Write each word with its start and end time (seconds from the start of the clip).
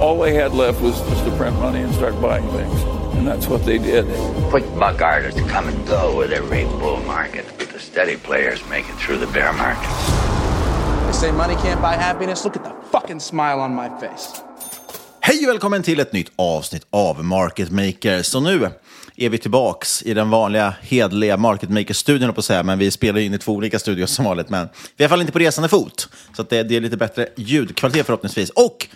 All 0.00 0.18
they 0.18 0.34
had 0.34 0.52
left 0.52 0.80
was 0.80 1.00
just 1.10 1.24
to 1.24 1.30
print 1.36 1.58
money 1.60 1.82
and 1.82 1.94
start 1.94 2.20
buying 2.20 2.48
things. 2.48 2.82
And 3.16 3.26
that's 3.26 3.48
what 3.48 3.64
they 3.64 3.78
did. 3.78 4.04
Quick 4.50 4.64
buck 4.78 5.00
artists 5.02 5.40
come 5.40 5.68
and 5.68 5.88
go 5.88 6.18
with 6.18 6.32
every 6.32 6.64
bull 6.64 7.00
market, 7.06 7.44
but 7.58 7.68
the 7.68 7.78
steady 7.78 8.16
players 8.16 8.62
make 8.70 8.84
it 8.88 8.96
through 9.06 9.18
the 9.26 9.32
bear 9.32 9.52
market. 9.52 9.90
They 11.06 11.12
say 11.12 11.32
money 11.32 11.54
can't 11.54 11.80
buy 11.80 11.94
happiness. 11.94 12.44
Look 12.44 12.56
at 12.56 12.64
the 12.64 12.72
fucking 12.90 13.20
smile 13.20 13.60
on 13.60 13.74
my 13.74 13.88
face. 14.00 14.42
Hej 15.20 15.46
och 15.46 15.48
välkommen 15.48 15.82
till 15.82 16.00
ett 16.00 16.12
nytt 16.12 16.32
avsnitt 16.36 16.86
av 16.90 17.24
Market 17.24 17.70
Maker. 17.70 18.22
Så 18.22 18.40
nu 18.40 18.70
är 19.16 19.28
vi 19.28 19.38
tillbaks 19.38 20.02
i 20.02 20.14
den 20.14 20.30
vanliga 20.30 20.74
hedliga 20.80 21.36
Market 21.36 21.70
Maker-studion 21.70 22.34
på 22.34 22.38
att 22.38 22.44
säga, 22.44 22.62
men 22.62 22.78
vi 22.78 22.90
spelar 22.90 23.20
in 23.20 23.34
i 23.34 23.38
två 23.38 23.52
olika 23.52 23.78
studios 23.78 24.10
som 24.10 24.24
vanligt. 24.24 24.48
Men 24.48 24.68
vi 24.96 25.04
är 25.04 25.04
i 25.04 25.04
alla 25.04 25.08
fall 25.08 25.20
inte 25.20 25.32
på 25.32 25.38
resande 25.38 25.68
fot, 25.68 26.08
så 26.36 26.42
att 26.42 26.50
det, 26.50 26.62
det 26.62 26.76
är 26.76 26.80
lite 26.80 26.96
bättre 26.96 27.28
ljudkvalitet 27.36 28.06
förhoppningsvis. 28.06 28.50
Och 28.50 28.88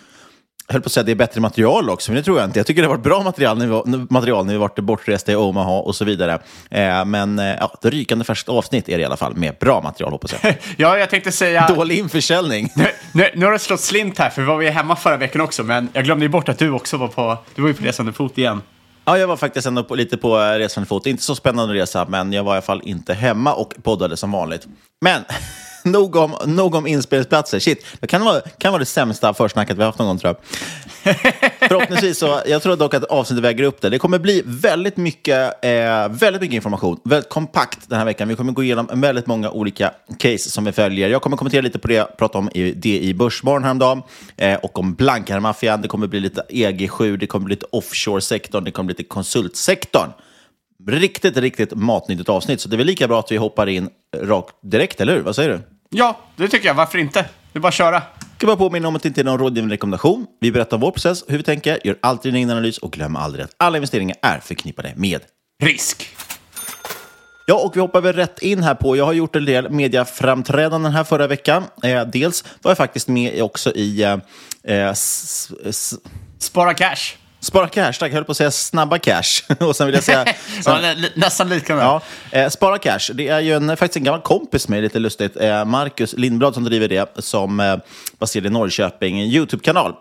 höll 0.69 0.81
på 0.81 0.85
att 0.85 0.91
säga 0.91 1.01
att 1.01 1.05
det 1.05 1.11
är 1.11 1.15
bättre 1.15 1.41
material 1.41 1.89
också, 1.89 2.11
men 2.11 2.15
det 2.15 2.23
tror 2.23 2.39
jag 2.39 2.47
inte. 2.47 2.59
Jag 2.59 2.65
tycker 2.65 2.81
det 2.81 2.87
har 2.87 2.95
varit 2.95 3.03
bra 3.03 3.23
material 3.23 3.57
när 3.57 3.65
vi, 3.65 3.71
var, 3.71 4.13
material 4.13 4.45
när 4.45 4.53
vi 4.53 4.59
varit 4.59 4.79
bortresta 4.79 5.31
i 5.31 5.35
Omaha 5.35 5.79
och 5.79 5.95
så 5.95 6.05
vidare. 6.05 6.39
Eh, 6.71 7.05
men 7.05 7.39
eh, 7.39 7.45
ja, 7.45 7.73
ett 7.73 7.85
rykande 7.85 8.25
färskt 8.25 8.49
avsnitt 8.49 8.89
är 8.89 8.97
det 8.97 9.01
i 9.01 9.05
alla 9.05 9.17
fall, 9.17 9.35
med 9.35 9.55
bra 9.59 9.81
material 9.81 10.11
hoppas 10.11 10.35
jag. 10.41 10.55
ja, 10.77 10.97
jag 10.97 11.09
tänkte 11.09 11.31
säga... 11.31 11.67
Dålig 11.67 11.97
införsäljning. 11.97 12.69
Nu, 12.75 12.87
nu, 13.11 13.29
nu 13.35 13.45
har 13.45 13.53
det 13.53 13.59
slått 13.59 13.81
slint 13.81 14.17
här, 14.17 14.29
för 14.29 14.41
vi 14.41 14.47
var 14.47 14.61
ju 14.61 14.69
hemma 14.69 14.95
förra 14.95 15.17
veckan 15.17 15.41
också, 15.41 15.63
men 15.63 15.89
jag 15.93 16.03
glömde 16.03 16.25
ju 16.25 16.29
bort 16.29 16.49
att 16.49 16.59
du 16.59 16.71
också 16.71 16.97
var 16.97 17.07
på, 17.07 17.37
du 17.55 17.61
var 17.61 17.69
ju 17.69 17.73
på 17.73 17.83
resande 17.83 18.13
fot 18.13 18.37
igen. 18.37 18.61
Ja, 19.05 19.17
jag 19.17 19.27
var 19.27 19.37
faktiskt 19.37 19.67
ändå 19.67 19.83
på, 19.83 19.95
lite 19.95 20.17
på 20.17 20.37
resande 20.37 20.87
fot. 20.87 21.05
Inte 21.05 21.23
så 21.23 21.35
spännande 21.35 21.73
resa, 21.73 22.05
men 22.09 22.33
jag 22.33 22.43
var 22.43 22.53
i 22.53 22.55
alla 22.55 22.61
fall 22.61 22.81
inte 22.83 23.13
hemma 23.13 23.53
och 23.53 23.73
poddade 23.83 24.17
som 24.17 24.31
vanligt. 24.31 24.67
Men 25.01 25.21
nog 25.91 26.15
om, 26.15 26.35
nog 26.45 26.75
om 26.75 26.87
inspelningsplatser. 26.87 27.59
Shit, 27.59 27.85
det 27.99 28.07
kan 28.07 28.25
vara, 28.25 28.41
kan 28.41 28.71
vara 28.71 28.79
det 28.79 28.85
sämsta 28.85 29.33
försnacket 29.33 29.77
vi 29.77 29.81
har 29.81 29.85
haft 29.85 29.99
någon 29.99 30.07
gång 30.07 30.17
tror 30.17 30.35
jag. 30.35 30.43
Förhoppningsvis 31.59 32.17
så, 32.17 32.41
jag 32.47 32.61
tror 32.61 32.75
dock 32.75 32.93
att 32.93 33.03
avsnittet 33.03 33.43
väger 33.43 33.63
upp 33.63 33.81
det. 33.81 33.89
Det 33.89 33.99
kommer 33.99 34.19
bli 34.19 34.43
väldigt 34.45 34.97
mycket, 34.97 35.65
eh, 35.65 36.09
väldigt 36.09 36.41
mycket 36.41 36.55
information, 36.55 36.99
väldigt 37.03 37.29
kompakt 37.29 37.79
den 37.89 37.97
här 37.97 38.05
veckan. 38.05 38.27
Vi 38.27 38.35
kommer 38.35 38.51
gå 38.51 38.63
igenom 38.63 39.01
väldigt 39.01 39.27
många 39.27 39.51
olika 39.51 39.91
case 40.19 40.49
som 40.49 40.65
vi 40.65 40.71
följer. 40.71 41.09
Jag 41.09 41.21
kommer 41.21 41.37
kommentera 41.37 41.61
lite 41.61 41.79
på 41.79 41.87
det 41.87 41.93
jag 41.93 42.17
pratade 42.17 42.39
om 42.39 42.49
i, 42.53 42.71
det 42.71 42.99
i 42.99 43.13
Börsmorgon 43.13 43.63
häromdagen 43.63 44.01
eh, 44.37 44.55
och 44.55 44.79
om 44.79 44.93
Blankare-maffian. 44.93 45.81
Det 45.81 45.87
kommer 45.87 46.07
bli 46.07 46.19
lite 46.19 46.43
EG7, 46.49 47.17
det 47.17 47.27
kommer 47.27 47.45
bli 47.45 47.55
lite 47.55 47.65
offshore-sektorn, 47.71 48.63
det 48.63 48.71
kommer 48.71 48.85
bli 48.85 48.93
lite 48.93 49.09
konsultsektorn. 49.09 50.09
Riktigt, 50.87 51.37
riktigt 51.37 51.73
matnyttigt 51.73 52.29
avsnitt, 52.29 52.61
så 52.61 52.69
det 52.69 52.75
är 52.75 52.77
väl 52.77 52.87
lika 52.87 53.07
bra 53.07 53.19
att 53.19 53.31
vi 53.31 53.37
hoppar 53.37 53.67
in 53.67 53.89
rakt 54.17 54.55
direkt, 54.61 55.01
eller 55.01 55.15
hur? 55.15 55.21
Vad 55.21 55.35
säger 55.35 55.49
du? 55.49 55.76
Ja, 55.89 56.19
det 56.35 56.47
tycker 56.47 56.67
jag. 56.67 56.73
Varför 56.73 56.97
inte? 56.97 57.25
Det 57.51 57.59
är 57.59 57.61
bara 57.61 57.67
att 57.67 57.73
köra. 57.73 57.95
Jag 58.19 58.37
ska 58.37 58.47
bara 58.47 58.57
påminna 58.57 58.87
om 58.87 58.95
att 58.95 59.03
det 59.03 59.07
inte 59.07 59.21
är 59.21 59.25
någon 59.25 59.39
rådgivande 59.39 59.73
rekommendation. 59.73 60.25
Vi 60.39 60.51
berättar 60.51 60.77
vår 60.77 60.91
process, 60.91 61.23
hur 61.27 61.37
vi 61.37 61.43
tänker, 61.43 61.79
gör 61.83 61.97
alltid 62.01 62.29
en 62.29 62.35
egen 62.35 62.49
analys 62.49 62.77
och 62.77 62.91
glöm 62.91 63.15
aldrig 63.15 63.45
att 63.45 63.51
alla 63.57 63.77
investeringar 63.77 64.17
är 64.21 64.39
förknippade 64.39 64.93
med 64.95 65.21
risk. 65.63 66.09
Ja, 67.45 67.55
och 67.55 67.75
vi 67.75 67.79
hoppar 67.79 68.01
väl 68.01 68.13
rätt 68.13 68.39
in 68.41 68.63
här 68.63 68.75
på, 68.75 68.95
jag 68.95 69.05
har 69.05 69.13
gjort 69.13 69.35
en 69.35 69.45
del 69.45 69.69
mediaframträdanden 69.69 70.91
här 70.91 71.03
förra 71.03 71.27
veckan. 71.27 71.63
Eh, 71.83 72.05
dels 72.05 72.43
var 72.61 72.71
jag 72.71 72.77
faktiskt 72.77 73.07
med 73.07 73.41
också 73.41 73.71
i... 73.71 74.03
Eh, 74.63 74.93
Spara 76.39 76.73
cash. 76.73 77.15
Spara 77.39 77.67
cash, 77.67 77.93
tack. 77.99 78.09
Jag 78.09 78.15
höll 78.15 78.23
på 78.23 78.31
att 78.31 78.37
säga 78.37 78.51
snabba 78.51 78.97
cash. 78.97 79.23
och 79.59 79.75
sen 79.75 79.87
vill 79.87 79.95
jag 79.95 80.03
säga... 80.03 80.25
Sen, 80.63 81.05
nästan 81.15 81.49
likadant. 81.49 82.03
Ja, 82.31 82.39
eh, 82.39 82.49
Spara 82.49 82.77
cash, 82.77 83.13
det 83.13 83.27
är 83.27 83.39
ju 83.39 83.53
en, 83.53 83.77
faktiskt 83.77 83.97
en 83.97 84.03
gammal 84.03 84.21
kompis 84.21 84.67
med 84.67 84.83
lite 84.83 84.99
lustigt. 84.99 85.37
Eh, 85.37 85.65
Marcus 85.65 86.13
Lindblad 86.13 86.53
som 86.53 86.63
driver 86.63 86.87
det, 86.87 87.23
som 87.23 87.59
eh, 87.59 87.77
baserad 88.19 88.45
i 88.45 88.49
Norrköping, 88.49 89.19
en 89.19 89.27
YouTube-kanal. 89.27 89.93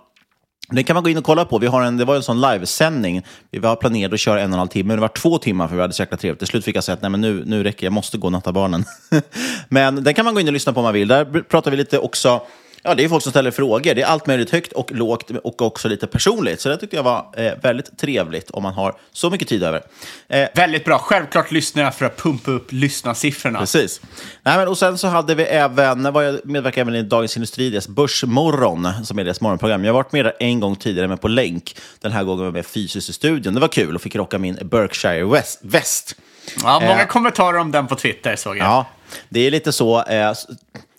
Den 0.69 0.85
kan 0.85 0.95
man 0.95 1.03
gå 1.03 1.11
in 1.11 1.19
och 1.19 1.25
kolla 1.25 1.45
på. 1.45 1.59
Vi 1.59 1.67
har 1.67 1.83
en, 1.83 1.97
det 1.97 2.05
var 2.05 2.17
en 2.17 2.23
sån 2.23 2.41
livesändning. 2.41 3.23
Vi 3.51 3.59
var 3.59 3.77
planerade 3.77 4.15
att 4.15 4.21
köra 4.21 4.41
en 4.41 4.51
och 4.51 4.55
en 4.55 4.59
halv 4.59 4.69
timme, 4.69 4.89
men 4.89 4.97
det 4.97 5.01
var 5.01 5.09
två 5.09 5.39
timmar 5.39 5.69
för 5.69 5.75
vi 5.75 5.81
hade 5.81 5.95
så 5.95 6.03
jäkla 6.03 6.17
trevligt. 6.17 6.39
Till 6.39 6.49
slut 6.49 6.65
fick 6.65 6.77
jag 6.77 6.85
säga 6.85 6.95
att 6.95 7.03
Nej, 7.03 7.11
men 7.11 7.21
nu, 7.21 7.43
nu 7.47 7.63
räcker 7.63 7.87
jag 7.87 7.93
måste 7.93 8.19
gå 8.19 8.27
och 8.27 8.33
natta 8.33 8.53
barnen. 8.53 8.85
men 9.69 10.05
den 10.05 10.15
kan 10.15 10.25
man 10.25 10.35
gå 10.35 10.41
in 10.41 10.47
och 10.47 10.53
lyssna 10.53 10.73
på 10.73 10.81
om 10.81 10.85
man 10.85 10.95
vill. 10.95 11.09
Där 11.09 11.43
pratar 11.43 11.71
vi 11.71 11.77
lite 11.77 11.99
också 11.99 12.43
Ja, 12.87 12.95
det 12.95 13.05
är 13.05 13.09
folk 13.09 13.23
som 13.23 13.33
ställer 13.33 13.51
frågor. 13.51 13.95
Det 13.95 14.03
är 14.03 14.07
allt 14.07 14.27
möjligt 14.27 14.51
högt 14.51 14.73
och 14.73 14.93
lågt 14.93 15.31
och 15.31 15.63
också 15.63 15.89
lite 15.89 16.07
personligt. 16.07 16.61
Så 16.61 16.69
det 16.69 16.77
tyckte 16.77 16.97
jag 16.97 17.03
var 17.03 17.27
eh, 17.37 17.53
väldigt 17.63 17.99
trevligt 17.99 18.51
om 18.51 18.63
man 18.63 18.75
har 18.75 18.95
så 19.13 19.31
mycket 19.31 19.49
tid 19.49 19.63
över. 19.63 19.83
Eh, 20.29 20.49
väldigt 20.55 20.85
bra. 20.85 20.99
Självklart 20.99 21.51
lyssnar 21.51 21.83
jag 21.83 21.95
för 21.95 22.07
att 22.07 22.17
pumpa 22.17 22.51
upp 22.51 22.73
lyssnarsiffrorna. 22.73 23.59
Precis. 23.59 24.01
Nej, 24.43 24.59
men, 24.59 24.69
och 24.69 24.79
sen 24.79 24.99
så 24.99 25.09
hade 25.09 25.35
vi 25.35 25.43
även, 25.43 26.13
var 26.13 26.23
jag 26.23 26.41
medverkade 26.45 26.81
även 26.81 26.95
i 26.95 27.03
Dagens 27.03 27.37
Industri, 27.37 27.71
deras 27.71 27.89
Börsmorgon, 27.89 28.89
som 29.05 29.19
är 29.19 29.25
deras 29.25 29.41
morgonprogram. 29.41 29.85
Jag 29.85 29.93
har 29.93 30.03
varit 30.03 30.13
med 30.13 30.25
där 30.25 30.35
en 30.41 30.61
gång 30.61 30.77
tidigare, 30.77 31.09
men 31.09 31.19
på 31.19 31.29
länk. 31.29 31.77
Den 32.01 32.13
här 32.13 32.25
gången 32.25 32.39
var 32.39 32.47
jag 32.47 32.55
med 32.55 32.67
fysiskt 32.67 33.09
i 33.09 33.13
studion. 33.13 33.55
Det 33.55 33.61
var 33.61 33.69
kul 33.69 33.95
och 33.95 34.03
fick 34.03 34.17
rocka 34.17 34.39
min 34.39 34.59
Berkshire 34.63 35.43
West. 35.63 36.17
Ja, 36.63 36.81
många 36.81 37.01
Eh, 37.01 37.07
kommentarer 37.07 37.59
om 37.59 37.73
den 37.73 37.87
på 37.87 37.95
Twitter 37.95 38.37
såg 38.37 38.57
jag. 38.57 38.67
Ja, 38.67 38.87
det 39.29 39.41
är 39.41 39.51
lite 39.51 39.73
så. 39.73 40.03
Eh, 40.03 40.33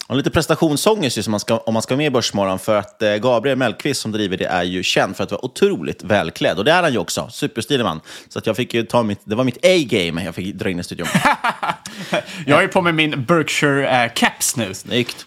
och 0.08 0.16
lite 0.16 0.30
prestationsångest 0.30 1.18
ju 1.18 1.24
som 1.24 1.32
man 1.32 1.40
ska, 1.40 1.58
om 1.58 1.74
man 1.74 1.84
ska 1.84 1.94
vara 1.94 1.98
med 1.98 2.08
i 2.08 2.10
Börsmorgon. 2.10 2.60
För 2.60 2.76
att 2.76 3.02
eh, 3.02 3.16
Gabriel 3.16 3.58
Mellqvist 3.58 4.02
som 4.02 4.12
driver 4.12 4.38
det 4.38 4.46
är 4.46 4.64
ju 4.64 4.84
känd 4.84 5.16
för 5.16 5.24
att 5.24 5.32
vara 5.32 5.46
otroligt 5.46 6.04
välklädd. 6.04 6.58
Och 6.58 6.66
det 6.66 6.72
är 6.72 6.84
han 6.84 6.94
ju 6.94 7.00
också. 7.00 7.30
Superstilig 7.32 7.84
man. 7.84 8.02
Så 8.30 8.40
att 8.40 8.46
jag 8.46 8.56
fick 8.56 8.74
ju 8.74 8.84
ta 8.84 9.04
mitt, 9.04 9.20
det 9.24 9.36
var 9.36 9.44
mitt 9.44 9.66
A-game 9.66 10.24
jag 10.24 10.36
fick 10.36 10.56
dra 10.56 10.70
in 10.70 10.80
i 10.80 10.84
studion. 10.84 11.08
Jag 12.46 12.64
är 12.64 12.68
på 12.68 12.82
med 12.82 12.96
min 12.96 13.26
Berkshire-caps 13.26 14.58
nu. 14.58 14.74
Snyggt. 14.74 15.26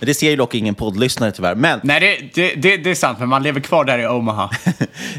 Det 0.00 0.14
ser 0.14 0.30
ju 0.30 0.36
dock 0.36 0.54
ingen 0.54 0.74
poddlyssnare 0.74 1.32
tyvärr. 1.32 1.54
Men 1.54 1.80
Nej, 1.82 2.00
det, 2.00 2.34
det, 2.34 2.54
det, 2.54 2.76
det 2.76 2.90
är 2.90 2.94
sant, 2.94 3.18
men 3.18 3.28
man 3.28 3.42
lever 3.42 3.60
kvar 3.60 3.84
där 3.84 3.98
i 3.98 4.06
Omaha. 4.06 4.50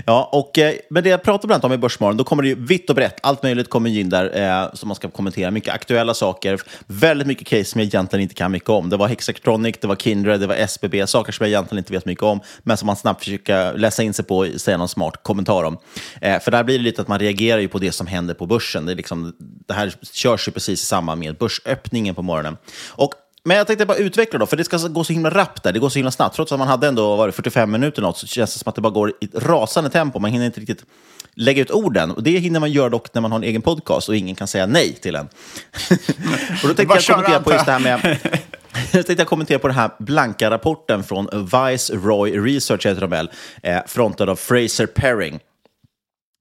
Ja, 0.06 0.30
och, 0.31 0.57
eh, 0.57 0.74
men 0.89 1.04
det 1.04 1.10
jag 1.10 1.24
pratar 1.24 1.48
bland 1.48 1.63
annat 1.63 1.72
om 1.72 1.74
i 1.74 1.77
Börsmorgon, 1.77 2.18
då 2.18 2.24
kommer 2.24 2.44
det 2.44 2.50
ju 2.50 2.56
vitt 2.56 2.89
och 2.89 2.95
brett. 2.95 3.19
Allt 3.24 3.44
möjligt 3.44 3.69
kommer 3.69 3.89
in 3.89 4.10
där 4.10 4.63
eh, 4.63 4.74
som 4.74 4.88
man 4.88 4.95
ska 4.95 5.10
kommentera. 5.10 5.51
Mycket 5.51 5.74
aktuella 5.74 6.13
saker, 6.13 6.62
väldigt 6.88 7.27
mycket 7.27 7.48
case 7.48 7.66
som 7.66 7.81
jag 7.81 7.86
egentligen 7.86 8.24
inte 8.24 8.36
kan 8.36 8.51
mycket 8.51 8.69
om. 8.69 8.89
Det 8.89 8.98
var 8.98 9.07
Hexatronic, 9.07 9.75
det 9.81 9.88
var 9.88 9.95
Kindred, 9.95 10.39
det 10.39 10.48
var 10.48 10.56
SBB, 10.56 11.07
saker 11.07 11.31
som 11.31 11.44
jag 11.44 11.50
egentligen 11.50 11.77
inte 11.80 11.94
vet 11.94 12.06
mycket 12.06 12.24
om, 12.24 12.39
men 12.63 12.77
som 12.77 12.86
man 12.86 12.95
snabbt 12.95 13.24
försöker 13.24 13.77
läsa 13.77 14.04
in 14.04 14.13
sig 14.13 14.25
på 14.25 14.38
och 14.38 14.48
säga 14.62 14.77
någon 14.77 14.89
smart 14.89 15.24
kommentar 15.24 15.63
om. 15.63 15.77
Eh, 16.22 16.39
för 16.39 16.51
där 16.51 16.63
blir 16.63 16.77
det 16.77 16.83
lite 16.83 17.01
att 17.01 17.07
man 17.07 17.19
reagerar 17.19 17.60
ju 17.60 17.68
på 17.68 17.80
det 17.80 17.92
som 17.92 18.07
händer 18.07 18.33
på 18.33 18.45
börsen. 18.45 18.86
Det, 18.86 18.92
är 18.92 18.95
liksom, 18.95 19.36
det 19.68 19.74
här 19.74 19.94
körs 20.13 20.48
ju 20.48 20.51
precis 20.51 20.81
i 20.81 20.86
samband 20.86 21.19
med 21.19 21.38
börsöppningen 21.38 22.16
på 22.16 22.22
morgonen. 22.22 22.57
Och 22.89 23.13
men 23.47 23.57
jag 23.57 23.68
tänkte 23.68 23.86
bara 23.86 23.97
utveckla 23.97 24.39
då, 24.39 24.45
för 24.45 24.57
det 24.57 24.63
ska 24.63 24.77
gå 24.77 25.03
så 25.03 25.13
himla 25.13 25.30
rappt 25.30 25.63
där. 25.63 25.74
Det 25.74 25.80
går 25.80 25.89
så 25.89 26.00
himla 26.00 26.12
snabbt. 26.12 26.36
Trots 26.36 26.51
att 26.51 26.59
man 26.59 26.68
hade 26.68 26.88
ändå 26.88 27.15
var 27.15 27.27
det 27.27 27.31
45 27.31 27.71
minuter 27.71 28.01
något, 28.01 28.18
så 28.18 28.27
känns 28.27 28.53
det 28.53 28.59
som 28.59 28.69
att 28.69 28.75
det 28.75 28.81
bara 28.81 28.94
går 28.94 29.09
i 29.21 29.25
ett 29.25 29.44
rasande 29.44 29.89
tempo. 29.89 30.19
Man 30.19 30.31
hinner 30.31 30.45
inte 30.45 30.59
riktigt 30.59 30.86
lägga 31.36 31.62
ut 31.62 31.71
orden. 31.71 32.12
Och 32.12 32.24
det 32.24 32.31
hinner 32.31 32.59
man 32.59 32.71
göra 32.71 32.89
dock 32.89 33.13
när 33.13 33.21
man 33.21 33.31
har 33.31 33.39
en 33.39 33.44
egen 33.44 33.62
podcast 33.62 34.09
och 34.09 34.15
ingen 34.15 34.36
kan 34.36 34.47
säga 34.47 34.65
nej 34.65 34.94
till 34.94 35.15
en. 35.15 35.25
och 36.63 36.68
då 36.68 36.74
tänkte 36.74 36.95
jag 36.95 37.03
kommentera 37.03 37.39
på 37.39 37.51
just 37.51 37.65
det 37.65 37.71
här 37.71 37.80
med... 37.80 38.18
Jag 38.92 39.06
tänkte 39.06 39.25
kommentera 39.25 39.59
på 39.59 39.68
den 39.68 39.77
här 39.77 39.91
blanka 40.00 40.50
rapporten 40.50 41.03
från 41.03 41.50
Vice 41.51 41.95
Roy 41.95 42.39
Research, 42.39 42.86
heter 42.86 43.01
de 43.01 43.09
väl, 43.09 43.30
eh, 43.63 43.80
frontad 43.88 44.30
av 44.30 44.36
Fraser 44.36 44.86
Perring. 44.86 45.39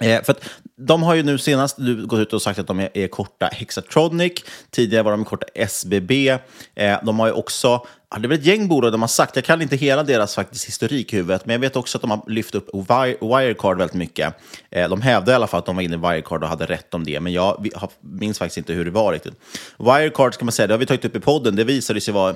Eh, 0.02 0.22
för 0.22 0.32
att 0.32 0.40
de 0.76 1.02
har 1.02 1.14
ju 1.14 1.22
nu 1.22 1.38
senast 1.38 1.78
nu 1.78 2.06
gått 2.06 2.18
ut 2.20 2.32
och 2.32 2.42
sagt 2.42 2.58
att 2.58 2.66
de 2.66 2.80
är, 2.80 2.88
är 2.94 3.08
korta 3.08 3.46
Hexatronic. 3.52 4.32
Tidigare 4.70 5.02
var 5.02 5.10
de 5.10 5.24
korta 5.24 5.46
SBB. 5.54 6.28
Eh, 6.74 6.98
de 7.02 7.18
har 7.20 7.26
ju 7.26 7.32
också, 7.32 7.68
ja, 8.10 8.18
det 8.18 8.26
är 8.26 8.28
väl 8.28 8.38
ett 8.38 8.44
gäng 8.46 8.68
bolag 8.68 8.92
de 8.92 9.00
har 9.02 9.08
sagt, 9.08 9.36
jag 9.36 9.44
kan 9.44 9.62
inte 9.62 9.76
hela 9.76 10.02
deras 10.02 10.34
faktiskt 10.34 10.66
historik 10.68 11.12
i 11.12 11.16
huvudet, 11.16 11.46
men 11.46 11.52
jag 11.54 11.60
vet 11.60 11.76
också 11.76 11.98
att 11.98 12.02
de 12.02 12.10
har 12.10 12.22
lyft 12.26 12.54
upp 12.54 12.70
Wi- 12.72 13.36
Wirecard 13.38 13.78
väldigt 13.78 13.94
mycket. 13.96 14.34
Eh, 14.70 14.88
de 14.88 15.02
hävdade 15.02 15.32
i 15.32 15.34
alla 15.34 15.46
fall 15.46 15.58
att 15.58 15.66
de 15.66 15.76
var 15.76 15.82
inne 15.82 15.94
i 15.94 15.98
Wirecard 15.98 16.42
och 16.42 16.48
hade 16.48 16.66
rätt 16.66 16.94
om 16.94 17.04
det, 17.04 17.20
men 17.20 17.32
jag 17.32 17.68
har- 17.74 17.90
minns 18.00 18.38
faktiskt 18.38 18.58
inte 18.58 18.72
hur 18.72 18.84
det 18.84 18.90
var 18.90 19.12
riktigt. 19.12 19.34
Wirecard 19.78 20.34
ska 20.34 20.44
man 20.44 20.52
säga, 20.52 20.66
det 20.66 20.74
har 20.74 20.78
vi 20.78 20.86
tagit 20.86 21.04
upp 21.04 21.16
i 21.16 21.20
podden, 21.20 21.56
det 21.56 21.64
visade 21.64 22.00
sig 22.00 22.14
vara 22.14 22.30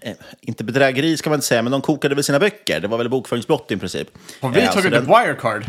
eh, 0.00 0.12
inte 0.40 0.64
bedrägeri 0.64 1.16
ska 1.16 1.30
man 1.30 1.36
inte 1.36 1.46
säga, 1.46 1.62
men 1.62 1.72
de 1.72 1.80
kokade 1.80 2.14
väl 2.14 2.24
sina 2.24 2.38
böcker. 2.38 2.80
Det 2.80 2.88
var 2.88 2.98
väl 2.98 3.08
bokföringsbrott 3.08 3.70
i 3.70 3.76
princip. 3.76 4.08
Har 4.40 4.50
vi 4.50 4.60
Eh, 4.60 4.72
tagit 4.72 4.90
den- 4.92 5.02
upp 5.02 5.08
Wirecard? 5.08 5.64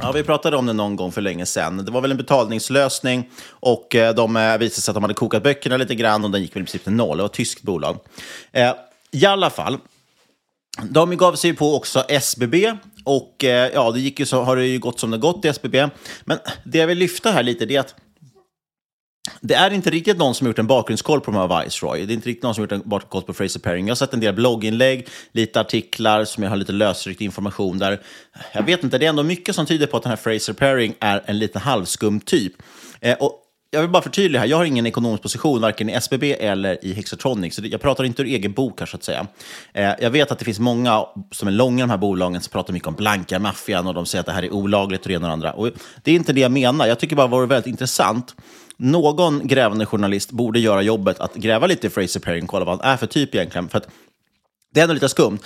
Ja, 0.00 0.12
vi 0.12 0.22
pratade 0.22 0.56
om 0.56 0.66
det 0.66 0.72
någon 0.72 0.96
gång 0.96 1.12
för 1.12 1.20
länge 1.20 1.46
sedan. 1.46 1.84
Det 1.84 1.92
var 1.92 2.00
väl 2.00 2.10
en 2.10 2.16
betalningslösning 2.16 3.30
och 3.50 3.94
eh, 3.94 4.14
de 4.14 4.36
eh, 4.36 4.58
visade 4.58 4.80
sig 4.80 4.92
att 4.92 4.94
de 4.94 5.04
hade 5.04 5.14
kokat 5.14 5.42
böckerna 5.42 5.76
lite 5.76 5.94
grann 5.94 6.24
och 6.24 6.30
den 6.30 6.42
gick 6.42 6.56
väl 6.56 6.62
i 6.62 6.64
princip 6.64 6.84
till 6.84 6.92
noll. 6.92 7.16
Det 7.16 7.22
var 7.22 7.28
ett 7.28 7.32
tyskt 7.32 7.62
bolag. 7.62 7.98
Eh, 8.52 8.74
I 9.10 9.26
alla 9.26 9.50
fall, 9.50 9.78
de 10.82 11.16
gav 11.16 11.34
sig 11.34 11.50
ju 11.50 11.56
på 11.56 11.76
också 11.76 12.04
SBB 12.08 12.72
och 13.04 13.44
eh, 13.44 13.70
ja, 13.74 13.90
det 13.90 14.00
gick 14.00 14.20
ju 14.20 14.26
så, 14.26 14.42
har 14.42 14.56
det 14.56 14.66
ju 14.66 14.78
gått 14.78 15.00
som 15.00 15.10
det 15.10 15.18
gått 15.18 15.44
i 15.44 15.48
SBB. 15.48 15.88
Men 16.24 16.38
det 16.64 16.78
jag 16.78 16.86
vill 16.86 16.98
lyfta 16.98 17.30
här 17.30 17.42
lite 17.42 17.64
är 17.64 17.80
att 17.80 17.94
det 19.40 19.54
är 19.54 19.70
inte 19.70 19.90
riktigt 19.90 20.18
någon 20.18 20.34
som 20.34 20.46
har 20.46 20.48
gjort 20.48 20.58
en 20.58 20.66
bakgrundskoll 20.66 21.20
på 21.20 21.30
de 21.30 21.36
här 21.36 21.64
Viceroy. 21.64 22.06
Det 22.06 22.12
är 22.12 22.14
inte 22.14 22.28
riktigt 22.28 22.42
någon 22.42 22.54
som 22.54 22.62
har 22.62 22.64
gjort 22.64 22.84
en 22.84 22.88
bakgrundskoll 22.88 23.22
på 23.22 23.32
Fraser 23.32 23.60
Perring. 23.60 23.86
Jag 23.86 23.90
har 23.90 23.96
sett 23.96 24.14
en 24.14 24.20
del 24.20 24.34
blogginlägg, 24.34 25.08
lite 25.32 25.60
artiklar 25.60 26.24
som 26.24 26.42
jag 26.42 26.50
har 26.50 26.56
lite 26.56 26.72
lösryckt 26.72 27.20
information 27.20 27.78
där. 27.78 28.00
Jag 28.52 28.62
vet 28.62 28.84
inte, 28.84 28.98
det 28.98 29.04
är 29.06 29.10
ändå 29.10 29.22
mycket 29.22 29.54
som 29.54 29.66
tyder 29.66 29.86
på 29.86 29.96
att 29.96 30.02
den 30.02 30.10
här 30.10 30.16
Fraser 30.16 30.52
Perring 30.52 30.94
är 31.00 31.22
en 31.26 31.38
lite 31.38 31.58
halvskum 31.58 32.20
typ. 32.20 32.52
Eh, 33.00 33.16
och 33.18 33.38
jag 33.70 33.80
vill 33.80 33.90
bara 33.90 34.02
förtydliga 34.02 34.40
här, 34.40 34.48
jag 34.48 34.56
har 34.56 34.64
ingen 34.64 34.86
ekonomisk 34.86 35.22
position 35.22 35.60
varken 35.60 35.90
i 35.90 35.92
SBB 35.92 36.32
eller 36.32 36.84
i 36.84 36.92
Hexatronic, 36.92 37.54
så 37.54 37.62
jag 37.64 37.80
pratar 37.80 38.04
inte 38.04 38.22
ur 38.22 38.26
egen 38.26 38.52
bok 38.52 38.80
här 38.80 38.86
så 38.86 38.96
att 38.96 39.04
säga. 39.04 39.26
Eh, 39.72 39.92
jag 40.00 40.10
vet 40.10 40.32
att 40.32 40.38
det 40.38 40.44
finns 40.44 40.58
många 40.58 41.04
som 41.30 41.48
är 41.48 41.52
långa 41.52 41.78
i 41.78 41.80
de 41.80 41.90
här 41.90 41.96
bolagen 41.96 42.40
som 42.40 42.50
pratar 42.50 42.72
mycket 42.72 42.88
om 42.88 42.94
blanka 42.94 43.38
maffian 43.38 43.86
och 43.86 43.94
de 43.94 44.06
säger 44.06 44.20
att 44.20 44.26
det 44.26 44.32
här 44.32 44.42
är 44.42 44.52
olagligt 44.52 45.02
och 45.02 45.08
det 45.08 45.14
ena 45.14 45.26
och 45.26 45.28
det 45.28 45.32
andra. 45.32 45.52
Och 45.52 45.70
det 46.02 46.10
är 46.10 46.14
inte 46.14 46.32
det 46.32 46.40
jag 46.40 46.52
menar, 46.52 46.86
jag 46.86 46.98
tycker 46.98 47.16
bara 47.16 47.26
det 47.26 47.30
vore 47.30 47.46
väldigt 47.46 47.66
intressant 47.66 48.34
någon 48.76 49.46
grävande 49.46 49.86
journalist 49.86 50.30
borde 50.30 50.60
göra 50.60 50.82
jobbet 50.82 51.20
att 51.20 51.34
gräva 51.34 51.66
lite 51.66 51.86
i 51.86 51.90
Fraser 51.90 52.20
Perry 52.20 52.42
och 52.42 52.48
kolla 52.48 52.64
vad 52.64 52.80
han 52.80 52.92
är 52.92 52.96
för 52.96 53.06
typ 53.06 53.34
egentligen. 53.34 53.68
För 53.68 53.78
att 53.78 53.88
det 54.74 54.80
är 54.80 54.82
ändå 54.82 54.94
lite 54.94 55.08
skumt. 55.08 55.38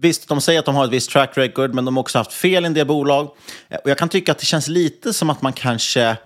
Visst, 0.00 0.28
de 0.28 0.40
säger 0.40 0.58
att 0.58 0.64
de 0.64 0.74
har 0.74 0.84
ett 0.84 0.90
visst 0.90 1.10
track 1.10 1.38
record, 1.38 1.74
men 1.74 1.84
de 1.84 1.96
har 1.96 2.00
också 2.00 2.18
haft 2.18 2.32
fel 2.32 2.64
i 2.64 2.66
en 2.66 2.74
del 2.74 2.86
bolag. 2.86 3.30
Eh, 3.68 3.78
och 3.78 3.90
jag 3.90 3.98
kan 3.98 4.08
tycka 4.08 4.32
att 4.32 4.38
det 4.38 4.46
känns 4.46 4.68
lite 4.68 5.12
som 5.12 5.30
att 5.30 5.42
man 5.42 5.52
kanske... 5.52 6.16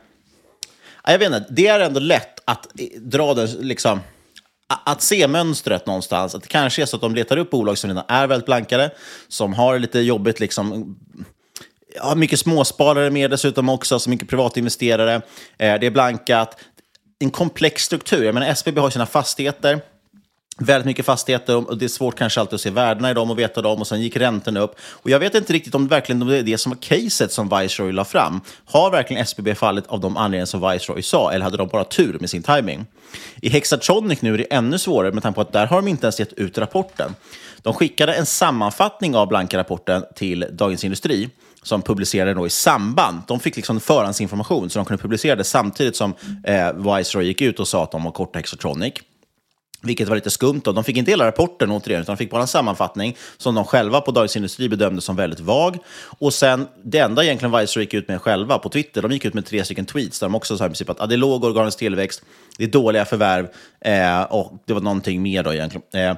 Jag 1.04 1.18
vet 1.18 1.26
inte, 1.26 1.46
det 1.50 1.66
är 1.66 1.80
ändå 1.80 2.00
lätt 2.00 2.40
att 2.44 2.80
eh, 2.80 3.00
dra 3.00 3.34
den, 3.34 3.48
liksom, 3.60 4.00
att 4.84 5.02
se 5.02 5.28
mönstret 5.28 5.86
någonstans. 5.86 6.34
Att 6.34 6.42
det 6.42 6.48
kanske 6.48 6.82
är 6.82 6.86
så 6.86 6.96
att 6.96 7.02
de 7.02 7.14
letar 7.14 7.36
upp 7.36 7.50
bolag 7.50 7.78
som 7.78 7.90
redan 7.90 8.04
är 8.08 8.26
väldigt 8.26 8.46
blankade, 8.46 8.90
som 9.28 9.54
har 9.54 9.78
lite 9.78 10.00
jobbigt 10.00 10.40
liksom, 10.40 10.96
ja, 11.94 12.14
mycket 12.14 12.38
småsparare 12.38 13.10
med 13.10 13.30
dessutom 13.30 13.68
också, 13.68 13.98
så 13.98 14.10
mycket 14.10 14.28
privatinvesterare. 14.28 15.14
Eh, 15.58 15.80
det 15.80 15.86
är 15.86 15.90
blankat. 15.90 16.58
En 17.18 17.30
komplex 17.30 17.82
struktur. 17.82 18.24
Jag 18.24 18.34
menar, 18.34 18.46
SBB 18.46 18.80
har 18.80 18.90
sina 18.90 19.06
fastigheter. 19.06 19.80
Väldigt 20.58 20.86
mycket 20.86 21.06
fastigheter 21.06 21.70
och 21.70 21.78
det 21.78 21.84
är 21.84 21.88
svårt 21.88 22.18
kanske 22.18 22.40
alltid 22.40 22.54
att 22.54 22.60
se 22.60 22.70
värdena 22.70 23.10
i 23.10 23.14
dem 23.14 23.30
och 23.30 23.38
veta 23.38 23.62
dem 23.62 23.80
och 23.80 23.86
sen 23.86 24.00
gick 24.00 24.16
räntorna 24.16 24.60
upp. 24.60 24.76
Och 24.80 25.10
jag 25.10 25.18
vet 25.18 25.34
inte 25.34 25.52
riktigt 25.52 25.74
om 25.74 25.84
det 25.84 25.90
verkligen 25.90 26.26
det 26.26 26.38
är 26.38 26.42
det 26.42 26.58
som 26.58 26.72
var 26.72 26.76
caset 26.76 27.32
som 27.32 27.48
Viceroy 27.48 27.92
la 27.92 28.04
fram. 28.04 28.40
Har 28.64 28.90
verkligen 28.90 29.22
SBB 29.22 29.54
fallit 29.54 29.86
av 29.86 30.00
de 30.00 30.16
anledningar 30.16 30.46
som 30.46 30.70
Viceroy 30.70 31.02
sa 31.02 31.32
eller 31.32 31.44
hade 31.44 31.56
de 31.56 31.68
bara 31.68 31.84
tur 31.84 32.18
med 32.20 32.30
sin 32.30 32.42
timing? 32.42 32.86
I 33.40 33.48
Hexatronic 33.48 34.22
nu 34.22 34.34
är 34.34 34.38
det 34.38 34.44
ännu 34.44 34.78
svårare 34.78 35.12
med 35.12 35.22
tanke 35.22 35.34
på 35.34 35.40
att 35.40 35.52
där 35.52 35.66
har 35.66 35.76
de 35.76 35.88
inte 35.88 36.06
ens 36.06 36.20
gett 36.20 36.32
ut 36.32 36.58
rapporten. 36.58 37.14
De 37.62 37.74
skickade 37.74 38.14
en 38.14 38.26
sammanfattning 38.26 39.16
av 39.16 39.28
blanka 39.28 39.58
rapporten 39.58 40.04
till 40.14 40.46
Dagens 40.52 40.84
Industri 40.84 41.30
som 41.62 41.82
publicerade 41.82 42.34
då 42.34 42.46
i 42.46 42.50
samband. 42.50 43.22
De 43.28 43.40
fick 43.40 43.56
liksom 43.56 43.80
förhandsinformation 43.80 44.70
så 44.70 44.78
de 44.78 44.84
kunde 44.84 45.02
publicera 45.02 45.36
det 45.36 45.44
samtidigt 45.44 45.96
som 45.96 46.14
eh, 46.44 46.72
Viceroy 46.72 47.26
gick 47.26 47.40
ut 47.40 47.60
och 47.60 47.68
sa 47.68 47.82
att 47.82 47.90
de 47.90 48.04
var 48.04 48.12
korta 48.12 48.38
Hexatronic. 48.38 48.94
Vilket 49.84 50.08
var 50.08 50.16
lite 50.16 50.30
skumt. 50.30 50.60
Då. 50.64 50.72
De 50.72 50.84
fick 50.84 50.96
inte 50.96 51.10
hela 51.10 51.26
rapporten 51.26 51.70
återigen, 51.70 52.02
utan 52.02 52.14
de 52.14 52.18
fick 52.18 52.30
bara 52.30 52.40
en 52.40 52.48
sammanfattning 52.48 53.16
som 53.36 53.54
de 53.54 53.64
själva 53.64 54.00
på 54.00 54.10
Dagens 54.10 54.36
Industri 54.36 54.68
bedömde 54.68 55.00
som 55.00 55.16
väldigt 55.16 55.40
vag. 55.40 55.78
Och 56.18 56.34
sen, 56.34 56.66
det 56.84 56.98
enda 56.98 57.24
egentligen 57.24 57.58
Viceroy 57.58 57.84
gick 57.84 57.94
ut 57.94 58.08
med 58.08 58.20
själva 58.20 58.58
på 58.58 58.68
Twitter, 58.68 59.02
de 59.02 59.12
gick 59.12 59.24
ut 59.24 59.34
med 59.34 59.46
tre 59.46 59.64
stycken 59.64 59.86
tweets 59.86 60.20
där 60.20 60.26
de 60.26 60.34
också 60.34 60.58
sa 60.58 60.64
i 60.64 60.68
princip 60.68 60.90
att 60.90 61.00
ah, 61.00 61.06
det 61.06 61.14
är 61.14 61.16
låg 61.16 61.44
organisk 61.44 61.78
tillväxt, 61.78 62.22
det 62.58 62.64
är 62.64 62.68
dåliga 62.68 63.04
förvärv 63.04 63.48
eh, 63.80 64.22
och 64.22 64.52
det 64.66 64.72
var 64.72 64.80
någonting 64.80 65.22
mer 65.22 65.42
då 65.42 65.54
egentligen. 65.54 66.10
Eh, 66.10 66.16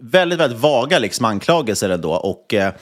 väldigt, 0.00 0.38
väldigt 0.38 0.60
vaga 0.60 0.98
liksom, 0.98 1.24
anklagelser 1.24 1.90
ändå. 1.90 2.12
Och, 2.12 2.54
eh, 2.54 2.72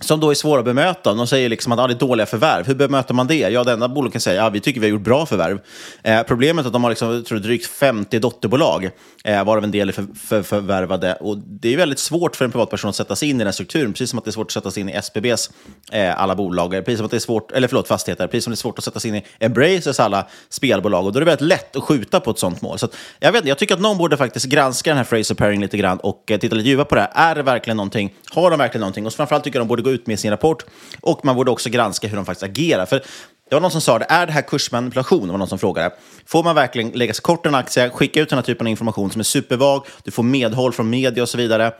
som 0.00 0.20
då 0.20 0.30
är 0.30 0.34
svåra 0.34 0.58
att 0.58 0.64
bemöta. 0.64 1.14
De 1.14 1.26
säger 1.26 1.48
liksom 1.48 1.72
att 1.72 1.78
ah, 1.78 1.86
det 1.86 1.94
är 1.94 1.98
dåliga 1.98 2.26
förvärv. 2.26 2.66
Hur 2.66 2.74
bemöter 2.74 3.14
man 3.14 3.26
det? 3.26 3.38
Ja, 3.38 3.64
det 3.64 3.72
enda 3.72 3.88
bolaget 3.88 4.12
kan 4.12 4.20
säga 4.20 4.42
ah, 4.42 4.44
ja, 4.44 4.50
vi 4.50 4.60
tycker 4.60 4.80
vi 4.80 4.86
har 4.86 4.90
gjort 4.90 5.02
bra 5.02 5.26
förvärv. 5.26 5.60
Eh, 6.02 6.22
problemet 6.22 6.64
är 6.64 6.66
att 6.66 6.72
de 6.72 6.82
har 6.84 6.90
liksom, 6.90 7.24
tror, 7.24 7.38
drygt 7.38 7.66
50 7.66 8.18
dotterbolag, 8.18 8.90
eh, 9.24 9.44
varav 9.44 9.64
en 9.64 9.70
del 9.70 9.88
är 9.88 9.92
för, 9.92 10.06
för, 10.26 10.42
förvärvade. 10.42 11.14
Och 11.14 11.38
det 11.38 11.72
är 11.72 11.76
väldigt 11.76 11.98
svårt 11.98 12.36
för 12.36 12.44
en 12.44 12.52
privatperson 12.52 12.88
att 12.88 12.96
sätta 12.96 13.16
sig 13.16 13.30
in 13.30 13.36
i 13.36 13.38
den 13.38 13.46
här 13.46 13.52
strukturen, 13.52 13.92
precis 13.92 14.10
som 14.10 14.18
att 14.18 14.24
det 14.24 14.30
är 14.30 14.32
svårt 14.32 14.46
att 14.46 14.52
sätta 14.52 14.70
sig 14.70 14.80
in 14.80 14.88
i 14.88 14.92
SBBs 14.92 15.50
eh, 15.92 16.22
alla 16.22 16.34
bolag, 16.34 16.70
precis 16.70 16.96
som 16.96 17.04
att 17.04 17.10
det 17.10 17.16
är 17.16 17.18
svårt, 17.18 17.52
eller 17.52 17.68
förlåt, 17.68 17.88
fastigheter, 17.88 18.26
precis 18.26 18.44
som 18.44 18.50
det 18.50 18.54
är 18.54 18.56
svårt 18.56 18.78
att 18.78 18.84
sätta 18.84 19.00
sig 19.00 19.08
in 19.08 19.14
i 19.14 19.24
Embracers 19.38 20.00
alla 20.00 20.26
spelbolag. 20.48 21.06
Och 21.06 21.12
då 21.12 21.18
är 21.18 21.20
det 21.20 21.26
väldigt 21.26 21.48
lätt 21.48 21.76
att 21.76 21.82
skjuta 21.82 22.20
på 22.20 22.30
ett 22.30 22.38
sånt 22.38 22.62
mål. 22.62 22.78
Så 22.78 22.86
att, 22.86 22.96
jag, 23.18 23.32
vet, 23.32 23.46
jag 23.46 23.58
tycker 23.58 23.74
att 23.74 23.80
någon 23.80 23.98
borde 23.98 24.16
faktiskt 24.16 24.46
granska 24.46 24.90
den 24.90 24.96
här 24.96 25.04
Fraser 25.04 25.34
Pairing 25.34 25.60
lite 25.60 25.76
grann 25.76 25.98
och 25.98 26.30
eh, 26.30 26.38
titta 26.38 26.56
lite 26.56 26.68
djupare 26.68 26.84
på 26.84 26.94
det 26.94 27.00
här. 27.00 27.30
Är 27.30 27.34
det 27.34 27.42
verkligen 27.42 27.76
någonting? 27.76 28.14
Har 28.30 28.50
de 28.50 28.58
verkligen 28.58 28.80
någonting? 28.80 29.06
Och 29.06 29.12
framförallt 29.12 29.44
tycker 29.44 29.58
jag 29.58 29.66
de 29.66 29.68
borde 29.68 29.82
gå 29.82 29.90
ut 29.94 30.06
med 30.06 30.20
sin 30.20 30.30
rapport 30.30 30.64
och 31.00 31.24
man 31.24 31.36
borde 31.36 31.50
också 31.50 31.70
granska 31.70 32.08
hur 32.08 32.16
de 32.16 32.24
faktiskt 32.24 32.42
agerar. 32.42 32.86
För 32.86 33.02
det 33.48 33.56
var 33.56 33.60
någon 33.60 33.70
som 33.70 33.80
sa 33.80 33.98
det, 33.98 34.06
är 34.08 34.26
det 34.26 34.32
här 34.32 34.42
kursmanipulation? 34.42 35.26
Det 35.26 35.32
var 35.32 35.38
någon 35.38 35.48
som 35.48 35.58
frågade. 35.58 35.94
Får 36.26 36.42
man 36.42 36.54
verkligen 36.54 36.90
lägga 36.90 37.14
sig 37.14 37.22
kort 37.22 37.46
en 37.46 37.54
aktie, 37.54 37.90
skicka 37.90 38.20
ut 38.20 38.28
den 38.28 38.38
här 38.38 38.44
typen 38.44 38.66
av 38.66 38.70
information 38.70 39.10
som 39.10 39.20
är 39.20 39.24
supervag, 39.24 39.86
du 40.04 40.10
får 40.10 40.22
medhåll 40.22 40.72
från 40.72 40.90
media 40.90 41.22
och 41.22 41.28
så 41.28 41.38
vidare. 41.38 41.72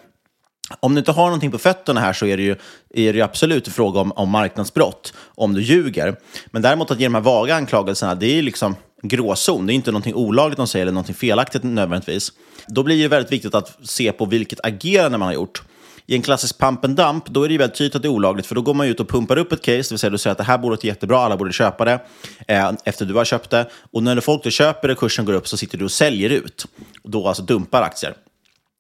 Om 0.80 0.94
du 0.94 0.99
inte 0.99 1.12
har 1.12 1.25
någonting 1.25 1.50
på 1.50 1.59
fötterna 1.59 2.00
här 2.00 2.12
så 2.12 2.26
är 2.26 2.37
det 2.37 2.42
ju, 2.42 2.56
är 2.94 3.12
det 3.12 3.18
ju 3.18 3.21
absolut 3.21 3.68
fråga 3.68 4.00
om, 4.00 4.12
om 4.12 4.30
marknadsbrott, 4.30 5.12
om 5.35 5.54
du 5.54 5.62
ljuger. 5.62 6.16
Men 6.47 6.62
däremot 6.62 6.90
att 6.90 7.00
ge 7.00 7.06
de 7.06 7.14
här 7.14 7.23
vaga 7.23 7.54
anklagelserna, 7.54 8.14
det 8.14 8.26
är 8.26 8.35
ju 8.35 8.42
liksom 8.42 8.76
gråzon. 9.02 9.66
Det 9.66 9.73
är 9.73 9.75
inte 9.75 9.90
någonting 9.90 10.14
olagligt 10.14 10.56
de 10.56 10.66
säger 10.66 10.83
eller 10.83 10.92
någonting 10.92 11.14
felaktigt 11.14 11.62
nödvändigtvis. 11.62 12.33
Då 12.66 12.83
blir 12.83 13.02
det 13.02 13.09
väldigt 13.09 13.33
viktigt 13.33 13.54
att 13.54 13.78
se 13.83 14.12
på 14.12 14.25
vilket 14.25 14.61
agerande 14.66 15.18
man 15.18 15.26
har 15.26 15.35
gjort. 15.35 15.62
I 16.06 16.14
en 16.14 16.23
klassisk 16.23 16.58
pump 16.58 16.84
and 16.84 16.96
dump, 16.96 17.26
då 17.26 17.42
är 17.42 17.49
det 17.49 17.52
ju 17.52 17.58
väldigt 17.58 17.78
tydligt 17.78 17.96
att 17.96 18.02
det 18.02 18.08
är 18.08 18.11
olagligt, 18.11 18.46
för 18.46 18.54
då 18.54 18.62
går 18.62 18.75
man 18.75 18.87
ut 18.87 19.00
och 19.00 19.08
pumpar 19.08 19.37
upp 19.38 19.52
ett 19.52 19.62
case, 19.62 19.76
det 19.76 19.90
vill 19.90 19.99
säga 19.99 20.11
du 20.11 20.18
säger 20.18 20.32
att 20.32 20.38
det 20.38 20.44
här 20.44 20.58
bolaget 20.58 20.84
är 20.84 20.88
jättebra, 20.88 21.18
alla 21.18 21.37
borde 21.37 21.52
köpa 21.52 21.84
det, 21.84 22.00
eh, 22.49 22.73
efter 22.84 23.04
du 23.04 23.14
har 23.14 23.25
köpt 23.25 23.50
det. 23.50 23.66
Och 23.92 24.02
när 24.02 24.20
folk 24.20 24.44
då 24.44 24.50
köper 24.50 24.88
det, 24.88 24.94
kursen 24.94 25.25
går 25.25 25.32
upp, 25.32 25.49
så 25.49 25.56
sitter 25.56 25.78
du 25.78 25.84
och 25.84 25.92
säljer 25.92 26.30
ut. 26.30 26.66
Då 27.02 27.28
alltså 27.28 27.42
dumpar 27.42 27.82
aktier. 27.82 28.14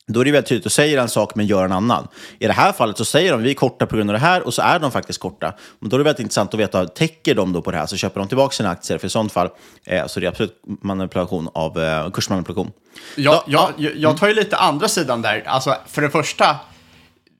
Då 0.06 0.20
är 0.20 0.24
det 0.24 0.32
väldigt 0.32 0.48
tydligt, 0.48 0.64
du 0.64 0.70
säger 0.70 0.98
en 0.98 1.08
sak 1.08 1.34
men 1.34 1.46
gör 1.46 1.64
en 1.64 1.72
annan. 1.72 2.08
I 2.38 2.46
det 2.46 2.52
här 2.52 2.72
fallet 2.72 2.98
så 2.98 3.04
säger 3.04 3.32
de 3.32 3.42
vi 3.42 3.50
är 3.50 3.54
korta 3.54 3.86
på 3.86 3.96
grund 3.96 4.10
av 4.10 4.14
det 4.14 4.20
här 4.20 4.42
och 4.42 4.54
så 4.54 4.62
är 4.62 4.78
de 4.78 4.90
faktiskt 4.90 5.20
korta. 5.20 5.54
Men 5.78 5.90
då 5.90 5.96
är 5.96 5.98
det 5.98 6.04
väldigt 6.04 6.20
intressant 6.20 6.54
att 6.54 6.60
veta, 6.60 6.86
täcker 6.86 7.34
de 7.34 7.52
då 7.52 7.62
på 7.62 7.70
det 7.70 7.76
här 7.76 7.86
så 7.86 7.96
köper 7.96 8.20
de 8.20 8.28
tillbaka 8.28 8.52
sina 8.52 8.70
aktier? 8.70 8.98
För 8.98 9.06
i 9.06 9.10
sånt 9.10 9.32
fall 9.32 9.48
eh, 9.84 10.06
så 10.06 10.18
är 10.18 10.20
det 10.20 10.26
absolut 10.26 10.62
manipulation 10.82 11.48
av 11.54 11.82
eh, 11.82 12.10
kursmanipulation. 12.10 12.72
Ja, 13.16 13.44
jag, 13.46 13.70
jag, 13.76 13.96
jag 13.96 14.16
tar 14.16 14.28
ju 14.28 14.34
lite 14.34 14.56
andra 14.56 14.88
sidan 14.88 15.22
där. 15.22 15.42
Alltså, 15.46 15.76
för 15.86 16.02
det 16.02 16.10
första, 16.10 16.56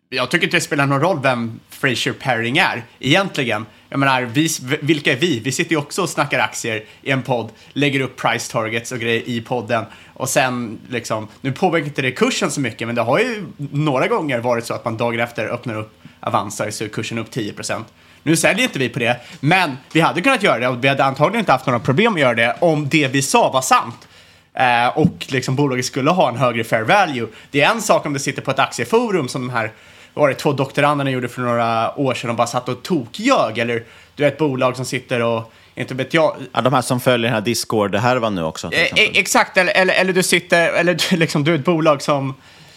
jag 0.09 0.31
tycker 0.31 0.47
inte 0.47 0.57
det 0.57 0.61
spelar 0.61 0.87
någon 0.87 1.01
roll 1.01 1.21
vem 1.23 1.61
Fraser 1.69 2.13
Paring 2.13 2.59
är 2.59 2.85
egentligen. 2.99 3.67
Jag 3.89 3.99
menar, 3.99 4.23
vi, 4.23 4.49
vilka 4.83 5.13
är 5.13 5.17
vi? 5.17 5.41
Vi 5.41 5.53
sitter 5.53 5.71
ju 5.71 5.77
också 5.77 6.03
och 6.03 6.09
snackar 6.09 6.39
aktier 6.39 6.85
i 7.03 7.11
en 7.11 7.23
podd, 7.23 7.51
lägger 7.73 8.01
upp 8.01 8.17
price 8.17 8.53
targets 8.53 8.93
och 8.93 8.99
grejer 8.99 9.23
i 9.27 9.41
podden 9.41 9.85
och 10.15 10.29
sen 10.29 10.79
liksom, 10.89 11.29
nu 11.41 11.53
påverkar 11.53 11.87
inte 11.87 12.03
det 12.03 12.11
kursen 12.11 12.51
så 12.51 12.61
mycket, 12.61 12.89
men 12.89 12.95
det 12.95 13.03
har 13.03 13.19
ju 13.19 13.47
några 13.57 14.09
gånger 14.09 14.39
varit 14.39 14.67
så 14.67 14.75
att 14.75 14.85
man 14.85 14.97
dagen 14.97 15.21
efter 15.21 15.47
öppnar 15.47 15.75
upp 15.75 16.01
Avanza 16.21 16.71
så 16.71 16.85
är 16.85 16.89
kursen 16.89 17.19
upp 17.19 17.31
10% 17.35 17.85
Nu 18.23 18.37
säljer 18.37 18.65
inte 18.65 18.79
vi 18.79 18.89
på 18.89 18.99
det, 18.99 19.21
men 19.41 19.77
vi 19.93 20.01
hade 20.01 20.21
kunnat 20.21 20.43
göra 20.43 20.59
det 20.59 20.69
och 20.69 20.85
vi 20.85 20.89
hade 20.89 21.05
antagligen 21.05 21.41
inte 21.41 21.53
haft 21.53 21.67
några 21.67 21.81
problem 21.81 22.15
att 22.15 22.21
göra 22.21 22.35
det 22.35 22.57
om 22.61 22.89
det 22.89 23.09
vi 23.09 23.23
sa 23.23 23.51
var 23.51 23.63
sant. 23.63 24.09
Eh, 24.55 24.99
och 24.99 25.27
liksom 25.29 25.57
bolaget 25.57 25.85
skulle 25.85 26.11
ha 26.11 26.29
en 26.29 26.37
högre 26.37 26.65
fair 26.65 26.83
value. 26.83 27.27
Det 27.51 27.63
är 27.63 27.71
en 27.71 27.83
sak 27.83 28.07
om 28.07 28.13
det 28.13 28.19
sitter 28.19 28.43
på 28.43 28.51
ett 28.51 28.59
aktieforum 28.59 29.29
som 29.29 29.47
de 29.47 29.53
här 29.53 29.73
var 30.15 30.29
det 30.29 30.35
två 30.35 30.53
doktoranderna 30.53 31.11
gjorde 31.11 31.29
för 31.29 31.43
några 31.43 31.99
år 31.99 32.15
sedan 32.15 32.31
och 32.31 32.37
bara 32.37 32.47
satt 32.47 32.69
och 32.69 32.83
tokjög. 32.83 33.59
Eller 33.59 33.83
du 34.15 34.25
är 34.25 34.29
ett 34.29 34.39
bolag 34.39 34.77
som 34.77 34.85
sitter 34.85 35.23
och, 35.23 35.53
inte 35.75 35.95
vet 35.95 36.15
jag. 36.15 36.37
Ja, 36.53 36.61
de 36.61 36.73
här 36.73 36.83
som 36.83 37.01
följer 37.01 37.27
den 37.27 37.35
här 37.35 37.41
Discord, 37.41 37.93
det 37.93 37.99
här 37.99 38.17
var 38.17 38.31
nu 38.31 38.43
också. 38.43 38.73
Eh, 38.73 38.89
exakt, 38.95 39.57
eller, 39.57 39.73
eller, 39.73 39.95
eller, 39.95 40.13
du 40.13 40.23
sitter, 40.23 40.73
eller 40.73 41.17
liksom, 41.17 41.45
du 41.45 41.51
är 41.51 41.59
ett 41.59 41.65
bolag 41.65 42.03
som 42.03 42.35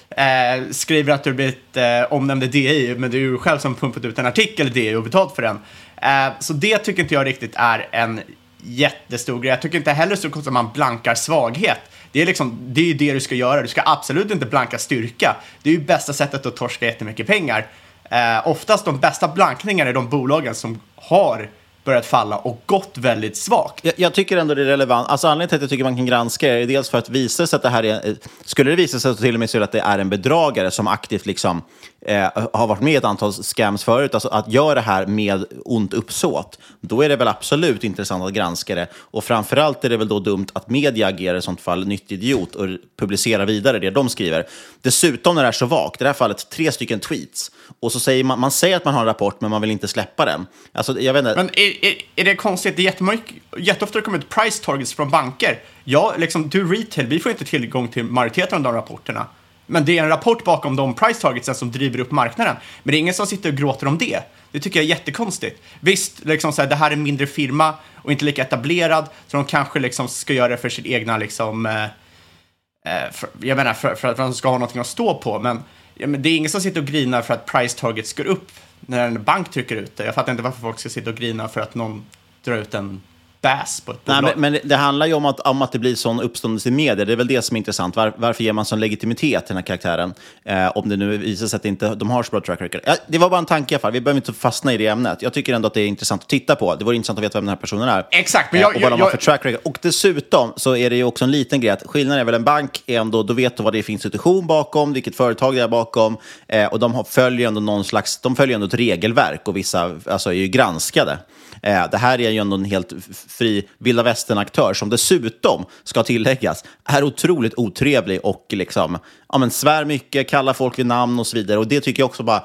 eh, 0.09 0.71
skriver 0.71 1.13
att 1.13 1.23
du 1.23 1.33
blivit 1.33 1.77
eh, 1.77 2.13
omnämnd 2.13 2.43
i 2.43 2.47
DI, 2.47 2.95
men 2.97 3.11
det 3.11 3.17
är 3.17 3.19
ju 3.19 3.37
själv 3.37 3.59
som 3.59 3.75
pumpat 3.75 4.05
ut 4.05 4.19
en 4.19 4.25
artikel 4.25 4.67
i 4.67 4.69
DI 4.69 4.95
och 4.95 5.03
betalt 5.03 5.35
för 5.35 5.41
den. 5.41 5.59
Eh, 6.01 6.33
så 6.39 6.53
det 6.53 6.77
tycker 6.77 7.03
inte 7.03 7.13
jag 7.13 7.25
riktigt 7.25 7.53
är 7.55 7.87
en 7.91 8.21
jättestor 8.63 9.39
grej. 9.39 9.49
Jag 9.49 9.61
tycker 9.61 9.77
inte 9.77 9.91
heller 9.91 10.15
så 10.15 10.29
konstigt 10.29 10.47
att 10.47 10.53
man 10.53 10.69
blankar 10.73 11.15
svaghet. 11.15 11.79
Det 12.11 12.21
är, 12.21 12.25
liksom, 12.25 12.57
det 12.61 12.81
är 12.81 12.85
ju 12.85 12.93
det 12.93 13.13
du 13.13 13.19
ska 13.19 13.35
göra. 13.35 13.61
Du 13.61 13.67
ska 13.67 13.81
absolut 13.85 14.31
inte 14.31 14.45
blanka 14.45 14.77
styrka. 14.77 15.35
Det 15.63 15.69
är 15.69 15.73
ju 15.73 15.79
bästa 15.79 16.13
sättet 16.13 16.45
att 16.45 16.55
torska 16.55 16.85
jättemycket 16.85 17.27
pengar. 17.27 17.67
Eh, 18.03 18.47
oftast 18.47 18.85
de 18.85 18.99
bästa 18.99 19.27
blankningarna 19.27 19.89
är 19.89 19.93
de 19.93 20.09
bolagen 20.09 20.55
som 20.55 20.81
har 20.95 21.49
börjat 21.87 22.05
falla 22.05 22.37
och 22.37 22.61
gått 22.65 22.97
väldigt 22.97 23.37
svagt. 23.37 23.85
Jag, 23.85 23.93
jag, 23.97 24.13
tycker 24.13 24.37
ändå 24.37 24.53
det 24.53 24.61
är 24.61 24.65
relevant. 24.65 25.09
Alltså 25.09 25.27
anledningen 25.27 25.49
till 25.49 25.55
att 25.55 25.61
jag 25.61 25.69
tycker 25.69 25.83
man 25.83 25.95
kan 25.95 26.05
granska 26.05 26.57
är 26.57 26.65
dels 26.65 26.89
för 26.89 26.97
att 26.97 27.09
visa 27.09 27.47
sig 27.47 27.57
att 27.57 27.63
det 27.63 27.69
här 27.69 27.83
är... 27.83 28.15
Skulle 28.45 28.69
det 28.69 28.75
visa 28.75 28.99
sig 28.99 29.17
till 29.17 29.33
och 29.33 29.39
med 29.39 29.49
så 29.49 29.63
att 29.63 29.71
det 29.71 29.79
är 29.79 29.99
en 29.99 30.09
bedragare 30.09 30.71
som 30.71 30.87
aktivt 30.87 31.25
liksom, 31.25 31.61
eh, 32.01 32.29
har 32.53 32.67
varit 32.67 32.81
med 32.81 32.93
i 32.93 32.95
ett 32.95 33.03
antal 33.03 33.33
scams 33.33 33.83
förut, 33.83 34.13
alltså 34.13 34.29
att 34.29 34.51
göra 34.51 34.75
det 34.75 34.81
här 34.81 35.05
med 35.05 35.45
ont 35.65 35.93
uppsåt, 35.93 36.59
då 36.81 37.01
är 37.01 37.09
det 37.09 37.15
väl 37.15 37.27
absolut 37.27 37.83
intressant 37.83 38.23
att 38.23 38.33
granska 38.33 38.75
det. 38.75 38.87
Och 38.95 39.23
framförallt 39.23 39.85
är 39.85 39.89
det 39.89 39.97
väl 39.97 40.07
då 40.07 40.19
dumt 40.19 40.47
att 40.53 40.69
media 40.69 41.07
agerar 41.07 41.37
i 41.37 41.41
sånt 41.41 41.61
fall 41.61 41.87
nytt 41.87 42.11
idiot 42.11 42.55
och 42.55 42.67
publicerar 42.99 43.45
vidare 43.45 43.79
det 43.79 43.89
de 43.89 44.09
skriver. 44.09 44.47
Dessutom 44.81 45.35
när 45.35 45.41
det 45.41 45.47
är 45.47 45.51
så 45.51 45.65
vagt, 45.65 46.01
i 46.01 46.03
det 46.03 46.09
här 46.09 46.13
fallet 46.13 46.49
tre 46.49 46.71
stycken 46.71 46.99
tweets, 46.99 47.51
och 47.79 47.91
så 47.91 47.99
säger 47.99 48.23
man, 48.23 48.39
man 48.39 48.51
säger 48.51 48.77
att 48.77 48.85
man 48.85 48.93
har 48.93 49.01
en 49.01 49.07
rapport 49.07 49.41
men 49.41 49.51
man 49.51 49.61
vill 49.61 49.71
inte 49.71 49.87
släppa 49.87 50.25
den. 50.25 50.47
Alltså, 50.71 50.99
jag 50.99 51.13
vet 51.13 51.19
inte. 51.19 51.35
Men 51.35 51.49
är, 51.53 51.76
är, 51.81 51.95
är 52.15 52.25
det 52.25 52.35
konstigt? 52.35 52.77
Det 52.77 53.01
är 53.01 53.19
jätteofta 53.57 53.99
det 53.99 54.05
kommer 54.05 54.17
ut 54.17 54.29
price 54.29 54.63
targets 54.63 54.93
från 54.93 55.09
banker. 55.09 55.59
Ja, 55.83 56.13
liksom, 56.17 56.49
du 56.49 56.73
retail, 56.75 57.07
vi 57.07 57.19
får 57.19 57.31
inte 57.31 57.45
tillgång 57.45 57.87
till 57.87 58.03
majoriteten 58.03 58.57
av 58.57 58.63
de 58.63 58.73
rapporterna. 58.73 59.27
Men 59.65 59.85
det 59.85 59.97
är 59.97 60.03
en 60.03 60.09
rapport 60.09 60.43
bakom 60.43 60.75
de 60.75 60.93
price 60.93 61.21
targetsen 61.21 61.55
som 61.55 61.71
driver 61.71 61.99
upp 61.99 62.11
marknaden. 62.11 62.55
Men 62.83 62.91
det 62.91 62.97
är 62.97 62.99
ingen 62.99 63.13
som 63.13 63.27
sitter 63.27 63.49
och 63.49 63.55
gråter 63.55 63.87
om 63.87 63.97
det. 63.97 64.19
Det 64.51 64.59
tycker 64.59 64.79
jag 64.79 64.85
är 64.85 64.89
jättekonstigt. 64.89 65.61
Visst, 65.79 66.25
liksom 66.25 66.53
så 66.53 66.61
här, 66.61 66.69
det 66.69 66.75
här 66.75 66.91
är 66.91 66.93
en 66.93 67.03
mindre 67.03 67.27
firma 67.27 67.73
och 67.95 68.11
inte 68.11 68.25
lika 68.25 68.41
etablerad, 68.41 69.05
så 69.27 69.37
de 69.37 69.45
kanske 69.45 69.79
liksom 69.79 70.07
ska 70.07 70.33
göra 70.33 70.47
det 70.47 70.57
för 70.57 70.69
sin 70.69 70.85
egna, 70.85 71.17
liksom, 71.17 71.65
eh, 71.65 71.83
eh 71.83 73.11
för, 73.11 73.29
jag 73.41 73.57
menar, 73.57 73.73
för, 73.73 73.95
för, 73.95 74.07
att 74.07 74.17
de 74.17 74.33
ska 74.33 74.49
ha 74.49 74.57
någonting 74.57 74.81
att 74.81 74.87
stå 74.87 75.13
på. 75.13 75.39
Men, 75.39 75.63
ja, 75.93 76.07
men 76.07 76.21
det 76.21 76.29
är 76.29 76.37
ingen 76.37 76.51
som 76.51 76.61
sitter 76.61 76.81
och 76.81 76.87
grinar 76.87 77.21
för 77.21 77.33
att 77.33 77.45
price 77.45 77.79
targets 77.79 78.13
går 78.13 78.25
upp 78.25 78.51
när 78.89 79.07
en 79.07 79.23
bank 79.23 79.51
trycker 79.51 79.75
ut 79.75 79.95
det. 79.95 80.05
Jag 80.05 80.15
fattar 80.15 80.31
inte 80.31 80.43
varför 80.43 80.61
folk 80.61 80.79
ska 80.79 80.89
sitta 80.89 81.09
och 81.09 81.15
grina 81.15 81.47
för 81.47 81.61
att 81.61 81.75
någon 81.75 82.05
drar 82.43 82.57
ut 82.57 82.73
en 82.73 83.01
bass 83.47 83.81
på 83.81 83.91
ett 83.91 84.05
bolag. 84.05 84.23
Nej, 84.23 84.33
men, 84.35 84.51
men, 84.51 84.61
det 84.63 84.75
handlar 84.75 85.05
ju 85.05 85.13
om 85.13 85.25
att, 85.25 85.39
om 85.39 85.61
att 85.61 85.71
det 85.71 85.79
blir 85.79 85.95
sån 85.95 86.19
uppståndelse 86.19 86.69
i 86.69 86.71
media. 86.71 87.05
Det 87.05 87.11
är 87.11 87.15
väl 87.15 87.27
det 87.27 87.41
som 87.41 87.55
är 87.55 87.57
intressant. 87.57 87.95
Var, 87.95 88.13
varför 88.17 88.43
ger 88.43 88.53
man 88.53 88.65
sån 88.65 88.79
legitimitet 88.79 89.45
till 89.45 89.55
den 89.55 89.57
här 89.57 89.67
karaktären? 89.67 90.13
Eh, 90.43 90.77
om 90.77 90.89
det 90.89 90.97
nu 90.97 91.17
visar 91.17 91.47
sig 91.47 91.57
att 91.57 91.65
inte, 91.65 91.95
de 91.95 92.09
har 92.09 92.23
så 92.23 92.31
bra 92.31 92.41
track 92.41 92.61
record. 92.61 92.81
Ja, 92.85 92.95
det 93.07 93.17
var 93.17 93.29
bara 93.29 93.39
en 93.39 93.45
tanke 93.45 93.73
i 93.73 93.75
alla 93.75 93.81
fall. 93.81 93.91
Vi 93.91 94.01
behöver 94.01 94.17
inte 94.17 94.33
fastna 94.33 94.73
i 94.73 94.77
det 94.77 94.87
ämnet. 94.87 95.21
Jag 95.21 95.33
tycker 95.33 95.53
ändå 95.53 95.67
att 95.67 95.73
det 95.73 95.81
är 95.81 95.87
intressant 95.87 96.21
att 96.21 96.29
titta 96.29 96.55
på. 96.55 96.75
Det 96.75 96.85
vore 96.85 96.95
intressant 96.95 97.19
att 97.19 97.25
veta 97.25 97.37
vem 97.37 97.45
den 97.45 97.49
här 97.49 97.61
personen 97.61 97.89
är. 97.89 98.07
Exakt. 98.11 98.51
Men 98.51 98.61
jag, 98.61 98.71
eh, 98.71 98.75
och 98.75 98.81
vad 98.81 98.91
de 98.91 99.01
har 99.01 99.09
för 99.09 99.17
track 99.17 99.45
record. 99.45 99.61
Och 99.65 99.77
dessutom 99.81 100.53
så 100.55 100.75
är 100.75 100.89
det 100.89 100.95
ju 100.95 101.03
också 101.03 101.25
en 101.25 101.31
liten 101.31 101.61
grej 101.61 101.71
att 101.71 101.83
skillnaden 101.85 102.21
är 102.21 102.25
väl 102.25 102.35
en 102.35 102.43
bank 102.43 102.83
är 102.85 102.99
ändå, 102.99 103.23
då 103.23 103.33
vet 103.33 103.57
du 103.57 103.63
vad 103.63 103.73
det 103.73 103.79
är 103.79 103.83
för 103.83 103.93
institution 103.93 104.47
bakom, 104.47 104.93
vilket 104.93 105.15
företag 105.15 105.55
det 105.55 105.61
är 105.61 105.67
bakom. 105.67 106.17
Eh, 106.47 106.65
och 106.65 106.79
de 106.79 106.93
har, 106.93 107.03
följer 107.03 107.47
ändå 107.47 107.61
någon 107.61 107.83
slags, 107.83 108.17
de 108.21 108.35
följer 108.35 108.55
ändå 108.55 108.67
ett 108.67 108.73
regelverk 108.73 109.47
och 109.47 109.57
vissa 109.57 109.95
alltså, 110.05 110.29
är 110.29 110.33
ju 110.33 110.47
granskade. 110.47 111.17
Eh, 111.63 111.89
det 111.91 111.97
här 111.97 112.21
är 112.21 112.29
ju 112.29 112.37
ändå 112.37 112.55
en 112.55 112.65
helt 112.65 112.93
fri 113.27 113.67
vilda 113.77 114.03
västern-aktör 114.03 114.73
som 114.73 114.89
dessutom, 114.89 115.65
ska 115.83 116.03
tilläggas, 116.03 116.63
är 116.85 117.03
otroligt 117.03 117.53
otrevlig 117.57 118.19
och 118.23 118.45
liksom, 118.49 118.97
ja, 119.29 119.37
men 119.37 119.51
svär 119.51 119.85
mycket, 119.85 120.29
kallar 120.29 120.53
folk 120.53 120.79
vid 120.79 120.85
namn 120.85 121.19
och 121.19 121.27
så 121.27 121.37
vidare. 121.37 121.59
Och 121.59 121.67
det 121.67 121.81
tycker 121.81 122.01
jag 122.01 122.09
också 122.09 122.23
bara, 122.23 122.43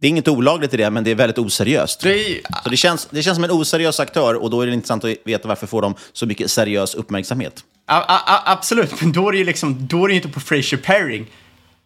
det 0.00 0.06
är 0.06 0.08
inget 0.08 0.28
olagligt 0.28 0.74
i 0.74 0.76
det, 0.76 0.90
men 0.90 1.04
det 1.04 1.10
är 1.10 1.14
väldigt 1.14 1.38
oseriöst. 1.38 2.00
Det, 2.00 2.40
så 2.64 2.70
det, 2.70 2.76
känns, 2.76 3.08
det 3.10 3.22
känns 3.22 3.36
som 3.36 3.44
en 3.44 3.50
oseriös 3.50 4.00
aktör 4.00 4.34
och 4.34 4.50
då 4.50 4.60
är 4.60 4.66
det 4.66 4.72
intressant 4.72 5.04
att 5.04 5.14
veta 5.24 5.48
varför 5.48 5.66
får 5.66 5.82
de 5.82 5.94
så 6.12 6.26
mycket 6.26 6.50
seriös 6.50 6.94
uppmärksamhet. 6.94 7.64
A 7.86 8.02
-a 8.08 8.40
absolut, 8.44 9.00
men 9.00 9.12
då 9.12 9.28
är 9.28 9.32
det 9.32 9.38
ju 9.38 9.44
liksom, 9.44 9.86
då 9.86 10.04
är 10.04 10.08
det 10.08 10.14
inte 10.14 10.28
på 10.28 10.40
Fraser 10.40 10.76
Paring 10.76 11.26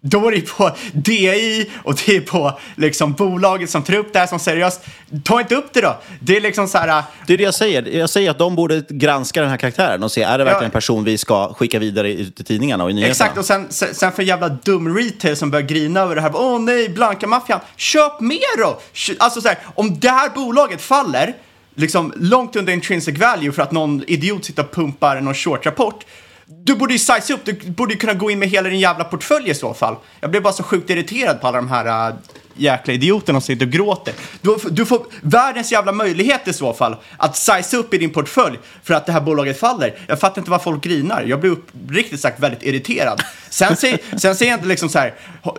då 0.02 0.28
är 0.28 0.32
det 0.32 0.40
på 0.40 0.76
DI 0.92 1.70
och 1.84 1.94
det 1.94 2.16
är 2.16 2.20
på 2.20 2.58
liksom 2.76 3.12
bolaget 3.12 3.70
som 3.70 3.82
tar 3.82 3.94
upp 3.94 4.12
det 4.12 4.18
här 4.18 4.26
som 4.26 4.38
seriöst. 4.38 4.80
Ta 5.24 5.40
inte 5.40 5.54
upp 5.54 5.72
det 5.72 5.80
då. 5.80 6.00
Det 6.20 6.36
är 6.36 6.40
liksom 6.40 6.68
så 6.68 6.78
här... 6.78 6.88
Äh, 6.88 7.04
det 7.26 7.32
är 7.32 7.36
det 7.36 7.44
jag 7.44 7.54
säger. 7.54 7.82
Jag 7.82 8.10
säger 8.10 8.30
att 8.30 8.38
de 8.38 8.56
borde 8.56 8.82
granska 8.88 9.40
den 9.40 9.50
här 9.50 9.56
karaktären 9.56 10.02
och 10.02 10.12
se, 10.12 10.22
är 10.22 10.38
det 10.38 10.44
verkligen 10.44 10.62
ja. 10.62 10.64
en 10.64 10.70
person 10.70 11.04
vi 11.04 11.18
ska 11.18 11.54
skicka 11.54 11.78
vidare 11.78 12.12
ut 12.12 12.36
till 12.36 12.44
tidningarna 12.44 12.84
och 12.84 12.90
i 12.90 12.94
nyheterna? 12.94 13.10
Exakt, 13.10 13.38
och 13.38 13.44
sen, 13.44 13.66
sen 13.70 14.12
för 14.12 14.22
jävla 14.22 14.48
dum 14.48 14.96
retail 14.96 15.36
som 15.36 15.50
börjar 15.50 15.66
grina 15.66 16.00
över 16.00 16.14
det 16.14 16.20
här. 16.20 16.32
Åh 16.34 16.60
nej, 16.60 16.88
blanka 16.88 17.26
maffian. 17.26 17.60
Köp 17.76 18.20
mer 18.20 18.58
då! 18.58 18.80
Alltså 19.18 19.40
så 19.40 19.48
här, 19.48 19.58
om 19.74 20.00
det 20.00 20.10
här 20.10 20.28
bolaget 20.28 20.82
faller, 20.82 21.34
liksom 21.74 22.12
långt 22.16 22.56
under 22.56 22.72
intrinsic 22.72 23.18
value 23.18 23.52
för 23.52 23.62
att 23.62 23.72
någon 23.72 24.04
idiot 24.06 24.44
sitter 24.44 24.62
och 24.62 24.72
pumpar 24.74 25.20
någon 25.20 25.34
short-rapport, 25.34 26.04
du 26.50 26.74
borde 26.74 26.92
ju 26.92 26.98
size 26.98 27.34
upp, 27.34 27.40
du 27.44 27.52
borde 27.52 27.92
ju 27.92 27.98
kunna 27.98 28.14
gå 28.14 28.30
in 28.30 28.38
med 28.38 28.48
hela 28.48 28.68
din 28.68 28.80
jävla 28.80 29.04
portfölj 29.04 29.50
i 29.50 29.54
så 29.54 29.74
fall. 29.74 29.96
Jag 30.20 30.30
blev 30.30 30.42
bara 30.42 30.52
så 30.52 30.62
sjukt 30.62 30.90
irriterad 30.90 31.40
på 31.40 31.46
alla 31.46 31.56
de 31.56 31.68
här 31.68 32.08
äh, 32.08 32.14
jäkla 32.54 32.92
idioterna 32.94 33.40
som 33.40 33.46
sitter 33.46 33.66
och 33.66 33.72
gråter. 33.72 34.14
Du, 34.40 34.56
du, 34.70 34.86
får 34.86 35.06
världens 35.22 35.72
jävla 35.72 35.92
möjlighet 35.92 36.48
i 36.48 36.52
så 36.52 36.72
fall 36.72 36.96
att 37.16 37.36
size 37.36 37.76
upp 37.76 37.94
i 37.94 37.98
din 37.98 38.10
portfölj 38.10 38.58
för 38.82 38.94
att 38.94 39.06
det 39.06 39.12
här 39.12 39.20
bolaget 39.20 39.60
faller. 39.60 39.98
Jag 40.06 40.20
fattar 40.20 40.40
inte 40.40 40.50
vad 40.50 40.62
folk 40.62 40.84
grinar. 40.84 41.22
Jag 41.22 41.40
blir 41.40 41.50
uppriktigt 41.50 42.20
sagt 42.20 42.40
väldigt 42.40 42.62
irriterad. 42.62 43.22
Sen, 43.50 43.76
säger, 43.76 44.00
sen 44.18 44.36
säger 44.36 44.52
jag 44.52 44.58
inte 44.58 44.68
liksom 44.68 44.88
så 44.88 44.98
här, 44.98 45.14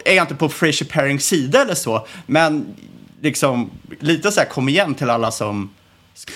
är 0.05 0.13
jag 0.15 0.23
inte 0.23 0.35
på 0.35 0.49
Fraser 0.49 0.85
Parings 0.85 1.25
sida 1.25 1.61
eller 1.61 1.75
så, 1.75 2.07
men 2.25 2.75
liksom 3.21 3.69
lite 3.99 4.31
så 4.31 4.39
här 4.39 4.47
kom 4.47 4.69
igen 4.69 4.95
till 4.95 5.09
alla 5.09 5.31
som 5.31 5.69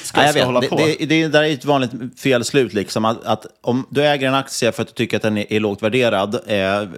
ska, 0.04 0.24
ja, 0.24 0.32
ska 0.32 0.44
hålla 0.46 0.62
på. 0.62 0.75
Det, 0.75 0.96
det, 1.00 1.06
det 1.06 1.27
där 1.27 1.44
är 1.44 1.54
ett 1.54 1.65
vanligt 1.65 1.92
felslut. 2.20 2.74
Liksom, 2.74 3.06
att, 3.06 3.25
att, 3.25 3.46
om 3.62 3.88
du 3.89 4.06
äger 4.06 4.27
en 4.27 4.36
aktie 4.36 4.72
för 4.72 4.82
att 4.82 4.88
du 4.88 4.94
tycker 4.94 5.18
att 5.18 5.24
den 5.24 5.38
är, 5.38 5.54
är 5.54 5.60
lågt 5.60 5.84
värderad 5.84 6.39
eh, 6.48 6.89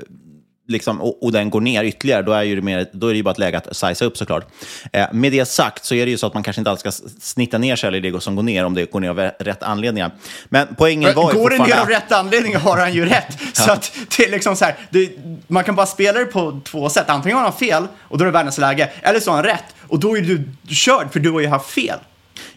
liksom, 0.67 1.01
och, 1.01 1.23
och, 1.23 1.31
den 1.31 1.49
går 1.49 1.61
ner 1.61 1.83
ytterligare, 1.83 2.21
då 2.21 2.31
är, 2.31 2.43
ju 2.43 2.55
det 2.55 2.61
mer, 2.61 2.89
då 2.93 3.07
är 3.07 3.11
det 3.11 3.17
ju 3.17 3.23
bara 3.23 3.31
ett 3.31 3.37
läge 3.37 3.57
att 3.57 3.75
siza 3.77 4.05
upp 4.05 4.17
såklart. 4.17 4.47
Eh, 4.93 5.07
med 5.13 5.31
det 5.31 5.45
sagt 5.45 5.85
så 5.85 5.95
är 5.95 6.05
det 6.05 6.11
ju 6.11 6.17
så 6.17 6.27
att 6.27 6.33
man 6.33 6.43
kanske 6.43 6.59
inte 6.59 6.71
alltid 6.71 6.93
ska 6.93 7.09
snitta 7.21 7.57
ner 7.57 8.01
det 8.11 8.21
som 8.21 8.35
går 8.35 8.43
ner 8.43 8.65
om 8.65 8.73
det 8.73 8.91
går 8.91 8.99
ner 8.99 9.09
av 9.09 9.19
rätt 9.39 9.63
anledningar. 9.63 10.11
Men 10.49 10.67
poängen 10.77 11.15
var 11.15 11.33
ju 11.33 11.39
Går 11.39 11.49
det 11.49 11.57
ner 11.57 11.79
av 11.79 11.89
rätt 11.89 12.11
anledning 12.11 12.55
har 12.55 12.77
han 12.77 12.93
ju 12.93 13.05
rätt. 13.05 13.27
ja. 13.39 13.47
Så 13.53 13.71
att 13.71 13.97
det 14.17 14.23
är 14.25 14.31
liksom 14.31 14.55
så 14.55 14.65
här, 14.65 14.75
det, 14.89 15.11
man 15.47 15.63
kan 15.63 15.75
bara 15.75 15.85
spela 15.85 16.19
det 16.19 16.25
på 16.25 16.61
två 16.65 16.89
sätt. 16.89 17.09
Antingen 17.09 17.37
har 17.37 17.43
han 17.43 17.53
fel 17.53 17.87
och 18.01 18.17
då 18.17 18.23
är 18.23 18.25
det 18.25 18.31
världens 18.31 18.57
läge, 18.57 18.89
eller 19.01 19.19
så 19.19 19.31
har 19.31 19.35
han 19.35 19.45
rätt 19.45 19.75
och 19.87 19.99
då 19.99 20.17
är 20.17 20.21
du 20.21 20.43
körd 20.69 21.13
för 21.13 21.19
du 21.19 21.31
har 21.31 21.39
ju 21.39 21.47
haft 21.47 21.69
fel 21.69 21.99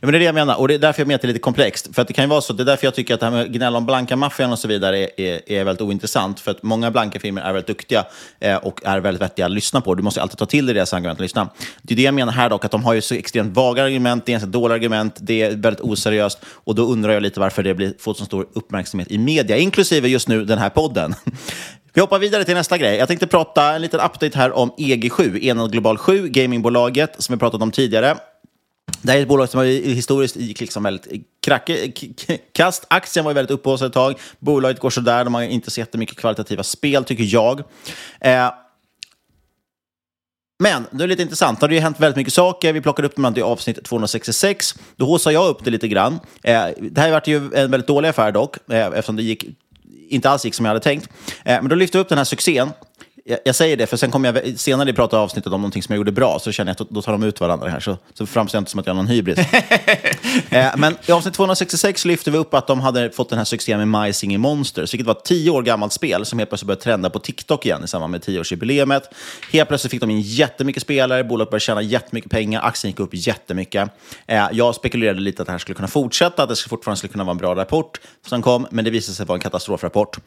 men 0.00 0.12
det 0.12 0.16
är 0.16 0.18
det 0.18 0.24
jag 0.24 0.34
menar, 0.34 0.54
och 0.54 0.68
det 0.68 0.74
är 0.74 0.78
därför 0.78 1.00
jag 1.00 1.06
menar 1.06 1.14
att 1.14 1.22
det 1.22 1.26
är 1.26 1.28
lite 1.28 1.40
komplext. 1.40 1.94
För 1.94 2.02
att 2.02 2.08
det 2.08 2.14
kan 2.14 2.24
ju 2.24 2.28
vara 2.28 2.40
så, 2.40 2.52
det 2.52 2.62
är 2.62 2.64
därför 2.64 2.86
jag 2.86 2.94
tycker 2.94 3.14
att 3.14 3.20
det 3.20 3.26
här 3.26 3.32
med 3.32 3.52
gnälla 3.52 3.78
om 3.78 3.86
blanka 3.86 4.16
maffian 4.16 4.52
och 4.52 4.58
så 4.58 4.68
vidare 4.68 4.98
är, 4.98 5.20
är, 5.20 5.52
är 5.52 5.64
väldigt 5.64 5.82
ointressant. 5.82 6.40
För 6.40 6.50
att 6.50 6.62
många 6.62 6.90
blanka 6.90 7.20
filmer 7.20 7.42
är 7.42 7.52
väldigt 7.52 7.66
duktiga 7.66 8.04
eh, 8.40 8.56
och 8.56 8.80
är 8.84 9.00
väldigt 9.00 9.22
vettiga 9.22 9.46
att 9.46 9.52
lyssna 9.52 9.80
på. 9.80 9.94
Du 9.94 10.02
måste 10.02 10.22
alltid 10.22 10.38
ta 10.38 10.46
till 10.46 10.66
dig 10.66 10.74
deras 10.74 10.94
argument 10.94 11.18
och 11.18 11.22
lyssna. 11.22 11.48
Det 11.82 11.94
är 11.94 11.96
det 11.96 12.02
jag 12.02 12.14
menar 12.14 12.32
här 12.32 12.50
dock, 12.50 12.64
att 12.64 12.70
de 12.70 12.84
har 12.84 12.94
ju 12.94 13.00
så 13.00 13.14
extremt 13.14 13.56
vaga 13.56 13.84
argument, 13.84 14.26
det 14.26 14.30
är 14.30 14.34
ganska 14.34 14.50
dåliga 14.50 14.74
argument, 14.74 15.16
det 15.20 15.42
är 15.42 15.50
väldigt 15.50 15.80
oseriöst. 15.80 16.38
Och 16.44 16.74
då 16.74 16.86
undrar 16.86 17.12
jag 17.12 17.22
lite 17.22 17.40
varför 17.40 17.62
det 17.62 17.74
blir, 17.74 17.94
får 17.98 18.14
så 18.14 18.24
stor 18.24 18.46
uppmärksamhet 18.52 19.10
i 19.10 19.18
media, 19.18 19.56
inklusive 19.56 20.08
just 20.08 20.28
nu 20.28 20.44
den 20.44 20.58
här 20.58 20.70
podden. 20.70 21.14
Vi 21.92 22.00
hoppar 22.00 22.18
vidare 22.18 22.44
till 22.44 22.54
nästa 22.54 22.78
grej. 22.78 22.96
Jag 22.96 23.08
tänkte 23.08 23.26
prata 23.26 23.74
en 23.74 23.82
liten 23.82 24.00
update 24.00 24.38
här 24.38 24.52
om 24.52 24.70
EG7, 24.78 25.44
Enad 25.44 25.72
Global 25.72 25.98
7, 25.98 26.28
gamingbolaget 26.28 27.14
som 27.18 27.34
vi 27.34 27.38
pratat 27.38 27.62
om 27.62 27.70
tidigare. 27.70 28.16
Det 29.02 29.10
här 29.10 29.18
är 29.18 29.22
ett 29.22 29.28
bolag 29.28 29.48
som 29.48 29.58
har 29.58 29.64
historiskt 29.66 30.36
gick 30.36 30.60
liksom 30.60 30.82
väldigt 30.82 31.26
kracke, 31.42 31.92
kast. 32.52 32.86
Aktien 32.88 33.24
var 33.24 33.34
väldigt 33.34 33.50
upphaussad 33.50 33.86
ett 33.86 33.92
tag. 33.92 34.14
Bolaget 34.38 34.80
går 34.80 34.90
sådär. 34.90 35.24
De 35.24 35.34
har 35.34 35.42
inte 35.42 35.70
så 35.70 35.80
jättemycket 35.80 36.18
kvalitativa 36.18 36.62
spel, 36.62 37.04
tycker 37.04 37.24
jag. 37.24 37.62
Eh, 38.20 38.50
men 40.62 40.86
det 40.90 41.04
är 41.04 41.08
lite 41.08 41.22
intressant. 41.22 41.60
Det 41.60 41.66
har 41.66 41.72
ju 41.72 41.80
hänt 41.80 42.00
väldigt 42.00 42.16
mycket 42.16 42.32
saker. 42.32 42.72
Vi 42.72 42.80
plockade 42.80 43.08
upp 43.08 43.16
dem 43.16 43.34
i 43.36 43.42
avsnitt 43.42 43.84
266. 43.84 44.74
Då 44.96 45.06
haussade 45.06 45.34
jag 45.34 45.48
upp 45.48 45.64
det 45.64 45.70
lite 45.70 45.88
grann. 45.88 46.20
Eh, 46.42 46.66
det 46.80 47.00
här 47.00 47.10
varit 47.10 47.26
ju 47.26 47.36
en 47.36 47.70
väldigt 47.70 47.86
dålig 47.86 48.08
affär 48.08 48.32
dock, 48.32 48.56
eh, 48.70 48.86
eftersom 48.86 49.16
det 49.16 49.22
gick, 49.22 49.44
inte 50.08 50.30
alls 50.30 50.44
gick 50.44 50.54
som 50.54 50.64
jag 50.64 50.70
hade 50.70 50.84
tänkt. 50.84 51.08
Eh, 51.44 51.62
men 51.62 51.68
då 51.68 51.74
lyfte 51.74 51.98
jag 51.98 52.02
upp 52.02 52.08
den 52.08 52.18
här 52.18 52.24
succén 52.24 52.70
jag, 53.30 53.38
jag, 53.44 53.54
säger 53.54 53.76
det, 53.76 53.86
för 53.86 53.96
sen 53.96 54.10
kommer 54.10 54.32
jag 54.32 54.58
senare 54.58 54.90
i 54.90 54.92
prata 54.92 55.18
avsnittet 55.18 55.52
om 55.52 55.60
någonting 55.60 55.82
som 55.82 55.92
jag 55.92 55.96
gjorde 55.96 56.12
bra, 56.12 56.38
så 56.38 56.52
känner 56.52 56.74
jag 56.78 56.82
att 56.82 56.90
då 56.90 57.02
tar 57.02 57.12
de 57.12 57.22
ut 57.22 57.40
varandra 57.40 57.68
här, 57.68 57.80
så, 57.80 57.96
så 58.14 58.26
framstår 58.26 58.56
jag 58.56 58.60
inte 58.60 58.70
som 58.70 58.80
att 58.80 58.86
jag 58.86 58.94
har 58.94 59.02
någon 59.02 59.06
hybris. 59.06 59.38
eh, 60.50 60.66
men 60.76 60.96
i 61.06 61.12
avsnitt 61.12 61.34
266 61.34 62.04
lyfte 62.04 62.30
vi 62.30 62.38
upp 62.38 62.54
att 62.54 62.66
de 62.66 62.80
hade 62.80 63.10
fått 63.10 63.28
den 63.28 63.38
här 63.38 63.44
succén 63.44 63.90
med 63.90 64.02
My 64.02 64.12
Singing 64.12 64.40
Monsters, 64.40 64.94
vilket 64.94 65.06
var 65.06 65.14
ett 65.14 65.24
tio 65.24 65.50
år 65.50 65.62
gammalt 65.62 65.92
spel 65.92 66.24
som 66.26 66.38
helt 66.38 66.50
plötsligt 66.50 66.66
började 66.66 66.82
trenda 66.82 67.10
på 67.10 67.18
TikTok 67.18 67.66
igen 67.66 67.84
i 67.84 67.88
samband 67.88 68.10
med 68.10 68.22
tioårsjubileet. 68.22 69.14
Helt 69.52 69.68
plötsligt 69.68 69.90
fick 69.90 70.00
de 70.00 70.10
in 70.10 70.20
jättemycket 70.20 70.82
spelare, 70.82 71.24
bolaget 71.24 71.50
började 71.50 71.64
tjäna 71.64 71.82
jättemycket 71.82 72.30
pengar, 72.30 72.62
aktien 72.62 72.90
gick 72.90 73.00
upp 73.00 73.10
jättemycket. 73.12 73.90
Eh, 74.26 74.46
jag 74.52 74.74
spekulerade 74.74 75.20
lite 75.20 75.42
att 75.42 75.46
det 75.46 75.52
här 75.52 75.58
skulle 75.58 75.74
kunna 75.74 75.88
fortsätta, 75.88 76.42
att 76.42 76.48
det 76.48 76.56
fortfarande 76.56 76.98
skulle 76.98 77.12
kunna 77.12 77.24
vara 77.24 77.32
en 77.32 77.38
bra 77.38 77.54
rapport 77.54 78.00
som 78.26 78.42
kom, 78.42 78.66
men 78.70 78.84
det 78.84 78.90
visade 78.90 79.16
sig 79.16 79.26
vara 79.26 79.36
en 79.36 79.42
katastrofrapport. 79.42 80.18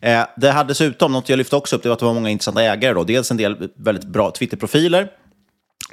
Eh, 0.00 0.22
det 0.36 0.50
hade 0.50 0.68
dessutom, 0.68 1.12
något 1.12 1.28
jag 1.28 1.36
lyfte 1.36 1.56
också 1.56 1.76
upp, 1.76 1.82
det 1.82 1.88
var 1.88 1.94
att 1.94 1.98
det 1.98 2.06
var 2.06 2.14
många 2.14 2.30
intressanta 2.46 2.62
ägare. 2.62 2.94
Då. 2.94 3.04
Dels 3.04 3.30
en 3.30 3.36
del 3.36 3.68
väldigt 3.76 4.04
bra 4.04 4.30
Twitterprofiler. 4.30 5.08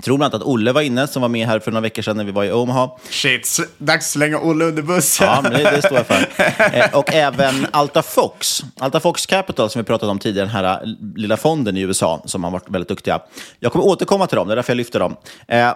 Tror 0.04 0.18
bland 0.18 0.34
annat 0.34 0.42
att 0.42 0.48
Olle 0.48 0.72
var 0.72 0.82
inne, 0.82 1.08
som 1.08 1.22
var 1.22 1.30
med 1.30 1.48
här 1.48 1.60
för 1.60 1.72
några 1.72 1.82
veckor 1.82 2.02
sedan 2.02 2.18
när 2.18 2.24
vi 2.24 2.32
var 2.32 2.44
i 2.44 2.52
Omaha. 2.52 2.90
Shit, 3.10 3.60
dags 3.78 4.06
att 4.06 4.12
slänga 4.12 4.40
Olle 4.40 4.66
under 4.66 4.84
bussen. 4.84 5.28
Ja, 5.28 5.40
men 5.44 5.52
det, 5.52 5.58
det 5.58 5.82
står 5.82 5.98
jag 5.98 6.08
för. 6.08 6.24
Eh, 6.74 6.96
och 6.96 7.14
även 7.14 7.68
Alta 7.72 8.02
Fox. 8.02 8.64
Alta 8.80 9.00
Fox 9.00 9.26
Capital, 9.26 9.70
som 9.70 9.80
vi 9.80 9.86
pratade 9.86 10.12
om 10.12 10.20
tidigare, 10.20 10.46
den 10.46 10.56
här 10.56 10.96
lilla 11.16 11.38
fonden 11.38 11.78
i 11.78 11.82
USA, 11.82 12.22
som 12.26 12.44
har 12.44 12.52
varit 12.52 12.70
väldigt 12.70 12.88
duktiga. 12.90 13.20
Jag 13.60 13.72
kommer 13.72 13.86
återkomma 13.86 14.28
till 14.28 14.36
dem, 14.36 14.48
det 14.48 14.54
är 14.54 14.56
därför 14.56 14.72
jag 14.72 14.78
lyfter 14.78 15.00
dem. 15.00 15.16
Eh, 15.48 15.74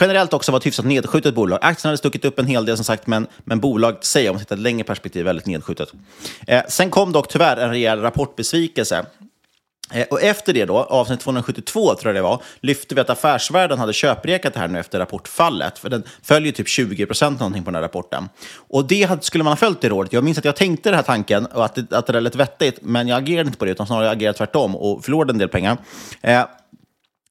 generellt 0.00 0.32
också 0.32 0.52
var 0.52 0.58
ett 0.58 0.66
hyfsat 0.66 0.84
nedskjutet 0.84 1.34
bolag. 1.34 1.58
Aktien 1.62 1.88
hade 1.88 1.98
stuckit 1.98 2.24
upp 2.24 2.38
en 2.38 2.46
hel 2.46 2.66
del 2.66 2.76
som 2.76 2.84
sagt, 2.84 3.06
men, 3.06 3.26
men 3.44 3.60
bolaget 3.60 4.04
säger 4.04 4.30
om 4.30 4.34
man 4.34 4.40
tittar 4.40 4.56
ett 4.56 4.62
längre 4.62 4.84
perspektiv 4.84 5.24
väldigt 5.24 5.46
nedskjutet. 5.46 5.88
Eh, 6.46 6.62
sen 6.68 6.90
kom 6.90 7.12
dock 7.12 7.28
tyvärr 7.28 7.56
en 7.56 7.70
rejäl 7.70 8.00
rapportbesvikelse. 8.00 9.06
Eh, 9.92 10.06
och 10.10 10.22
efter 10.22 10.52
det 10.52 10.64
då, 10.64 10.78
avsnitt 10.78 11.20
272 11.20 11.94
tror 11.94 12.14
jag 12.14 12.14
det 12.14 12.28
var, 12.28 12.42
lyfte 12.60 12.94
vi 12.94 13.00
att 13.00 13.10
Affärsvärlden 13.10 13.78
hade 13.78 13.92
köprekat 13.92 14.54
det 14.54 14.60
här 14.60 14.68
nu 14.68 14.78
efter 14.78 14.98
rapportfallet. 14.98 15.78
För 15.78 15.90
den 15.90 16.02
följer 16.22 16.52
typ 16.52 16.68
20 16.68 17.06
procent 17.06 17.40
någonting 17.40 17.64
på 17.64 17.70
den 17.70 17.74
här 17.74 17.82
rapporten. 17.82 18.28
Och 18.56 18.84
det 18.84 19.24
skulle 19.24 19.44
man 19.44 19.50
ha 19.50 19.56
följt 19.56 19.84
i 19.84 19.88
rådet. 19.88 20.12
Jag 20.12 20.24
minns 20.24 20.38
att 20.38 20.44
jag 20.44 20.56
tänkte 20.56 20.88
den 20.88 20.96
här 20.96 21.02
tanken 21.02 21.46
och 21.46 21.64
att 21.64 21.74
det, 21.74 21.92
att 21.92 22.06
det 22.06 22.12
där 22.12 22.20
lät 22.20 22.34
vettigt, 22.34 22.78
men 22.82 23.08
jag 23.08 23.18
agerade 23.18 23.46
inte 23.46 23.58
på 23.58 23.64
det, 23.64 23.70
utan 23.70 23.86
snarare 23.86 24.10
agerade 24.10 24.38
tvärtom 24.38 24.76
och 24.76 25.04
förlorade 25.04 25.32
en 25.32 25.38
del 25.38 25.48
pengar. 25.48 25.76
Eh, 26.22 26.44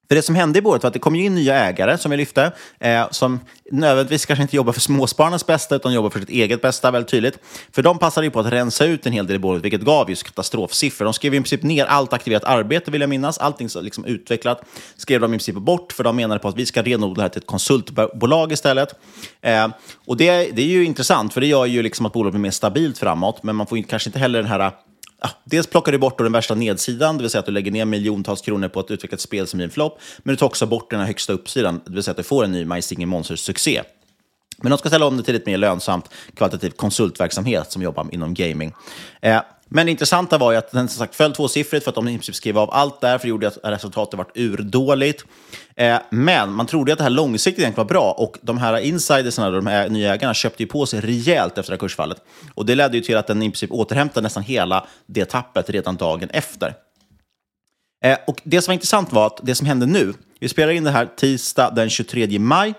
för 0.08 0.16
det 0.16 0.22
som 0.22 0.36
hände 0.36 0.60
i 0.60 0.62
bolaget 0.62 0.84
var 0.84 0.88
att 0.88 0.94
det 0.94 1.00
kom 1.00 1.16
in 1.16 1.36
nya 1.36 1.56
ägare, 1.56 1.98
som 1.98 2.12
vi 2.12 2.18
lyfte, 2.18 2.52
eh, 2.80 3.10
som 3.12 3.40
nödvändigtvis 3.72 4.26
kanske 4.26 4.42
inte 4.42 4.56
jobbar 4.56 4.74
för 4.74 4.82
småspararnas 4.82 5.46
bästa, 5.46 5.76
utan 5.76 5.94
jobbar 5.94 6.10
för 6.10 6.20
sitt 6.20 6.30
eget 6.30 6.62
bästa, 6.62 6.92
väldigt 6.92 7.12
tydligt. 7.12 7.40
För 7.72 7.82
de 7.82 8.00
passade 8.00 8.28
ju 8.28 8.32
på 8.32 8.40
att 8.40 8.52
rensa 8.54 8.86
ut 8.86 9.06
en 9.06 9.14
hel 9.14 9.28
del 9.28 9.36
i 9.36 9.40
bolaget, 9.40 9.66
vilket 9.66 9.82
gav 9.82 10.10
just 10.10 10.24
katastrofsiffror. 10.24 11.06
De 11.06 11.14
skrev 11.14 11.34
i 11.34 11.38
princip 11.38 11.64
ner 11.64 11.86
allt 11.86 12.14
aktiverat 12.14 12.44
arbete, 12.44 12.92
vill 12.92 13.02
jag 13.02 13.10
minnas. 13.10 13.38
Allting 13.38 13.70
som 13.70 13.84
liksom 13.84 14.06
utvecklat 14.06 14.62
skrev 14.96 15.22
de 15.22 15.34
i 15.34 15.38
princip 15.38 15.56
bort, 15.56 15.92
för 15.92 16.04
de 16.04 16.16
menade 16.16 16.40
på 16.40 16.48
att 16.48 16.58
vi 16.58 16.66
ska 16.66 16.82
renodla 16.82 17.16
det 17.16 17.22
här 17.22 17.30
till 17.30 17.42
ett 17.42 17.48
konsultbolag 17.48 18.52
istället. 18.52 18.90
Eh, 19.42 19.68
och 20.06 20.18
det, 20.18 20.56
det 20.56 20.62
är 20.62 20.68
ju 20.68 20.86
intressant, 20.86 21.34
för 21.34 21.42
det 21.42 21.48
gör 21.48 21.66
ju 21.66 21.84
liksom 21.84 22.06
att 22.06 22.14
bolaget 22.14 22.34
blir 22.34 22.42
mer 22.42 22.52
stabilt 22.52 22.98
framåt, 22.98 23.44
men 23.44 23.56
man 23.56 23.68
får 23.68 23.82
kanske 23.82 24.10
inte 24.10 24.20
heller 24.20 24.40
den 24.40 24.52
här 24.52 24.72
ja, 25.24 25.30
dels 25.44 25.68
plockar 25.68 25.92
du 25.92 25.98
bort 25.98 26.18
den 26.18 26.32
värsta 26.32 26.56
nedsidan, 26.56 27.18
det 27.18 27.24
vill 27.24 27.30
säga 27.30 27.40
att 27.40 27.46
du 27.46 27.52
lägger 27.52 27.72
ner 27.72 27.86
miljontals 27.86 28.42
kronor 28.42 28.68
på 28.68 28.80
att 28.80 28.92
utveckla 28.92 29.16
ett 29.16 29.22
spel 29.22 29.48
som 29.48 29.58
blir 29.58 29.66
en 29.66 29.72
flopp, 29.72 30.00
men 30.24 30.34
du 30.34 30.38
tar 30.38 30.46
också 30.46 30.66
bort 30.66 30.90
den 30.90 31.00
här 31.00 31.08
högsta 31.08 31.34
uppsidan, 31.34 31.82
det 31.86 31.94
vill 31.94 32.04
säga 32.04 32.12
att 32.12 32.18
du 32.18 32.24
får 32.24 32.44
en 32.44 32.52
ny 32.52 32.66
My 32.66 32.82
Singing 32.82 33.08
Monsters-succé. 33.08 33.82
Men 34.58 34.70
de 34.70 34.78
ska 34.78 34.90
ställa 34.90 35.06
om 35.06 35.18
det 35.18 35.24
till 35.24 35.36
ett 35.36 35.46
mer 35.46 35.58
lönsamt 35.58 36.10
kvalitativ 36.36 36.70
konsultverksamhet 36.70 37.72
som 37.72 37.82
jobbar 37.82 38.08
inom 38.12 38.34
gaming. 38.34 38.74
Eh, 39.22 39.42
men 39.70 39.86
det 39.86 39.92
intressanta 39.92 40.38
var 40.38 40.52
ju 40.52 40.58
att 40.58 40.72
den 40.72 40.88
som 40.88 41.00
sagt 41.00 41.16
föll 41.16 41.34
tvåsiffrigt 41.34 41.84
för 41.84 41.92
att 41.92 41.96
de 41.96 42.08
i 42.08 42.12
princip 42.12 42.36
skrev 42.36 42.58
av 42.58 42.74
allt 42.74 43.02
där, 43.02 43.18
för 43.18 43.28
det 43.28 43.30
gjorde 43.30 43.48
att 43.48 43.58
resultatet 43.64 44.18
var 44.18 44.28
urdåligt. 44.36 45.26
Eh, 45.76 45.98
men 46.10 46.52
man 46.52 46.66
trodde 46.66 46.92
att 46.92 46.98
det 46.98 47.04
här 47.04 47.12
långsiktigt 47.12 47.60
egentligen 47.60 47.88
var 47.88 47.94
bra 47.94 48.12
och 48.12 48.38
de 48.42 48.58
här 48.58 48.78
insidersna, 48.78 49.50
de 49.50 49.68
här 49.68 49.90
nya 49.90 50.14
ägarna, 50.14 50.34
köpte 50.34 50.64
ju 50.64 50.70
på 50.70 50.86
sig 50.86 51.02
rejält 51.02 51.58
efter 51.58 51.72
det 51.72 51.76
här 51.76 51.80
kursfallet. 51.80 52.18
Och 52.56 52.66
det 52.66 52.76
ledde 52.76 52.98
ju 52.98 53.04
till 53.04 53.18
att 53.18 53.28
den 53.28 53.44
i 53.44 53.50
princip 53.50 53.72
återhämtade 53.72 54.24
nästan 54.24 54.44
hela 54.44 54.88
det 55.06 55.26
tappet 55.26 55.70
redan 55.70 55.96
dagen 55.96 56.30
efter. 56.30 56.74
Eh, 58.04 58.18
och 58.28 58.42
det 58.44 58.62
som 58.62 58.72
var 58.72 58.74
intressant 58.74 59.14
var 59.14 59.28
att 59.28 59.40
det 59.44 59.56
som 59.56 59.68
hände 59.68 59.86
nu, 59.86 60.14
vi 60.40 60.50
spelar 60.50 60.72
in 60.72 60.84
det 60.84 60.92
här 60.92 61.10
tisdag 61.18 61.72
den 61.76 61.90
23 61.90 62.40
maj. 62.40 62.74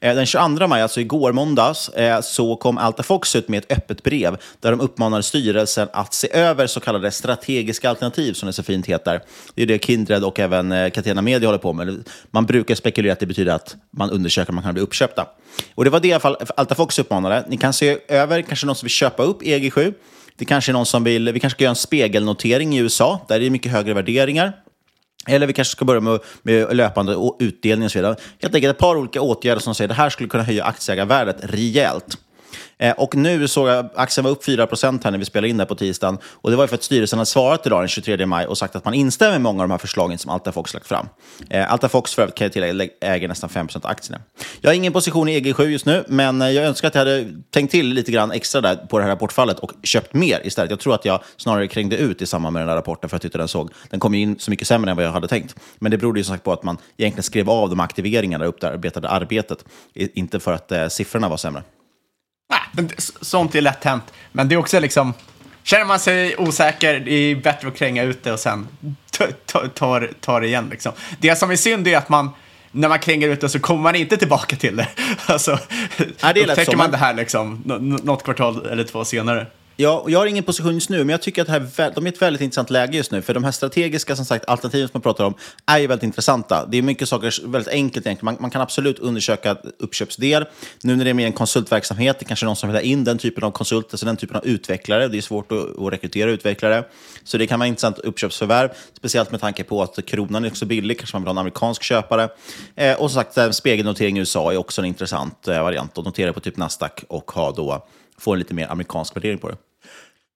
Eh, 0.00 0.14
den 0.14 0.26
22 0.26 0.66
maj, 0.66 0.82
alltså 0.82 1.00
igår 1.00 1.32
måndags, 1.32 1.88
eh, 1.88 2.20
så 2.20 2.56
kom 2.56 2.78
Alta 2.78 3.02
Fox 3.02 3.36
ut 3.36 3.48
med 3.48 3.58
ett 3.58 3.72
öppet 3.72 4.02
brev 4.02 4.36
där 4.60 4.70
de 4.70 4.80
uppmanade 4.80 5.22
styrelsen 5.22 5.88
att 5.92 6.14
se 6.14 6.32
över 6.32 6.66
så 6.66 6.80
kallade 6.80 7.10
strategiska 7.10 7.90
alternativ, 7.90 8.32
som 8.32 8.46
det 8.46 8.52
så 8.52 8.62
fint 8.62 8.86
heter. 8.86 9.20
Det 9.54 9.62
är 9.62 9.66
det 9.66 9.84
Kindred 9.84 10.24
och 10.24 10.40
även 10.40 10.72
eh, 10.72 10.90
Catena 10.90 11.22
Media 11.22 11.48
håller 11.48 11.58
på 11.58 11.72
med. 11.72 12.08
Man 12.30 12.46
brukar 12.46 12.74
spekulera 12.74 13.12
att 13.12 13.20
det 13.20 13.26
betyder 13.26 13.52
att 13.52 13.76
man 13.90 14.10
undersöker 14.10 14.50
om 14.50 14.54
man 14.54 14.64
kan 14.64 14.74
bli 14.74 14.82
uppköpta. 14.82 15.26
Och 15.74 15.84
det 15.84 15.90
var 15.90 16.00
det 16.00 16.08
i 16.08 16.12
alla 16.12 16.20
fall 16.20 16.36
Alta 16.56 16.74
Fox 16.74 16.98
uppmanade. 16.98 17.44
Ni 17.48 17.56
kan 17.56 17.72
se 17.72 17.98
över, 18.08 18.42
kanske 18.42 18.66
någon 18.66 18.76
som 18.76 18.86
vill 18.86 18.90
köpa 18.90 19.22
upp 19.22 19.42
EG7. 19.42 19.94
Det 20.36 20.44
kanske 20.44 20.70
är 20.70 20.72
någon 20.72 20.86
som 20.86 21.04
vill, 21.04 21.32
vi 21.32 21.40
kanske 21.40 21.56
ska 21.56 21.64
göra 21.64 21.70
en 21.70 21.76
spegelnotering 21.76 22.76
i 22.76 22.78
USA, 22.78 23.24
där 23.28 23.40
det 23.40 23.46
är 23.46 23.50
mycket 23.50 23.72
högre 23.72 23.94
värderingar. 23.94 24.52
Eller 25.30 25.46
vi 25.46 25.52
kanske 25.52 25.72
ska 25.72 25.84
börja 25.84 26.00
med, 26.00 26.20
med 26.42 26.76
löpande 26.76 27.16
utdelning 27.38 27.84
och 27.84 27.92
så 27.92 27.98
vidare. 27.98 28.16
Helt 28.42 28.54
enkelt 28.54 28.74
ett 28.74 28.78
par 28.78 28.96
olika 28.96 29.20
åtgärder 29.20 29.60
som 29.60 29.74
säger 29.74 29.88
att 29.88 29.96
det 29.96 30.02
här 30.02 30.10
skulle 30.10 30.28
kunna 30.28 30.44
höja 30.44 30.64
aktieägarvärdet 30.64 31.36
rejält. 31.42 32.18
Eh, 32.78 32.92
och 32.92 33.16
nu 33.16 33.48
såg 33.48 33.68
jag 33.68 33.88
aktien 33.94 34.24
var 34.24 34.30
upp 34.30 34.44
4% 34.44 35.04
här 35.04 35.10
när 35.10 35.18
vi 35.18 35.24
spelade 35.24 35.48
in 35.48 35.56
det 35.56 35.66
på 35.66 35.74
tisdagen. 35.74 36.18
Och 36.24 36.50
det 36.50 36.56
var 36.56 36.66
för 36.66 36.74
att 36.74 36.82
styrelsen 36.82 37.18
hade 37.18 37.26
svarat 37.26 37.66
idag 37.66 37.80
den 37.80 37.88
23 37.88 38.26
maj 38.26 38.46
och 38.46 38.58
sagt 38.58 38.76
att 38.76 38.84
man 38.84 38.94
instämmer 38.94 39.36
i 39.36 39.38
många 39.38 39.62
av 39.62 39.68
de 39.68 39.70
här 39.70 39.78
förslagen 39.78 40.18
som 40.18 40.30
Alta 40.30 40.52
Fox 40.52 40.74
lagt 40.74 40.86
fram. 40.86 41.08
Eh, 41.50 41.72
Alta 41.72 41.88
Fox 41.88 42.14
för 42.14 42.22
övrigt 42.22 42.34
kan 42.34 42.44
jag 42.44 42.52
tillägga 42.52 42.92
äger 43.00 43.28
nästan 43.28 43.50
5 43.50 43.68
av 43.74 43.86
aktierna. 43.86 44.22
Jag 44.60 44.70
har 44.70 44.74
ingen 44.74 44.92
position 44.92 45.28
i 45.28 45.40
EG7 45.40 45.64
just 45.64 45.86
nu, 45.86 46.04
men 46.08 46.42
eh, 46.42 46.50
jag 46.50 46.64
önskar 46.64 46.88
att 46.88 46.94
jag 46.94 47.00
hade 47.00 47.26
tänkt 47.50 47.70
till 47.70 47.86
lite 47.86 48.12
grann 48.12 48.32
extra 48.32 48.60
där 48.60 48.76
på 48.76 48.98
det 48.98 49.04
här 49.04 49.10
rapportfallet 49.10 49.58
och 49.58 49.72
köpt 49.82 50.14
mer 50.14 50.46
istället. 50.46 50.70
Jag 50.70 50.80
tror 50.80 50.94
att 50.94 51.04
jag 51.04 51.20
snarare 51.36 51.68
krängde 51.68 51.96
ut 51.96 52.22
i 52.22 52.26
samband 52.26 52.52
med 52.52 52.62
den 52.62 52.68
här 52.68 52.76
rapporten 52.76 53.10
för 53.10 53.16
att 53.16 53.24
jag 53.24 53.32
tyckte 53.32 53.38
den 53.38 53.48
såg, 53.48 53.70
den 53.90 54.00
kom 54.00 54.14
in 54.14 54.38
så 54.38 54.50
mycket 54.50 54.66
sämre 54.66 54.90
än 54.90 54.96
vad 54.96 55.06
jag 55.06 55.12
hade 55.12 55.28
tänkt. 55.28 55.54
Men 55.78 55.90
det 55.90 55.98
berodde 55.98 56.20
ju 56.20 56.24
som 56.24 56.34
sagt 56.34 56.44
på 56.44 56.52
att 56.52 56.62
man 56.62 56.76
egentligen 56.96 57.22
skrev 57.22 57.50
av 57.50 57.70
de 57.70 57.80
aktiveringarna, 57.80 58.44
upparbetade 58.44 59.08
arbetet, 59.08 59.64
inte 59.94 60.40
för 60.40 60.52
att 60.52 60.72
eh, 60.72 60.88
siffrorna 60.88 61.28
var 61.28 61.36
sämre. 61.36 61.62
Nej, 62.50 62.60
men 62.72 62.90
sånt 63.20 63.54
är 63.54 63.60
lätt 63.60 63.84
hänt. 63.84 64.12
Men 64.32 64.48
det 64.48 64.54
är 64.54 64.56
också 64.56 64.80
liksom, 64.80 65.14
känner 65.62 65.84
man 65.84 66.00
sig 66.00 66.36
osäker, 66.36 67.00
det 67.00 67.12
är 67.12 67.34
bättre 67.34 67.68
att 67.68 67.76
kränga 67.76 68.02
ut 68.02 68.22
det 68.22 68.32
och 68.32 68.40
sen 68.40 68.68
ta, 69.46 70.00
ta, 70.20 70.40
det 70.40 70.46
igen. 70.46 70.68
Liksom. 70.70 70.92
Det 71.18 71.36
som 71.36 71.50
är 71.50 71.56
synd 71.56 71.88
är 71.88 71.96
att 71.96 72.08
man, 72.08 72.30
när 72.70 72.88
man 72.88 72.98
kränger 72.98 73.28
ut 73.28 73.40
det 73.40 73.48
så 73.48 73.60
kommer 73.60 73.82
man 73.82 73.94
inte 73.94 74.16
tillbaka 74.16 74.56
till 74.56 74.76
det. 74.76 74.88
Alltså, 75.26 75.58
ja, 76.20 76.32
det 76.32 76.46
upptäcker 76.46 76.76
man 76.76 76.90
det 76.90 76.96
här 76.96 77.14
liksom, 77.14 77.62
något 78.02 78.22
kvartal 78.22 78.66
eller 78.66 78.84
två 78.84 79.04
senare. 79.04 79.46
Ja, 79.80 79.98
och 79.98 80.10
jag 80.10 80.18
har 80.18 80.26
ingen 80.26 80.44
position 80.44 80.74
just 80.74 80.90
nu, 80.90 80.98
men 80.98 81.08
jag 81.08 81.22
tycker 81.22 81.42
att 81.42 81.48
det 81.48 81.52
här, 81.52 81.86
är 81.88 81.92
de 81.94 82.06
är 82.06 82.10
ett 82.10 82.22
väldigt 82.22 82.42
intressant 82.42 82.70
läge 82.70 82.96
just 82.96 83.10
nu. 83.10 83.22
För 83.22 83.34
de 83.34 83.44
här 83.44 83.50
strategiska 83.50 84.16
som 84.16 84.24
sagt, 84.24 84.44
alternativen 84.48 84.88
som 84.88 84.90
man 84.94 85.02
pratar 85.02 85.24
om 85.24 85.34
är 85.66 85.78
ju 85.78 85.86
väldigt 85.86 86.04
intressanta. 86.04 86.66
Det 86.66 86.78
är 86.78 86.82
mycket 86.82 87.08
saker 87.08 87.48
väldigt 87.48 87.72
enkelt 87.72 88.06
egentligen. 88.06 88.24
Man, 88.24 88.36
man 88.40 88.50
kan 88.50 88.62
absolut 88.62 88.98
undersöka 88.98 89.56
uppköpsdel. 89.78 90.44
Nu 90.82 90.96
när 90.96 91.04
det 91.04 91.10
är 91.10 91.14
mer 91.14 91.26
en 91.26 91.32
konsultverksamhet, 91.32 92.18
det 92.18 92.24
kanske 92.24 92.44
är 92.44 92.46
någon 92.46 92.56
som 92.56 92.68
vill 92.68 92.76
ha 92.76 92.82
in 92.82 93.04
den 93.04 93.18
typen 93.18 93.44
av 93.44 93.50
konsulter, 93.50 93.94
alltså 93.94 94.06
den 94.06 94.16
typen 94.16 94.36
av 94.36 94.46
utvecklare. 94.46 95.08
Det 95.08 95.18
är 95.18 95.22
svårt 95.22 95.52
att, 95.52 95.78
att 95.78 95.92
rekrytera 95.92 96.30
utvecklare. 96.30 96.84
Så 97.24 97.38
det 97.38 97.46
kan 97.46 97.58
vara 97.58 97.66
intressant 97.66 97.98
uppköpsförvärv, 97.98 98.68
speciellt 98.96 99.30
med 99.30 99.40
tanke 99.40 99.64
på 99.64 99.82
att 99.82 100.06
kronan 100.06 100.44
är 100.44 100.48
också 100.48 100.66
billig, 100.66 100.98
kanske 100.98 101.16
man 101.16 101.22
vill 101.22 101.28
ha 101.28 101.32
en 101.32 101.38
amerikansk 101.38 101.82
köpare. 101.82 102.28
Eh, 102.74 103.00
och 103.00 103.10
som 103.10 103.24
sagt, 103.24 103.56
spegelnotering 103.56 104.16
i 104.16 104.20
USA 104.20 104.52
är 104.52 104.56
också 104.56 104.80
en 104.80 104.86
intressant 104.86 105.48
eh, 105.48 105.62
variant. 105.62 105.98
Att 105.98 106.04
notera 106.04 106.32
på 106.32 106.40
typ 106.40 106.56
Nasdaq 106.56 107.04
och 107.08 107.30
ha 107.30 107.52
då, 107.52 107.86
få 108.18 108.32
en 108.32 108.38
lite 108.38 108.54
mer 108.54 108.68
amerikansk 108.68 109.16
värdering 109.16 109.38
på 109.38 109.48
det. 109.48 109.56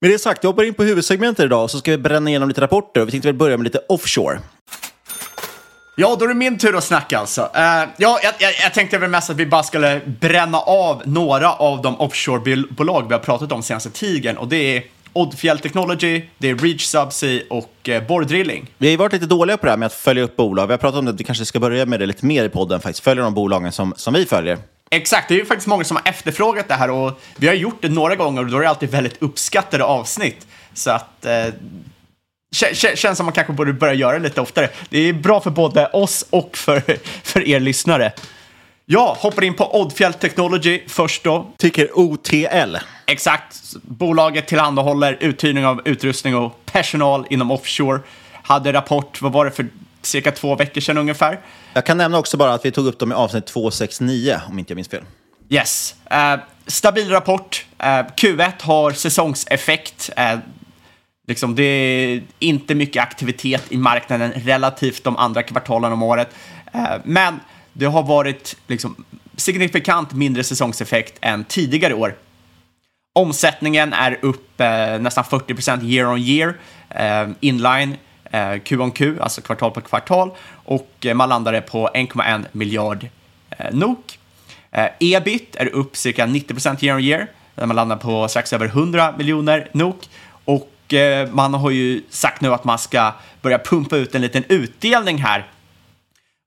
Med 0.04 0.12
det 0.12 0.18
sagt, 0.18 0.44
jag 0.44 0.50
hoppar 0.50 0.64
in 0.64 0.74
på 0.74 0.84
huvudsegmentet 0.84 1.44
idag 1.44 1.70
så 1.70 1.78
ska 1.78 1.90
vi 1.90 1.98
bränna 1.98 2.30
igenom 2.30 2.48
lite 2.48 2.60
rapporter. 2.60 3.00
och 3.00 3.06
Vi 3.06 3.10
tänkte 3.10 3.28
väl 3.28 3.34
börja 3.34 3.56
med 3.56 3.64
lite 3.64 3.80
offshore. 3.88 4.38
Ja, 5.96 6.16
då 6.18 6.24
är 6.24 6.28
det 6.28 6.34
min 6.34 6.58
tur 6.58 6.76
att 6.76 6.84
snacka 6.84 7.18
alltså. 7.18 7.40
Uh, 7.40 7.50
ja, 7.96 8.18
jag, 8.22 8.34
jag, 8.38 8.52
jag 8.62 8.74
tänkte 8.74 8.98
väl 8.98 9.10
mest 9.10 9.30
att 9.30 9.36
vi 9.36 9.46
bara 9.46 9.62
skulle 9.62 10.00
bränna 10.20 10.58
av 10.58 11.02
några 11.04 11.52
av 11.52 11.82
de 11.82 12.00
offshore-bolag 12.00 13.08
vi 13.08 13.14
har 13.14 13.20
pratat 13.20 13.52
om 13.52 13.62
senaste 13.62 13.90
tigern 13.90 14.36
och 14.36 14.48
det 14.48 14.76
är 14.76 14.82
Oddfjell 15.12 15.58
Technology, 15.58 16.22
det 16.38 16.50
är 16.50 16.54
Reach 16.54 16.84
Subsea 16.84 17.42
och 17.50 17.88
uh, 17.88 18.06
Borr 18.08 18.24
Drilling. 18.24 18.70
Vi 18.78 18.86
har 18.86 18.90
ju 18.90 18.96
varit 18.96 19.12
lite 19.12 19.26
dåliga 19.26 19.56
på 19.56 19.66
det 19.66 19.72
här 19.72 19.78
med 19.78 19.86
att 19.86 19.92
följa 19.92 20.22
upp 20.22 20.36
bolag. 20.36 20.66
Vi 20.66 20.72
har 20.72 20.78
pratat 20.78 20.98
om 20.98 21.08
att 21.08 21.20
vi 21.20 21.24
kanske 21.24 21.44
ska 21.44 21.60
börja 21.60 21.86
med 21.86 22.00
det 22.00 22.06
lite 22.06 22.26
mer 22.26 22.44
i 22.44 22.48
podden 22.48 22.80
faktiskt. 22.80 23.04
Följa 23.04 23.24
de 23.24 23.34
bolagen 23.34 23.72
som, 23.72 23.94
som 23.96 24.14
vi 24.14 24.26
följer. 24.26 24.58
Exakt, 24.94 25.28
det 25.28 25.34
är 25.34 25.38
ju 25.38 25.44
faktiskt 25.46 25.66
många 25.66 25.84
som 25.84 25.96
har 25.96 26.08
efterfrågat 26.10 26.68
det 26.68 26.74
här 26.74 26.90
och 26.90 27.20
vi 27.36 27.46
har 27.46 27.54
gjort 27.54 27.82
det 27.82 27.88
några 27.88 28.16
gånger 28.16 28.40
och 28.44 28.50
då 28.50 28.56
är 28.56 28.62
det 28.62 28.68
alltid 28.68 28.90
väldigt 28.90 29.22
uppskattade 29.22 29.84
avsnitt. 29.84 30.46
Så 30.74 30.90
att 30.90 31.24
eh, 31.26 31.46
kä- 32.54 32.94
känns 32.94 33.16
som 33.16 33.26
man 33.26 33.32
kanske 33.32 33.52
borde 33.52 33.72
börja 33.72 33.94
göra 33.94 34.12
det 34.12 34.18
lite 34.18 34.40
oftare. 34.40 34.68
Det 34.88 34.98
är 34.98 35.12
bra 35.12 35.40
för 35.40 35.50
både 35.50 35.86
oss 35.86 36.26
och 36.30 36.56
för, 36.56 36.82
för 37.22 37.48
er 37.48 37.60
lyssnare. 37.60 38.12
Ja, 38.86 39.16
hoppar 39.20 39.44
in 39.44 39.54
på 39.54 39.80
Oddfjell 39.80 40.14
Technology 40.14 40.80
först 40.86 41.24
då. 41.24 41.52
Tycker 41.58 41.98
OTL. 41.98 42.76
Exakt. 43.06 43.74
Bolaget 43.82 44.46
tillhandahåller 44.46 45.16
uthyrning 45.20 45.66
av 45.66 45.82
utrustning 45.84 46.36
och 46.36 46.60
personal 46.64 47.26
inom 47.30 47.50
offshore. 47.50 48.00
Hade 48.42 48.72
rapport, 48.72 49.22
vad 49.22 49.32
var 49.32 49.44
det 49.44 49.50
för 49.50 49.66
cirka 50.06 50.32
två 50.32 50.56
veckor 50.56 50.80
sedan 50.80 50.98
ungefär. 50.98 51.40
Jag 51.72 51.86
kan 51.86 51.96
nämna 51.96 52.18
också 52.18 52.36
bara 52.36 52.54
att 52.54 52.64
vi 52.64 52.70
tog 52.70 52.86
upp 52.86 52.98
dem 52.98 53.12
i 53.12 53.14
avsnitt 53.14 53.46
269, 53.46 54.40
om 54.48 54.58
inte 54.58 54.72
jag 54.72 54.76
minns 54.76 54.88
fel. 54.88 55.04
Yes. 55.48 55.94
Uh, 56.12 56.42
stabil 56.66 57.10
rapport. 57.10 57.66
Uh, 57.82 57.86
Q1 57.86 58.52
har 58.60 58.92
säsongseffekt. 58.92 60.10
Uh, 60.18 60.38
liksom 61.28 61.54
det 61.54 61.62
är 61.62 62.22
inte 62.38 62.74
mycket 62.74 63.02
aktivitet 63.02 63.62
i 63.68 63.76
marknaden 63.76 64.32
relativt 64.32 65.04
de 65.04 65.16
andra 65.16 65.42
kvartalen 65.42 65.92
om 65.92 66.02
året. 66.02 66.28
men 67.04 67.40
det 67.72 67.86
har 67.86 68.02
varit 68.02 68.56
liksom, 68.66 69.04
signifikant 69.36 70.12
mindre 70.12 70.44
säsongseffekt 70.44 71.18
än 71.20 71.44
tidigare 71.44 71.94
år. 71.94 72.16
Omsättningen 73.12 73.92
är 73.92 74.18
upp 74.22 74.58
nästan 75.00 75.24
40% 75.24 75.84
year 75.84 76.06
on 76.06 76.18
year, 76.18 76.54
inline 77.40 77.96
Eh, 78.34 78.58
Q 78.58 78.80
on 78.80 78.90
Q, 78.90 79.20
alltså 79.20 79.40
kvartal 79.40 79.70
på 79.70 79.80
kvartal, 79.80 80.30
och 80.64 80.90
eh, 81.04 81.14
man 81.14 81.28
landade 81.28 81.60
på 81.60 81.88
1,1 81.94 82.44
miljard 82.52 83.08
eh, 83.50 83.66
NOK. 83.72 84.18
Ebit 84.98 85.56
är 85.56 85.66
upp 85.66 85.96
cirka 85.96 86.26
90 86.26 86.84
year 86.84 86.96
on 86.96 87.02
year, 87.02 87.26
där 87.54 87.66
man 87.66 87.76
landar 87.76 87.96
på 87.96 88.28
strax 88.28 88.52
över 88.52 88.66
100 88.66 89.14
miljoner 89.18 89.68
NOK. 89.72 90.08
Och 90.44 90.70
man 91.30 91.54
har 91.54 91.70
ju 91.70 92.02
sagt 92.10 92.40
nu 92.40 92.54
att 92.54 92.64
man 92.64 92.78
ska 92.78 93.12
börja 93.42 93.58
pumpa 93.58 93.96
ut 93.96 94.14
en 94.14 94.20
liten 94.20 94.44
utdelning 94.48 95.18
här. 95.18 95.46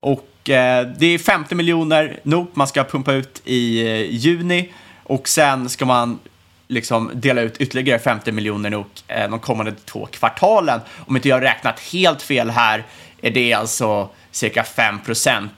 Och 0.01 0.29
det 0.43 1.05
är 1.05 1.17
50 1.17 1.55
miljoner 1.55 2.19
NOK 2.23 2.55
man 2.55 2.67
ska 2.67 2.83
pumpa 2.83 3.13
ut 3.13 3.41
i 3.45 3.81
juni 4.09 4.71
och 5.03 5.27
sen 5.27 5.69
ska 5.69 5.85
man 5.85 6.19
liksom 6.67 7.11
dela 7.13 7.41
ut 7.41 7.57
ytterligare 7.57 7.99
50 7.99 8.31
miljoner 8.31 8.69
NOK 8.69 8.87
eh, 9.07 9.29
de 9.29 9.39
kommande 9.39 9.71
två 9.85 10.05
kvartalen. 10.05 10.79
Om 11.07 11.15
inte 11.15 11.29
jag 11.29 11.35
har 11.35 11.41
räknat 11.41 11.79
helt 11.79 12.21
fel 12.21 12.49
här 12.49 12.83
är 13.21 13.31
det 13.31 13.53
alltså 13.53 14.09
cirka 14.31 14.63
5% 14.63 15.49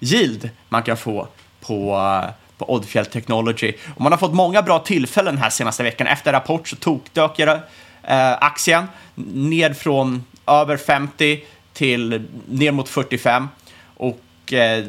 yield 0.00 0.50
man 0.68 0.82
kan 0.82 0.96
få 0.96 1.28
på, 1.60 2.00
på 2.58 2.72
Oddfjell 2.74 3.06
Technology. 3.06 3.72
Och 3.94 4.00
man 4.00 4.12
har 4.12 4.18
fått 4.18 4.34
många 4.34 4.62
bra 4.62 4.78
tillfällen 4.78 5.38
här 5.38 5.50
senaste 5.50 5.82
veckan. 5.82 6.06
Efter 6.06 6.32
rapport 6.32 6.68
så 6.68 6.76
tokdök 6.76 7.38
eh, 7.38 7.56
aktien 8.40 8.86
ned 9.34 9.76
från 9.76 10.24
över 10.46 10.76
50 10.76 11.44
till 11.72 12.26
ner 12.48 12.72
mot 12.72 12.88
45. 12.88 13.48
Och 13.96 14.52
eh, 14.52 14.84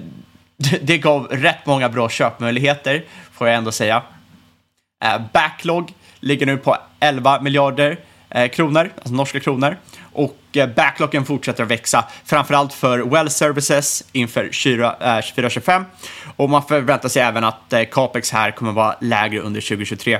det 0.81 0.97
gav 0.97 1.27
rätt 1.27 1.65
många 1.65 1.89
bra 1.89 2.09
köpmöjligheter, 2.09 3.03
får 3.33 3.47
jag 3.47 3.57
ändå 3.57 3.71
säga. 3.71 4.03
Eh, 5.03 5.21
backlog 5.33 5.93
ligger 6.19 6.45
nu 6.45 6.57
på 6.57 6.77
11 6.99 7.41
miljarder 7.41 7.99
eh, 8.29 8.49
kronor, 8.49 8.91
alltså 8.95 9.13
norska 9.13 9.39
kronor. 9.39 9.77
Och 10.13 10.37
eh, 10.53 10.69
backlogen 10.69 11.25
fortsätter 11.25 11.63
att 11.63 11.69
växa, 11.69 12.05
framförallt 12.25 12.73
för 12.73 12.99
Well 12.99 13.29
Services 13.29 14.03
inför 14.11 14.43
2025. 15.21 15.85
Och 16.35 16.49
man 16.49 16.63
förväntar 16.63 17.09
sig 17.09 17.21
även 17.21 17.43
att 17.43 17.73
capex 17.91 18.31
här 18.31 18.51
kommer 18.51 18.71
vara 18.71 18.95
lägre 19.01 19.39
under 19.39 19.61
2023. 19.61 20.19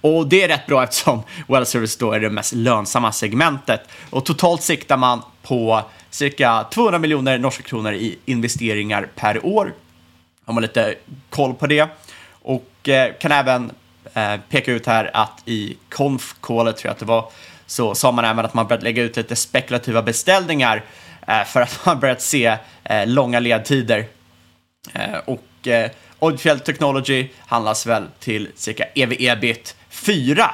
Och 0.00 0.26
det 0.26 0.42
är 0.42 0.48
rätt 0.48 0.66
bra 0.66 0.82
eftersom 0.82 1.22
Well 1.48 1.66
Service 1.66 1.96
då 1.96 2.12
är 2.12 2.20
det 2.20 2.30
mest 2.30 2.52
lönsamma 2.52 3.12
segmentet. 3.12 3.80
Och 4.10 4.24
totalt 4.24 4.62
siktar 4.62 4.96
man 4.96 5.22
på 5.42 5.82
cirka 6.10 6.64
200 6.70 6.98
miljoner 6.98 7.38
norska 7.38 7.62
kronor 7.62 7.92
i 7.92 8.18
investeringar 8.24 9.08
per 9.16 9.46
år. 9.46 9.74
Har 10.44 10.54
man 10.54 10.62
lite 10.62 10.94
koll 11.30 11.54
på 11.54 11.66
det. 11.66 11.88
Och 12.42 12.88
kan 13.20 13.32
även 13.32 13.72
Eh, 14.14 14.36
peka 14.48 14.72
ut 14.72 14.86
här 14.86 15.10
att 15.14 15.42
i 15.44 15.76
konf-callet 15.88 16.76
tror 16.76 16.88
jag 16.88 16.92
att 16.92 16.98
det 16.98 17.04
var 17.04 17.30
så 17.66 17.94
sa 17.94 18.12
man 18.12 18.24
även 18.24 18.44
att 18.44 18.54
man 18.54 18.66
börjat 18.66 18.82
lägga 18.82 19.02
ut 19.02 19.16
lite 19.16 19.36
spekulativa 19.36 20.02
beställningar 20.02 20.84
eh, 21.26 21.44
för 21.44 21.60
att 21.60 21.80
man 21.86 22.00
börjat 22.00 22.22
se 22.22 22.56
eh, 22.84 23.06
långa 23.06 23.40
ledtider. 23.40 24.06
Eh, 24.92 25.18
och 25.24 25.68
eh, 25.68 25.90
Oddfjell 26.18 26.60
Technology 26.60 27.28
handlas 27.38 27.86
väl 27.86 28.06
till 28.18 28.48
cirka 28.56 28.84
ev-ebit 28.94 29.76
4 29.88 30.50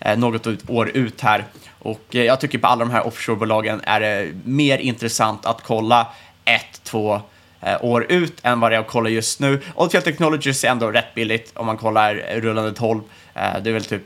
eh, 0.00 0.18
något 0.18 0.70
år 0.70 0.88
ut 0.88 1.20
här. 1.20 1.44
Och 1.78 2.16
eh, 2.16 2.22
jag 2.22 2.40
tycker 2.40 2.58
på 2.58 2.66
alla 2.66 2.84
de 2.84 2.90
här 2.90 3.06
offshorebolagen 3.06 3.80
är 3.84 4.00
det 4.00 4.32
mer 4.44 4.78
intressant 4.78 5.46
att 5.46 5.62
kolla 5.62 6.06
ett, 6.44 6.80
två 6.82 7.20
Eh, 7.62 7.84
år 7.84 8.06
ut 8.08 8.34
än 8.42 8.60
vad 8.60 8.70
det 8.70 8.76
är 8.76 8.80
att 8.80 8.86
kolla 8.86 9.08
just 9.08 9.40
nu. 9.40 9.60
Oddfjell 9.74 10.02
Technologies 10.02 10.64
är 10.64 10.68
ändå 10.68 10.90
rätt 10.90 11.14
billigt 11.14 11.52
om 11.54 11.66
man 11.66 11.76
kollar 11.76 12.14
rullande 12.14 12.72
12. 12.72 13.00
Eh, 13.34 13.42
det 13.62 13.70
är 13.70 13.74
väl 13.74 13.84
typ 13.84 14.02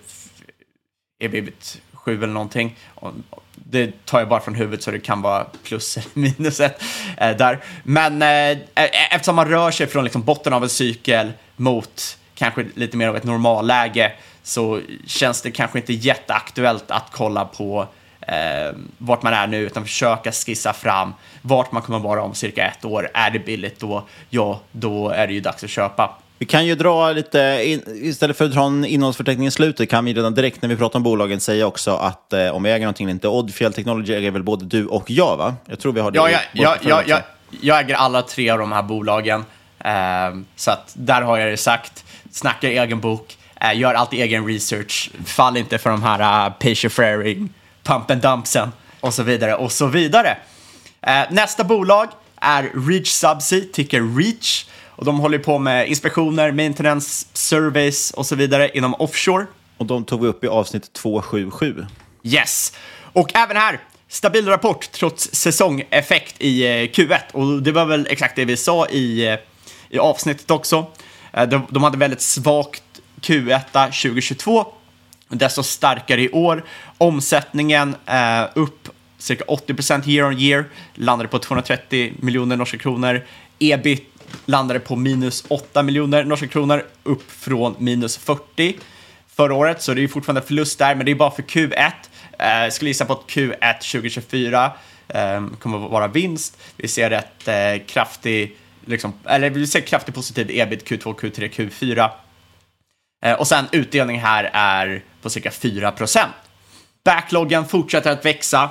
ebit 1.19 1.81
sju 1.93 2.17
eller 2.17 2.33
någonting. 2.33 2.77
Det 3.55 4.05
tar 4.05 4.19
jag 4.19 4.29
bara 4.29 4.41
från 4.41 4.55
huvudet 4.55 4.83
så 4.83 4.91
det 4.91 4.99
kan 5.01 5.23
vara 5.23 5.47
plus 5.63 5.97
eller 5.97 6.09
minus 6.15 6.61
ett 6.61 6.83
eh, 7.19 7.37
där. 7.37 7.59
Men 7.83 8.23
e- 8.23 8.59
e- 8.75 8.89
eftersom 9.11 9.37
man 9.37 9.49
rör 9.49 9.71
sig 9.71 9.87
från 9.87 10.05
liksom 10.05 10.23
botten 10.23 10.53
av 10.53 10.63
en 10.63 10.69
cykel 10.69 11.33
mot 11.57 12.19
kanske 12.35 12.67
lite 12.75 12.97
mer 12.97 13.09
av 13.09 13.17
ett 13.17 13.25
normalläge 13.25 14.13
så 14.43 14.81
känns 15.07 15.43
det 15.43 15.51
kanske 15.51 15.79
inte 15.79 15.93
jätteaktuellt 15.93 16.91
att 16.91 17.07
kolla 17.13 17.45
på 17.45 17.89
eh, 18.27 18.77
vart 18.99 19.23
man 19.23 19.33
är 19.33 19.47
nu 19.47 19.59
utan 19.59 19.85
försöka 19.85 20.33
skissa 20.33 20.73
fram 20.73 21.15
vart 21.43 21.73
man 21.73 21.83
kommer 21.83 21.99
vara 21.99 22.23
om 22.23 22.35
cirka 22.35 22.67
ett 22.67 22.85
år. 22.85 23.11
Är 23.15 23.31
det 23.31 23.39
billigt 23.39 23.81
då? 23.81 24.07
Ja, 24.31 24.61
då 24.73 25.09
är 25.09 25.27
det 25.27 25.33
ju 25.33 25.41
dags 25.41 25.65
att 25.65 25.71
köpa. 25.71 26.17
Vi 26.39 26.47
kan 26.47 26.67
ju 26.67 26.75
dra 26.75 27.13
lite, 27.13 27.39
istället 27.87 28.37
för 28.37 28.45
att 28.45 28.53
dra 28.53 28.67
en 28.67 28.85
innehållsförteckning 28.85 29.47
i 29.47 29.51
slutet, 29.51 29.91
kan 29.91 30.05
vi 30.05 30.15
redan 30.15 30.35
direkt 30.35 30.63
när 30.63 30.69
vi 30.69 30.77
pratar 30.77 30.99
om 30.99 31.03
bolagen 31.03 31.41
säga 31.41 31.67
också 31.67 31.91
att 31.91 32.33
eh, 32.33 32.49
om 32.49 32.63
vi 32.63 32.71
äger 32.71 32.81
någonting 32.81 33.05
eller 33.05 33.15
inte. 33.15 33.29
Oddfjell 33.29 33.73
Technology 33.73 34.15
äger 34.15 34.31
väl 34.31 34.43
både 34.43 34.65
du 34.65 34.87
och 34.87 35.11
jag, 35.11 35.37
va? 35.37 35.55
Jag 35.67 35.79
tror 35.79 35.93
vi 35.93 36.01
har 36.01 36.11
det. 36.11 36.17
Ja, 36.17 36.31
ja, 36.31 36.41
ja, 36.53 36.77
ja, 36.83 37.03
ja, 37.07 37.21
jag 37.61 37.81
äger 37.81 37.95
alla 37.95 38.23
tre 38.23 38.51
av 38.51 38.59
de 38.59 38.73
här 38.73 38.83
bolagen. 38.83 39.45
Eh, 39.79 39.93
så 40.57 40.71
att 40.71 40.93
där 40.95 41.23
har 41.23 41.39
jag 41.39 41.51
det 41.51 41.57
sagt. 41.57 42.05
Snackar 42.31 42.69
egen 42.69 43.01
bok, 43.01 43.37
eh, 43.61 43.79
gör 43.79 43.95
alltid 43.95 44.21
egen 44.21 44.47
research, 44.47 45.11
fall 45.27 45.57
inte 45.57 45.79
för 45.79 45.91
de 45.91 46.03
här 46.03 46.49
uh, 46.49 46.53
patient 46.53 46.93
fraring, 47.87 48.01
pump 48.01 48.11
and 48.11 48.23
dumpsen 48.23 48.73
och 49.01 49.15
så 49.15 49.23
vidare 49.23 49.55
och 49.55 49.73
så 49.73 49.87
vidare. 49.87 50.39
Eh, 51.03 51.23
nästa 51.31 51.65
bolag 51.65 52.09
är 52.41 52.89
Reach 52.89 53.09
Subsea, 53.09 53.61
ticker 53.73 54.17
Reach. 54.19 54.67
Och 54.99 55.05
de 55.05 55.19
håller 55.19 55.39
på 55.39 55.59
med 55.59 55.89
inspektioner, 55.89 56.53
maintenance, 56.53 57.27
surveys 57.33 58.11
och 58.11 58.27
så 58.27 58.37
vidare 58.37 58.71
inom 58.75 58.95
offshore. 58.95 59.47
Och 59.79 59.87
de 59.87 60.05
tog 60.05 60.23
vi 60.23 60.29
upp 60.29 60.45
i 60.45 60.49
avsnitt 60.49 60.93
277. 60.93 61.87
Yes. 62.23 62.73
Och 63.15 63.35
även 63.35 63.57
här, 63.57 63.81
stabil 64.09 64.49
rapport 64.49 64.93
trots 64.93 65.35
säsongeffekt 65.35 66.35
i 66.39 66.63
Q1. 66.95 67.33
Och 67.33 67.63
det 67.63 67.73
var 67.73 67.87
väl 67.87 68.07
exakt 68.11 68.37
det 68.37 68.45
vi 68.45 68.57
sa 68.57 68.87
i, 68.89 69.37
i 69.91 69.99
avsnittet 69.99 70.51
också. 70.51 70.87
De, 71.33 71.67
de 71.71 71.83
hade 71.83 71.99
väldigt 71.99 72.21
svagt 72.21 72.83
Q1 73.21 73.61
2022 73.87 74.67
desto 75.29 75.63
starkare 75.63 76.23
i 76.23 76.31
år. 76.31 76.65
Omsättningen 76.99 77.97
eh, 78.07 78.45
upp 78.55 78.89
cirka 79.19 79.45
80% 79.45 80.09
year 80.09 80.29
on 80.29 80.39
year, 80.39 80.65
landade 80.95 81.29
på 81.29 81.39
230 81.39 82.13
miljoner 82.21 82.57
norska 82.57 82.79
kronor. 82.79 83.25
Ebit 83.59 84.05
landade 84.45 84.81
på 84.81 84.97
minus 84.97 85.45
8 85.49 85.83
miljoner 85.83 86.25
norska 86.25 86.47
kronor, 86.47 86.85
upp 87.03 87.31
från 87.31 87.75
minus 87.79 88.17
40 88.17 88.77
förra 89.37 89.55
året, 89.55 89.83
så 89.83 89.95
det 89.95 90.03
är 90.03 90.09
fortfarande 90.09 90.43
förlust 90.43 90.79
där, 90.79 90.95
men 90.95 91.07
det 91.07 91.13
är 91.13 91.15
bara 91.15 91.31
för 91.31 91.43
Q1. 91.43 91.93
Eh, 92.39 92.49
jag 92.49 92.73
skulle 92.73 92.91
gissa 92.91 93.05
på 93.05 93.13
att 93.13 93.27
Q1 93.27 93.79
2024 93.93 94.73
eh, 95.09 95.47
kommer 95.59 95.85
att 95.85 95.91
vara 95.91 96.09
vinst. 96.09 96.59
Vi 96.77 96.89
ser 96.89 97.11
ett 97.11 97.49
eh, 97.49 97.87
kraftig, 97.87 98.57
liksom, 98.85 99.13
eller 99.25 99.51
vi 99.51 99.67
ser 99.67 99.81
kraftigt 99.81 100.15
positiv 100.15 100.51
ebit 100.51 100.89
Q2, 100.89 101.15
Q3, 101.15 101.51
Q4. 101.51 102.11
Eh, 103.21 103.33
och 103.33 103.47
sen 103.47 103.65
utdelning 103.73 104.21
här 104.21 104.51
är 104.53 105.03
på 105.23 105.31
cirka 105.31 105.51
4 105.51 105.93
procent. 105.93 106.33
Backloggen 107.05 107.65
fortsätter 107.65 108.11
att 108.11 108.25
växa. 108.25 108.71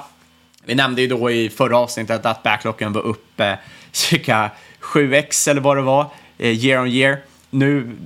Vi 0.65 0.75
nämnde 0.75 1.01
ju 1.01 1.08
då 1.08 1.31
i 1.31 1.49
förra 1.49 1.77
avsnittet 1.77 2.25
att 2.25 2.43
backloggen 2.43 2.93
var 2.93 3.01
upp 3.01 3.39
eh, 3.39 3.53
cirka 3.91 4.51
7x 4.81 5.49
eller 5.49 5.62
vad 5.62 5.77
det 5.77 5.81
var, 5.81 6.10
eh, 6.38 6.65
year 6.65 6.81
on 6.81 6.88
year. 6.88 7.17
Nu 7.49 7.97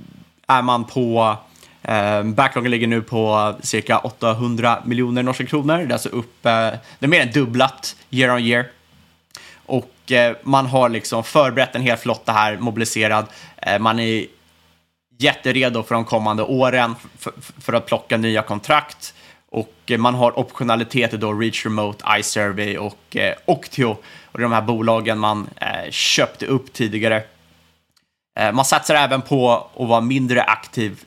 är 0.46 0.62
man 0.62 0.84
på 0.84 1.36
Eh, 1.82 2.22
backloggen 2.22 2.70
ligger 2.70 2.86
nu 2.86 3.02
på 3.02 3.54
cirka 3.62 3.98
800 3.98 4.82
miljoner 4.84 5.22
norska 5.22 5.46
kronor. 5.46 5.76
Det 5.76 5.84
är 5.84 5.92
alltså 5.92 6.08
upp, 6.08 6.46
eh, 6.46 6.52
det 6.98 7.06
är 7.06 7.08
mer 7.08 7.20
än 7.20 7.32
dubblat 7.32 7.96
year 8.10 8.34
on 8.34 8.40
year. 8.40 8.66
Och 9.66 10.12
eh, 10.12 10.36
man 10.42 10.66
har 10.66 10.88
liksom 10.88 11.24
förberett 11.24 11.74
en 11.74 11.82
hel 11.82 11.96
flotta 11.96 12.32
här, 12.32 12.56
mobiliserad. 12.56 13.26
Eh, 13.56 13.78
man 13.78 14.00
är 14.00 14.26
jätteredo 15.22 15.82
för 15.82 15.94
de 15.94 16.04
kommande 16.04 16.42
åren 16.42 16.94
för, 17.18 17.32
för 17.60 17.72
att 17.72 17.86
plocka 17.86 18.16
nya 18.16 18.42
kontrakt. 18.42 19.14
Och 19.50 19.74
eh, 19.86 19.98
man 19.98 20.14
har 20.14 20.38
optionaliteter 20.38 21.18
då, 21.18 21.32
Reach 21.32 21.64
Remote, 21.64 22.04
iSurvey 22.18 22.76
och 22.76 23.16
eh, 23.16 23.34
Octio. 23.46 23.96
Och 24.24 24.38
det 24.38 24.40
är 24.40 24.42
de 24.42 24.52
här 24.52 24.62
bolagen 24.62 25.18
man 25.18 25.48
eh, 25.56 25.90
köpte 25.90 26.46
upp 26.46 26.72
tidigare. 26.72 27.22
Eh, 28.40 28.52
man 28.52 28.64
satsar 28.64 28.94
även 28.94 29.22
på 29.22 29.52
att 29.76 29.88
vara 29.88 30.00
mindre 30.00 30.42
aktiv 30.42 31.04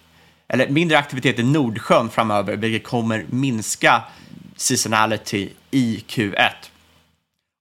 eller 0.48 0.68
mindre 0.68 0.98
aktivitet 0.98 1.40
i 1.40 1.44
Nordsjön 1.44 2.10
framöver, 2.10 2.56
vilket 2.56 2.90
kommer 2.90 3.26
minska 3.30 4.02
seasonality 4.56 5.50
i 5.72 6.04
Q1. 6.08 6.50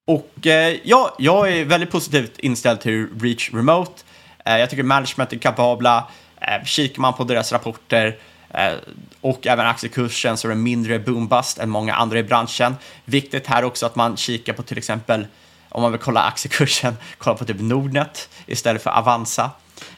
Och 0.07 0.47
eh, 0.47 0.77
ja, 0.83 1.15
jag 1.19 1.53
är 1.53 1.65
väldigt 1.65 1.91
positivt 1.91 2.39
inställd 2.39 2.81
till 2.81 3.09
Reach 3.21 3.51
Remote. 3.55 4.03
Eh, 4.45 4.59
jag 4.59 4.71
tycker 4.71 4.83
management 4.83 5.33
är 5.33 5.39
kapabla. 5.39 6.09
Eh, 6.49 6.65
kikar 6.65 7.01
man 7.01 7.15
på 7.15 7.25
deras 7.25 7.53
rapporter 7.53 8.17
eh, 8.51 8.73
och 9.21 9.47
även 9.47 9.67
aktiekursen 9.67 10.37
så 10.37 10.49
är 10.49 10.51
det 10.51 10.57
mindre 10.57 10.99
boombust 10.99 11.59
än 11.59 11.71
många 11.71 11.95
andra 11.95 12.19
i 12.19 12.23
branschen. 12.23 12.77
Viktigt 13.05 13.47
här 13.47 13.65
också 13.65 13.87
att 13.87 13.97
man 13.97 14.17
kikar 14.17 14.53
på 14.53 14.63
till 14.63 14.79
exempel 14.79 15.27
om 15.69 15.83
man 15.83 15.93
vill 15.93 16.01
kolla 16.01 16.23
aktiekursen, 16.23 16.97
kolla 17.19 17.37
på 17.37 17.45
typ 17.45 17.61
Nordnet 17.61 18.29
istället 18.47 18.83
för 18.83 18.91
Avanza. 18.91 19.51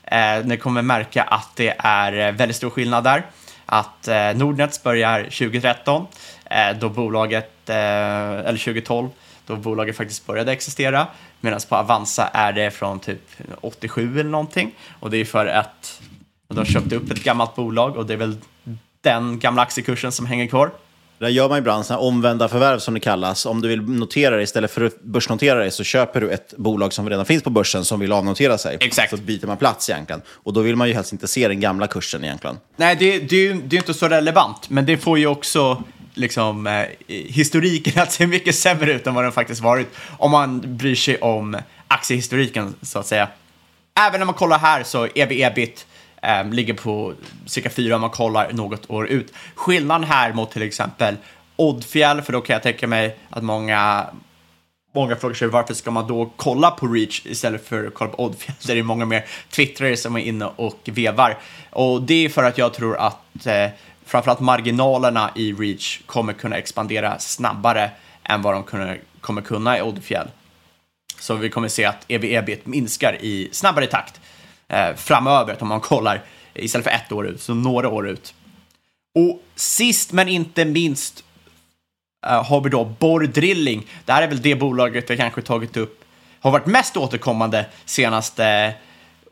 Eh, 0.02 0.44
ni 0.44 0.57
kommer 0.57 0.83
märka 0.83 1.22
att 1.22 1.48
det 1.57 1.74
är 1.78 2.28
eh, 2.28 2.33
väldigt 2.33 2.57
stor 2.57 2.70
skillnad 2.70 3.04
där. 3.04 3.22
Att 3.66 4.09
eh, 4.09 4.35
Nordnet 4.35 4.83
börjar 4.83 5.22
2013, 5.22 6.07
eh, 6.44 6.76
då 6.80 6.88
bolaget, 6.88 7.68
eh, 7.68 7.76
eller 7.76 8.59
2012, 8.59 9.09
då 9.46 9.57
bolaget 9.57 9.96
faktiskt 9.96 10.26
började 10.26 10.52
existera. 10.52 11.07
Medan 11.40 11.61
på 11.68 11.76
Avanza 11.76 12.30
är 12.33 12.52
det 12.52 12.70
från 12.70 13.00
typ 13.00 13.22
87 13.61 14.20
eller 14.20 14.30
någonting. 14.30 14.74
Och 15.00 15.11
det 15.11 15.16
är 15.16 15.24
för 15.24 15.46
att 15.46 16.00
de 16.48 16.64
köpte 16.64 16.96
upp 16.96 17.11
ett 17.11 17.24
gammalt 17.24 17.54
bolag 17.54 17.96
och 17.96 18.07
det 18.07 18.12
är 18.12 18.18
väl 18.18 18.37
den 19.00 19.38
gamla 19.38 19.62
aktiekursen 19.62 20.12
som 20.12 20.26
hänger 20.26 20.46
kvar. 20.46 20.70
Där 21.18 21.28
gör 21.28 21.48
man 21.48 21.59
ibland 21.59 21.87
såna 21.87 21.98
omvända 21.98 22.48
förvärv 22.48 22.78
som 22.78 22.94
det 22.94 23.00
kallas. 23.00 23.46
Om 23.46 23.61
du 23.61 23.68
vill 23.68 23.83
notera 23.83 24.37
det 24.37 24.42
istället 24.42 24.70
för 24.70 24.85
att 24.85 25.02
börsnotera 25.02 25.64
det 25.64 25.70
så 25.70 25.85
köper 25.85 26.20
du 26.20 26.30
ett 26.30 26.54
bolag 26.57 26.92
som 26.92 27.11
redan 27.11 27.26
finns 27.26 27.42
på 27.42 27.50
börsen 27.50 27.85
som 27.85 28.00
vill 28.00 28.12
avnotera 28.12 28.59
sig. 28.59 28.76
Exakt. 28.80 29.11
Så 29.11 29.16
byter 29.16 29.46
man 29.46 29.57
plats 29.57 29.90
egentligen. 29.90 30.22
Och 30.28 30.52
då 30.52 30.61
vill 30.61 30.76
man 30.76 30.88
ju 30.88 30.94
helst 30.94 31.12
inte 31.12 31.28
se 31.28 31.48
den 31.48 31.61
gamla 31.61 31.87
kursen 31.87 32.24
egentligen. 32.24 32.59
Nej, 32.76 32.96
det, 32.98 33.18
det, 33.18 33.37
är 33.48 33.54
det 33.54 33.76
är 33.76 33.78
inte 33.78 33.94
så 33.94 34.09
relevant, 34.09 34.70
men 34.70 34.87
det 34.87 34.96
får 34.96 35.18
ju 35.18 35.26
också 35.26 35.83
liksom, 36.14 36.66
eh, 36.66 36.85
historiken 37.09 38.02
att 38.02 38.12
se 38.12 38.26
mycket 38.26 38.54
sämre 38.54 38.92
ut 38.92 39.07
än 39.07 39.14
vad 39.14 39.24
den 39.24 39.33
faktiskt 39.33 39.61
varit. 39.61 39.88
Om 40.18 40.30
man 40.30 40.76
bryr 40.76 40.94
sig 40.94 41.18
om 41.18 41.57
aktiehistoriken, 41.88 42.74
så 42.83 42.98
att 42.98 43.07
säga. 43.07 43.28
Även 44.09 44.20
när 44.20 44.24
man 44.24 44.35
kollar 44.35 44.59
här 44.59 44.83
så 44.83 45.07
EV-EBIT 45.07 45.87
eh, 46.24 46.50
ligger 46.50 46.74
på 46.74 47.14
cirka 47.46 47.70
4 47.70 47.94
om 47.94 48.00
man 48.00 48.10
kollar 48.10 48.52
något 48.52 48.90
år 48.90 49.06
ut. 49.06 49.32
Skillnaden 49.54 50.08
här 50.08 50.32
mot 50.32 50.50
till 50.50 50.62
exempel 50.62 51.16
Oddfjäll, 51.56 52.22
för 52.22 52.32
då 52.32 52.40
kan 52.40 52.54
jag 52.54 52.62
tänka 52.62 52.87
mig 52.87 53.16
att 53.30 53.42
många 53.42 54.06
Många 54.96 55.16
frågar 55.16 55.34
sig 55.34 55.48
varför 55.48 55.74
ska 55.74 55.90
man 55.90 56.06
då 56.06 56.32
kolla 56.37 56.70
på 56.70 56.87
Reach 56.87 57.26
istället 57.26 57.66
för 57.66 57.87
att 57.87 57.94
kolla 57.94 58.10
på 58.10 58.24
Oddfjäll? 58.24 58.56
Där 58.66 58.74
det 58.74 58.80
är 58.80 58.82
många 58.82 59.04
mer 59.04 59.24
twittrare 59.50 59.96
som 59.96 60.16
är 60.16 60.20
inne 60.20 60.44
och 60.56 60.80
vevar. 60.84 61.38
Och 61.70 62.02
det 62.02 62.24
är 62.24 62.28
för 62.28 62.44
att 62.44 62.58
jag 62.58 62.74
tror 62.74 62.96
att 62.96 63.46
eh, 63.46 63.68
framförallt 64.04 64.40
marginalerna 64.40 65.30
i 65.34 65.52
Reach 65.52 66.00
kommer 66.06 66.32
kunna 66.32 66.56
expandera 66.56 67.18
snabbare 67.18 67.90
än 68.22 68.42
vad 68.42 68.54
de 68.54 68.62
kunde, 68.62 68.98
kommer 69.20 69.42
kunna 69.42 69.78
i 69.78 69.82
Oddfjäll. 69.82 70.28
Så 71.18 71.34
vi 71.34 71.50
kommer 71.50 71.68
se 71.68 71.84
att 71.84 72.04
ev-ebit 72.08 72.66
minskar 72.66 73.16
i 73.20 73.48
snabbare 73.52 73.87
takt 73.87 74.20
eh, 74.74 74.94
framöver, 74.96 75.56
om 75.62 75.68
man 75.68 75.80
kollar 75.80 76.22
istället 76.54 76.84
för 76.84 76.92
ett 76.92 77.12
år 77.12 77.26
ut, 77.26 77.40
så 77.40 77.54
några 77.54 77.88
år 77.88 78.08
ut. 78.08 78.34
Och 79.14 79.42
sist 79.54 80.12
men 80.12 80.28
inte 80.28 80.64
minst 80.64 81.24
eh, 82.26 82.44
har 82.44 82.60
vi 82.60 82.70
då 82.70 82.84
Borr 82.84 83.26
Drilling. 83.26 83.87
Det 84.04 84.12
här 84.12 84.22
är 84.22 84.28
väl 84.28 84.42
det 84.42 84.54
bolaget 84.54 85.10
vi 85.10 85.16
kanske 85.16 85.42
tagit 85.42 85.76
upp, 85.76 86.04
har 86.40 86.50
varit 86.50 86.66
mest 86.66 86.96
återkommande 86.96 87.66
senaste 87.84 88.74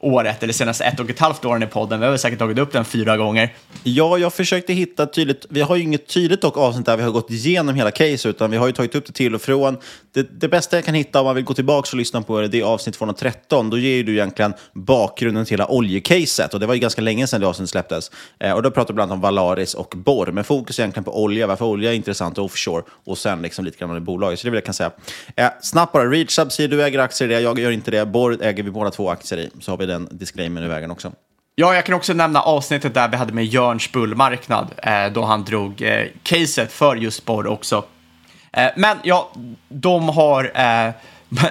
året, 0.03 0.43
eller 0.43 0.53
senaste 0.53 0.85
ett 0.85 1.01
och 1.01 1.11
ett 1.11 1.19
halvt 1.19 1.45
åren 1.45 1.63
i 1.63 1.67
podden. 1.67 2.01
Vi 2.01 2.07
har 2.07 2.11
väl 2.11 2.19
säkert 2.19 2.39
tagit 2.39 2.59
upp 2.59 2.73
den 2.73 2.85
fyra 2.85 3.17
gånger. 3.17 3.55
Ja, 3.83 4.19
jag 4.19 4.33
försökte 4.33 4.73
hitta 4.73 5.07
tydligt. 5.07 5.47
Vi 5.49 5.61
har 5.61 5.77
ju 5.77 5.83
inget 5.83 6.07
tydligt 6.07 6.41
dock 6.41 6.57
avsnitt 6.57 6.87
där 6.87 6.97
vi 6.97 7.03
har 7.03 7.11
gått 7.11 7.31
igenom 7.31 7.75
hela 7.75 7.91
case, 7.91 8.29
utan 8.29 8.51
vi 8.51 8.57
har 8.57 8.67
ju 8.67 8.73
tagit 8.73 8.95
upp 8.95 9.07
det 9.07 9.13
till 9.13 9.35
och 9.35 9.43
från. 9.43 9.77
Det, 10.13 10.41
det 10.41 10.49
bästa 10.49 10.77
jag 10.77 10.85
kan 10.85 10.95
hitta 10.95 11.21
om 11.21 11.27
man 11.27 11.35
vill 11.35 11.45
gå 11.45 11.55
tillbaka 11.55 11.89
och 11.93 11.99
lyssna 11.99 12.23
på 12.23 12.41
det, 12.41 12.49
det 12.49 12.61
är 12.61 12.65
avsnitt 12.65 12.95
213. 12.95 13.71
Då 13.71 13.79
ger 13.79 13.97
ju 13.97 14.03
du 14.03 14.13
egentligen 14.13 14.55
bakgrunden 14.73 15.45
till 15.45 15.53
hela 15.53 15.67
oljecaset 15.71 16.55
och 16.55 16.61
det 16.61 16.67
var 16.67 16.75
ju 16.75 16.81
ganska 16.81 17.03
länge 17.03 17.27
sedan 17.27 17.41
det 17.41 17.47
avsnittet 17.47 17.71
släpptes. 17.71 18.11
Eh, 18.39 18.53
och 18.53 18.63
då 18.63 18.71
pratar 18.71 18.93
vi 18.93 18.95
bland 18.95 19.13
annat 19.13 19.17
om 19.17 19.21
Valaris 19.21 19.75
och 19.75 19.95
Borr, 19.97 20.33
men 20.33 20.45
fokus 20.45 20.79
är 20.79 20.83
egentligen 20.83 21.05
på 21.05 21.23
olja, 21.23 21.47
varför 21.47 21.65
olja 21.65 21.93
är 21.93 21.97
intressant 21.97 22.39
offshore 22.39 22.83
och 23.05 23.19
sen 23.19 23.43
liksom 23.43 23.65
lite 23.65 23.79
grann 23.79 23.91
om 23.91 23.95
det 23.95 24.01
bolaget. 24.01 24.39
Så 24.39 24.47
det 24.47 24.51
vill 24.51 24.57
jag 24.57 24.65
kan 24.65 24.75
säga. 24.75 24.91
Eh, 25.37 25.49
snabbt 25.63 25.93
bara, 25.93 26.11
Reach 26.11 26.39
säger 26.51 26.69
du 26.69 26.83
äger 26.83 26.99
aktier 26.99 27.31
i 27.31 27.35
det, 27.35 27.41
jag 27.41 27.59
gör 27.59 27.71
inte 27.71 27.91
det. 27.91 28.07
Borr 28.07 28.43
äger 28.43 28.63
vi 28.63 28.71
båda 28.71 28.91
två 28.91 29.11
aktier 29.11 29.39
i, 29.39 29.51
så 29.61 29.73
har 29.73 29.79
vi 29.79 29.87
det 29.87 29.92
den 29.93 30.09
disclaimern 30.11 30.65
i 30.65 30.69
vägen 30.69 30.91
också. 30.91 31.13
Ja, 31.55 31.75
jag 31.75 31.87
kan 31.87 31.95
också 31.95 32.13
nämna 32.13 32.43
avsnittet 32.43 32.95
där 32.95 33.09
vi 33.09 33.17
hade 33.17 33.33
med 33.33 33.45
Jörns 33.45 33.93
bullmarknad, 33.93 34.75
eh, 34.83 35.13
då 35.13 35.25
han 35.25 35.45
drog 35.45 35.83
eh, 35.83 36.07
caset 36.23 36.73
för 36.73 36.97
just 36.97 37.25
Borr 37.25 37.47
också. 37.47 37.85
Eh, 38.53 38.69
men 38.77 38.99
ja, 39.03 39.33
de 39.69 40.09
har 40.09 40.53
eh, 40.55 40.93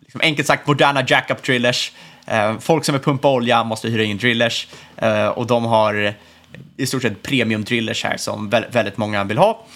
liksom 0.00 0.20
enkelt 0.20 0.48
sagt 0.48 0.66
moderna 0.66 1.04
jackup 1.08 1.42
drillers. 1.42 1.92
Eh, 2.26 2.58
folk 2.58 2.84
som 2.84 2.92
vill 2.92 3.02
pumpa 3.02 3.30
olja 3.30 3.64
måste 3.64 3.88
hyra 3.88 4.02
in 4.02 4.18
drillers 4.18 4.68
eh, 4.96 5.26
och 5.26 5.46
de 5.46 5.64
har 5.64 6.14
i 6.76 6.86
stort 6.86 7.02
sett 7.02 7.22
premium 7.22 7.64
drillers 7.64 8.04
här 8.04 8.16
som 8.16 8.50
väldigt 8.50 8.96
många 8.96 9.24
vill 9.24 9.38
ha. 9.38 9.66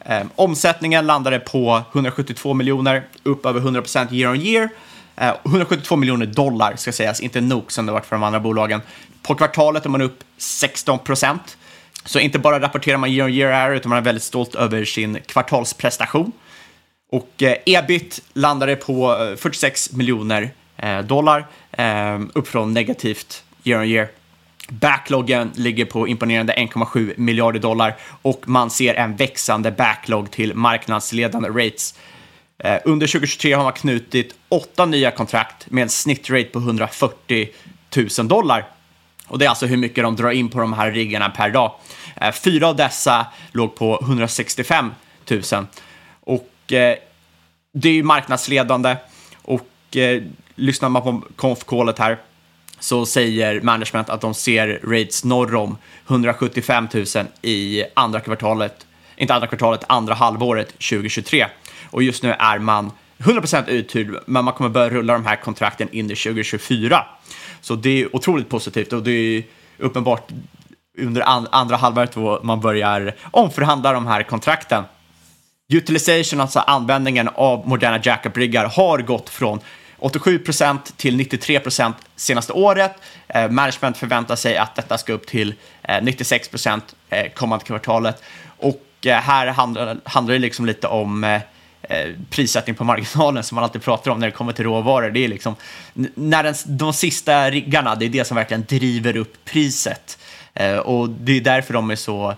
Eh, 0.00 0.22
omsättningen 0.36 1.06
landade 1.06 1.38
på 1.38 1.82
172 1.92 2.54
miljoner, 2.54 3.02
upp 3.22 3.46
över 3.46 3.60
100% 3.60 4.14
year 4.14 4.30
on 4.32 4.40
year. 4.40 4.68
Eh, 5.16 5.34
172 5.44 5.96
miljoner 5.96 6.26
dollar 6.26 6.76
ska 6.76 6.92
sägas, 6.92 7.20
inte 7.20 7.40
nog 7.40 7.72
som 7.72 7.86
det 7.86 7.92
varit 7.92 8.06
för 8.06 8.16
de 8.16 8.22
andra 8.22 8.40
bolagen. 8.40 8.80
På 9.22 9.34
kvartalet 9.34 9.84
är 9.84 9.88
man 9.88 10.02
upp 10.02 10.24
16 10.38 10.98
procent. 10.98 11.56
Så 12.04 12.18
inte 12.18 12.38
bara 12.38 12.60
rapporterar 12.60 12.96
man 12.96 13.10
year 13.10 13.26
on 13.26 13.34
year 13.34 13.52
här, 13.52 13.74
utan 13.74 13.88
man 13.88 13.98
är 13.98 14.02
väldigt 14.02 14.22
stolt 14.22 14.54
över 14.54 14.84
sin 14.84 15.18
kvartalsprestation. 15.26 16.32
Och 17.12 17.42
eh, 17.42 17.56
ebit 17.66 18.22
landade 18.32 18.76
på 18.76 19.12
eh, 19.12 19.36
46 19.36 19.92
miljoner 19.92 20.50
eh, 20.76 20.98
dollar, 20.98 21.46
eh, 21.72 22.20
upp 22.34 22.48
från 22.48 22.74
negativt 22.74 23.44
year 23.64 23.80
on 23.80 23.86
year. 23.86 24.08
Backloggen 24.68 25.50
ligger 25.54 25.84
på 25.84 26.08
imponerande 26.08 26.52
1,7 26.52 27.14
miljarder 27.16 27.60
dollar 27.60 27.96
och 28.22 28.42
man 28.48 28.70
ser 28.70 28.94
en 28.94 29.16
växande 29.16 29.70
backlog 29.70 30.30
till 30.30 30.54
marknadsledande 30.54 31.48
rates. 31.48 31.94
Eh, 32.58 32.78
under 32.84 33.06
2023 33.06 33.52
har 33.52 33.64
man 33.64 33.72
knutit 33.72 34.34
åtta 34.48 34.86
nya 34.86 35.10
kontrakt 35.10 35.70
med 35.70 35.82
en 35.82 35.88
snittrate 35.88 36.44
på 36.44 36.58
140 36.58 37.48
000 38.18 38.28
dollar. 38.28 38.68
Och 39.26 39.38
det 39.38 39.44
är 39.44 39.48
alltså 39.48 39.66
hur 39.66 39.76
mycket 39.76 40.04
de 40.04 40.16
drar 40.16 40.30
in 40.30 40.48
på 40.48 40.58
de 40.58 40.72
här 40.72 40.90
riggarna 40.90 41.30
per 41.30 41.50
dag. 41.50 41.72
Eh, 42.16 42.32
fyra 42.32 42.68
av 42.68 42.76
dessa 42.76 43.26
låg 43.52 43.74
på 43.74 43.98
165 44.02 44.94
000. 45.30 45.42
Och 46.20 46.72
eh, 46.72 46.96
det 47.72 47.88
är 47.88 47.92
ju 47.92 48.02
marknadsledande. 48.02 48.96
Och 49.42 49.96
eh, 49.96 50.22
lyssnar 50.54 50.88
man 50.88 51.02
på 51.02 51.22
konf 51.36 51.64
här 51.98 52.18
så 52.78 53.06
säger 53.06 53.60
management 53.60 54.08
att 54.08 54.20
de 54.20 54.34
ser 54.34 54.80
rates 54.84 55.24
norr 55.24 55.54
om 55.54 55.78
175 56.08 56.88
000 56.94 57.04
i 57.42 57.84
andra 57.94 58.20
kvartalet, 58.20 58.86
inte 59.16 59.34
andra 59.34 59.46
kvartalet, 59.46 59.84
andra 59.88 60.14
halvåret 60.14 60.68
2023. 60.68 61.46
Och 61.90 62.02
just 62.02 62.22
nu 62.22 62.30
är 62.38 62.58
man 62.58 62.90
100% 63.18 63.68
uthyrd, 63.68 64.16
men 64.26 64.44
man 64.44 64.54
kommer 64.54 64.70
börja 64.70 64.90
rulla 64.90 65.12
de 65.12 65.26
här 65.26 65.36
kontrakten 65.36 65.88
in 65.92 66.10
i 66.10 66.16
2024. 66.16 67.04
Så 67.60 67.74
det 67.74 68.02
är 68.02 68.16
otroligt 68.16 68.48
positivt 68.48 68.92
och 68.92 69.02
det 69.02 69.10
är 69.10 69.42
uppenbart 69.78 70.28
under 70.98 71.22
andra 71.50 71.76
halvåret 71.76 72.12
då 72.12 72.40
man 72.42 72.60
börjar 72.60 73.14
omförhandla 73.30 73.92
de 73.92 74.06
här 74.06 74.22
kontrakten. 74.22 74.84
Utilization, 75.72 76.40
alltså 76.40 76.58
användningen 76.58 77.28
av 77.34 77.68
moderna 77.68 77.98
jackup-riggar, 77.98 78.66
har 78.66 78.98
gått 78.98 79.28
från 79.28 79.60
87% 79.98 80.78
till 80.96 81.20
93% 81.20 81.92
senaste 82.16 82.52
året. 82.52 82.92
Eh, 83.28 83.50
management 83.50 83.96
förväntar 83.96 84.36
sig 84.36 84.56
att 84.56 84.74
detta 84.74 84.98
ska 84.98 85.12
upp 85.12 85.26
till 85.26 85.54
eh, 85.82 86.02
96 86.02 86.66
eh, 86.66 87.32
kommande 87.34 87.64
kvartalet. 87.64 88.22
Och 88.58 88.86
eh, 89.06 89.16
här 89.16 89.46
handlar, 89.46 89.96
handlar 90.04 90.32
det 90.32 90.38
liksom 90.38 90.66
lite 90.66 90.86
om 90.86 91.24
eh, 91.24 91.40
Eh, 91.88 92.10
prissättning 92.30 92.76
på 92.76 92.84
marginalen 92.84 93.42
som 93.42 93.54
man 93.54 93.64
alltid 93.64 93.82
pratar 93.82 94.10
om 94.10 94.18
när 94.18 94.26
det 94.26 94.32
kommer 94.32 94.52
till 94.52 94.64
råvaror. 94.64 95.10
Det 95.10 95.24
är 95.24 95.28
liksom 95.28 95.56
när 96.14 96.42
den, 96.42 96.54
de 96.66 96.92
sista 96.92 97.50
riggarna, 97.50 97.94
det 97.94 98.04
är 98.04 98.08
det 98.08 98.24
som 98.24 98.36
verkligen 98.36 98.64
driver 98.68 99.16
upp 99.16 99.44
priset. 99.44 100.18
Eh, 100.54 100.76
och 100.76 101.08
det 101.08 101.32
är 101.32 101.40
därför 101.40 101.74
de 101.74 101.90
är 101.90 101.96
så 101.96 102.34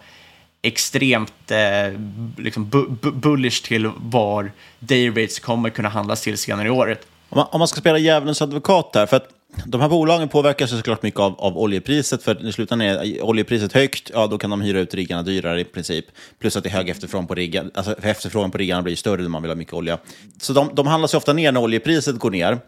extremt 0.62 1.50
eh, 1.50 2.00
liksom 2.36 2.70
bullish 3.12 3.62
till 3.62 3.90
var 3.96 4.52
day 4.78 5.08
rates 5.08 5.38
kommer 5.38 5.70
kunna 5.70 5.88
handlas 5.88 6.22
till 6.22 6.38
senare 6.38 6.68
i 6.68 6.70
året. 6.70 7.06
Om 7.28 7.36
man, 7.36 7.46
om 7.50 7.58
man 7.58 7.68
ska 7.68 7.80
spela 7.80 7.98
djävulens 7.98 8.42
advokat 8.42 8.90
här, 8.94 9.06
för 9.06 9.16
att 9.16 9.28
de 9.64 9.80
här 9.80 9.88
bolagen 9.88 10.28
påverkas 10.28 10.70
såklart 10.70 11.02
mycket 11.02 11.20
av, 11.20 11.40
av 11.40 11.58
oljepriset, 11.58 12.22
för 12.22 12.48
i 12.48 12.52
slutändan 12.52 12.88
är 12.88 13.22
oljepriset 13.22 13.72
högt, 13.72 14.10
ja 14.14 14.26
då 14.26 14.38
kan 14.38 14.50
de 14.50 14.60
hyra 14.60 14.80
ut 14.80 14.94
riggarna 14.94 15.22
dyrare 15.22 15.60
i 15.60 15.64
princip. 15.64 16.04
Plus 16.38 16.56
att 16.56 16.62
det 16.62 16.68
är 16.68 16.72
hög 16.72 16.88
efterfrågan 16.88 17.26
på 17.26 17.34
riggarna, 17.34 17.70
alltså 17.74 17.92
efterfrågan 18.02 18.50
på 18.50 18.58
riggarna 18.58 18.82
blir 18.82 18.96
större 18.96 19.22
när 19.22 19.28
man 19.28 19.42
vill 19.42 19.50
ha 19.50 19.56
mycket 19.56 19.74
olja. 19.74 19.98
Så 20.40 20.52
de, 20.52 20.70
de 20.74 20.86
handlas 20.86 21.14
ju 21.14 21.18
ofta 21.18 21.32
ner 21.32 21.52
när 21.52 21.60
oljepriset 21.60 22.16
går 22.18 22.30
ner. 22.30 22.52
Eh, 22.52 22.58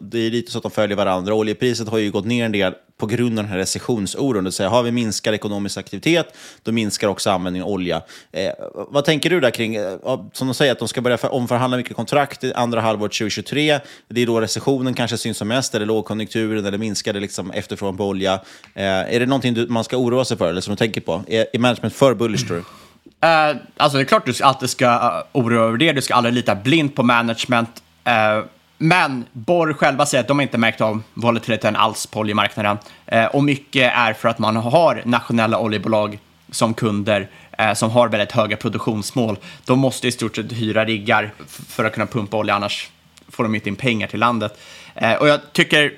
det 0.00 0.18
är 0.18 0.30
lite 0.30 0.52
så 0.52 0.58
att 0.58 0.62
de 0.62 0.70
följer 0.70 0.96
varandra. 0.96 1.34
Oljepriset 1.34 1.88
har 1.88 1.98
ju 1.98 2.10
gått 2.10 2.26
ner 2.26 2.44
en 2.44 2.52
del 2.52 2.74
på 3.04 3.08
grund 3.16 3.38
av 3.38 3.44
den 3.44 3.52
här 3.52 3.58
recessionsoron. 3.58 4.34
Det 4.34 4.42
vill 4.42 4.52
säga, 4.52 4.68
har 4.68 4.82
vi 4.82 4.92
minskad 4.92 5.34
ekonomisk 5.34 5.78
aktivitet, 5.78 6.34
då 6.62 6.72
minskar 6.72 7.08
också 7.08 7.30
användningen 7.30 7.66
av 7.66 7.72
olja. 7.72 8.02
Eh, 8.32 8.52
vad 8.88 9.04
tänker 9.04 9.30
du 9.30 9.40
där 9.40 9.50
kring, 9.50 9.74
eh, 9.76 9.98
som 10.32 10.46
de 10.46 10.54
säger, 10.54 10.72
att 10.72 10.78
de 10.78 10.88
ska 10.88 11.00
börja 11.00 11.16
omförhandla 11.16 11.76
mycket 11.76 11.96
kontrakt 11.96 12.44
i 12.44 12.52
andra 12.52 12.80
halvåret 12.80 13.12
2023. 13.12 13.80
Det 14.08 14.22
är 14.22 14.26
då 14.26 14.40
recessionen 14.40 14.94
kanske 14.94 15.18
syns 15.18 15.38
som 15.38 15.48
mest, 15.48 15.74
eller 15.74 15.86
lågkonjunkturen, 15.86 16.66
eller 16.66 16.78
minskade 16.78 17.20
liksom 17.20 17.50
efterfrågan 17.50 17.96
på 17.96 18.06
olja. 18.06 18.34
Eh, 18.74 18.84
är 18.84 19.20
det 19.20 19.26
någonting 19.26 19.54
du, 19.54 19.66
man 19.66 19.84
ska 19.84 19.96
oroa 19.96 20.24
sig 20.24 20.36
för, 20.36 20.50
eller 20.50 20.60
som 20.60 20.72
du 20.72 20.76
tänker 20.76 21.00
på? 21.00 21.24
Är, 21.28 21.46
är 21.52 21.58
management 21.58 21.94
för 21.94 22.14
bullish, 22.14 22.46
tror 22.46 22.56
du? 22.56 22.62
Uh, 22.62 23.56
alltså 23.76 23.98
det 23.98 24.02
är 24.02 24.06
klart 24.06 24.26
du 24.26 24.34
alltid 24.42 24.70
ska 24.70 24.86
uh, 24.86 25.22
oroa 25.32 25.64
över 25.64 25.78
det. 25.78 25.92
Du 25.92 26.02
ska 26.02 26.14
aldrig 26.14 26.34
lita 26.34 26.54
blint 26.54 26.94
på 26.94 27.02
management. 27.02 27.82
Uh, 28.08 28.44
men 28.78 29.24
Borr 29.32 29.72
själva 29.72 30.06
säger 30.06 30.22
att 30.22 30.28
de 30.28 30.40
inte 30.40 30.58
märkt 30.58 30.80
av 30.80 31.02
volatiliteten 31.14 31.76
alls 31.76 32.06
på 32.06 32.20
oljemarknaden. 32.20 32.78
Eh, 33.06 33.24
och 33.24 33.44
mycket 33.44 33.92
är 33.94 34.12
för 34.12 34.28
att 34.28 34.38
man 34.38 34.56
har 34.56 35.02
nationella 35.04 35.58
oljebolag 35.58 36.18
som 36.50 36.74
kunder 36.74 37.28
eh, 37.58 37.74
som 37.74 37.90
har 37.90 38.08
väldigt 38.08 38.32
höga 38.32 38.56
produktionsmål. 38.56 39.38
De 39.64 39.78
måste 39.78 40.08
i 40.08 40.12
stort 40.12 40.36
sett 40.36 40.52
hyra 40.52 40.84
riggar 40.84 41.30
för 41.46 41.84
att 41.84 41.92
kunna 41.92 42.06
pumpa 42.06 42.36
olja, 42.36 42.54
annars 42.54 42.90
får 43.28 43.42
de 43.42 43.54
inte 43.54 43.68
in 43.68 43.76
pengar 43.76 44.06
till 44.06 44.20
landet. 44.20 44.58
Eh, 44.94 45.14
och 45.14 45.28
jag 45.28 45.40
tycker, 45.52 45.92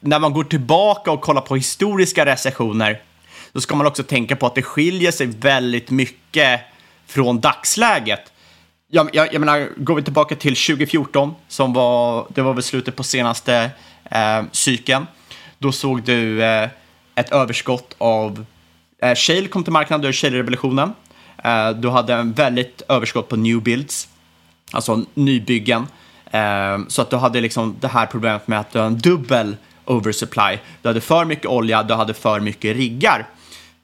när 0.00 0.18
man 0.18 0.32
går 0.32 0.44
tillbaka 0.44 1.10
och 1.10 1.20
kollar 1.20 1.40
på 1.40 1.56
historiska 1.56 2.26
recessioner, 2.26 3.00
då 3.52 3.60
ska 3.60 3.76
man 3.76 3.86
också 3.86 4.02
tänka 4.02 4.36
på 4.36 4.46
att 4.46 4.54
det 4.54 4.62
skiljer 4.62 5.10
sig 5.10 5.26
väldigt 5.26 5.90
mycket 5.90 6.60
från 7.06 7.40
dagsläget 7.40 8.32
jag, 8.94 9.10
jag, 9.12 9.34
jag 9.34 9.40
menar, 9.40 9.68
går 9.76 9.94
vi 9.94 10.02
tillbaka 10.02 10.36
till 10.36 10.56
2014, 10.56 11.34
som 11.48 11.72
var, 11.72 12.26
det 12.28 12.42
var 12.42 12.54
väl 12.54 12.62
slutet 12.62 12.96
på 12.96 13.02
senaste 13.02 13.70
eh, 14.04 14.42
cykeln, 14.52 15.06
då 15.58 15.72
såg 15.72 16.02
du 16.02 16.44
eh, 16.44 16.68
ett 17.14 17.32
överskott 17.32 17.94
av 17.98 18.44
eh, 19.02 19.14
Shale 19.14 19.48
kom 19.48 19.64
till 19.64 19.72
marknaden, 19.72 20.06
du 20.06 20.12
Shale-revolutionen. 20.12 20.92
Eh, 21.44 21.70
du 21.70 21.88
hade 21.88 22.14
en 22.14 22.32
väldigt 22.32 22.82
överskott 22.88 23.28
på 23.28 23.36
new 23.36 23.62
builds, 23.62 24.08
alltså 24.72 25.04
nybyggen. 25.14 25.86
Eh, 26.30 26.78
så 26.88 27.02
att 27.02 27.10
du 27.10 27.16
hade 27.16 27.40
liksom 27.40 27.76
det 27.80 27.88
här 27.88 28.06
problemet 28.06 28.48
med 28.48 28.60
att 28.60 28.72
du 28.72 28.78
har 28.78 28.86
en 28.86 28.98
dubbel 28.98 29.56
oversupply. 29.84 30.58
Du 30.82 30.88
hade 30.88 31.00
för 31.00 31.24
mycket 31.24 31.46
olja, 31.46 31.82
du 31.82 31.94
hade 31.94 32.14
för 32.14 32.40
mycket 32.40 32.76
riggar. 32.76 33.28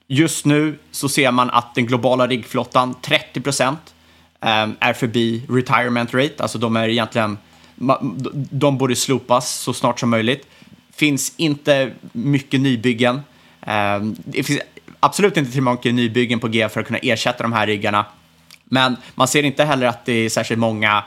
Just 0.07 0.45
nu 0.45 0.79
så 0.91 1.09
ser 1.09 1.31
man 1.31 1.51
att 1.51 1.75
den 1.75 1.87
globala 1.87 2.27
riggflottan, 2.27 2.95
30 3.03 3.41
procent, 3.41 3.95
Ehm, 4.41 4.77
är 4.81 4.93
förbi 4.93 5.43
retirement 5.49 6.15
rate, 6.15 6.35
alltså 6.39 6.59
de 6.59 6.77
är 6.77 6.89
egentligen, 6.89 7.39
de 8.51 8.79
borde 8.79 8.97
slopas 8.97 9.51
så 9.51 9.73
snart 9.73 10.01
som 10.01 10.11
möjligt. 10.11 10.47
Finns 10.93 11.33
inte 11.37 11.93
mycket 12.13 12.61
nybyggen. 12.61 13.21
Ehm, 13.61 14.17
det 14.25 14.43
finns 14.43 14.61
absolut 15.01 15.37
inte 15.37 15.53
tillräckligt 15.53 15.79
mycket 15.79 15.95
nybyggen 15.95 16.41
på 16.41 16.49
G 16.49 16.69
för 16.69 16.81
att 16.81 16.87
kunna 16.87 16.99
ersätta 16.99 17.43
de 17.43 17.53
här 17.53 17.67
riggarna. 17.67 18.07
Men 18.65 18.97
man 19.15 19.29
ser 19.29 19.43
inte 19.43 19.65
heller 19.65 19.87
att 19.87 20.05
det 20.05 20.13
är 20.13 20.29
särskilt 20.29 20.61
många 20.61 21.05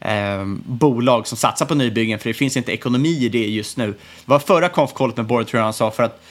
eh, 0.00 0.44
bolag 0.66 1.26
som 1.26 1.38
satsar 1.38 1.66
på 1.66 1.74
nybyggen, 1.74 2.18
för 2.18 2.28
det 2.30 2.34
finns 2.34 2.56
inte 2.56 2.72
ekonomi 2.72 3.24
i 3.24 3.28
det 3.28 3.46
just 3.46 3.76
nu. 3.76 3.86
Det 3.92 3.96
var 4.24 4.38
förra 4.38 4.68
konfkollet 4.68 5.16
med 5.16 5.26
Borg, 5.26 5.46
tror 5.46 5.58
jag 5.58 5.64
han 5.64 5.72
sa, 5.72 5.90
för 5.90 6.02
att 6.02 6.22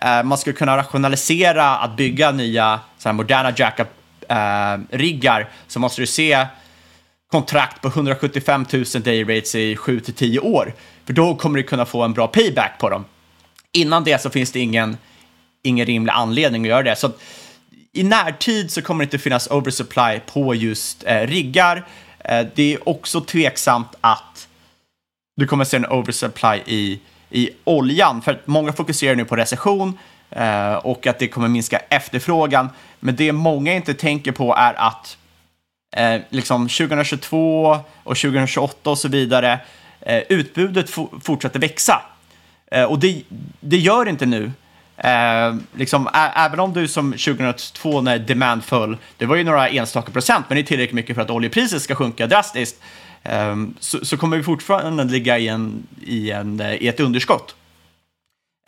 eh, 0.00 0.22
man 0.22 0.38
skulle 0.38 0.56
kunna 0.56 0.76
rationalisera 0.76 1.76
att 1.76 1.96
bygga 1.96 2.30
nya 2.30 2.80
så 2.98 3.08
här, 3.08 3.14
moderna 3.14 3.52
jackup 3.56 3.88
eh, 4.28 4.80
riggar 4.90 5.48
så 5.66 5.80
måste 5.80 6.02
du 6.02 6.06
se 6.06 6.46
kontrakt 7.30 7.82
på 7.82 7.88
175 7.88 8.66
000 8.72 8.84
day 8.84 9.22
rates 9.22 9.54
i 9.54 9.76
7 9.76 10.00
till 10.00 10.14
10 10.14 10.40
år. 10.40 10.74
För 11.06 11.12
då 11.12 11.34
kommer 11.34 11.56
du 11.56 11.62
kunna 11.62 11.86
få 11.86 12.02
en 12.02 12.12
bra 12.12 12.26
payback 12.26 12.78
på 12.78 12.90
dem. 12.90 13.04
Innan 13.72 14.04
det 14.04 14.22
så 14.22 14.30
finns 14.30 14.52
det 14.52 14.60
ingen, 14.60 14.96
ingen 15.62 15.86
rimlig 15.86 16.12
anledning 16.12 16.62
att 16.62 16.68
göra 16.68 16.82
det. 16.82 16.96
Så 16.96 17.10
i 17.92 18.02
närtid 18.02 18.70
så 18.70 18.82
kommer 18.82 19.04
det 19.04 19.06
inte 19.06 19.18
finnas 19.18 19.50
oversupply 19.50 20.20
på 20.26 20.54
just 20.54 21.04
eh, 21.06 21.26
riggar. 21.26 21.86
Eh, 22.18 22.46
det 22.54 22.74
är 22.74 22.88
också 22.88 23.20
tveksamt 23.20 23.94
att 24.00 24.48
du 25.36 25.46
kommer 25.46 25.64
se 25.64 25.76
en 25.76 25.86
oversupply 25.86 26.62
i, 26.66 27.00
i 27.32 27.50
oljan. 27.64 28.22
För 28.22 28.32
att 28.32 28.46
många 28.46 28.72
fokuserar 28.72 29.14
nu 29.14 29.24
på 29.24 29.36
recession 29.36 29.98
eh, 30.30 30.74
och 30.74 31.06
att 31.06 31.18
det 31.18 31.28
kommer 31.28 31.48
minska 31.48 31.78
efterfrågan. 31.78 32.68
Men 33.00 33.16
det 33.16 33.32
många 33.32 33.74
inte 33.74 33.94
tänker 33.94 34.32
på 34.32 34.54
är 34.56 34.74
att 34.74 35.16
eh, 35.96 36.20
liksom 36.28 36.68
2022 36.68 37.78
och 38.02 38.16
2028 38.16 38.90
och 38.90 38.98
så 38.98 39.08
vidare, 39.08 39.60
eh, 40.00 40.22
utbudet 40.28 40.90
fortsätter 41.22 41.60
växa. 41.60 42.02
Eh, 42.70 42.84
och 42.84 42.98
det, 42.98 43.22
det 43.60 43.78
gör 43.78 44.08
inte 44.08 44.26
nu. 44.26 44.52
Eh, 44.96 45.54
liksom, 45.74 46.08
även 46.36 46.60
om 46.60 46.72
du 46.72 46.88
som 46.88 47.12
2002 47.12 48.00
när 48.00 48.18
demand 48.18 48.64
föll, 48.64 48.96
det 49.16 49.26
var 49.26 49.36
ju 49.36 49.44
några 49.44 49.68
enstaka 49.68 50.12
procent, 50.12 50.44
men 50.48 50.56
det 50.56 50.62
är 50.62 50.66
tillräckligt 50.66 50.94
mycket 50.94 51.14
för 51.14 51.22
att 51.22 51.30
oljepriset 51.30 51.82
ska 51.82 51.94
sjunka 51.94 52.26
drastiskt, 52.26 52.82
Ehm, 53.24 53.74
så, 53.80 54.04
så, 54.04 54.16
kommer 54.16 54.36
vi 54.36 54.42
fortfarande 54.42 55.04
ligga 55.04 55.38
i, 55.38 55.48
en, 55.48 55.86
i, 56.02 56.30
en, 56.30 56.60
eh, 56.60 56.74
i 56.74 56.88
ett 56.88 57.00
underskott. 57.00 57.54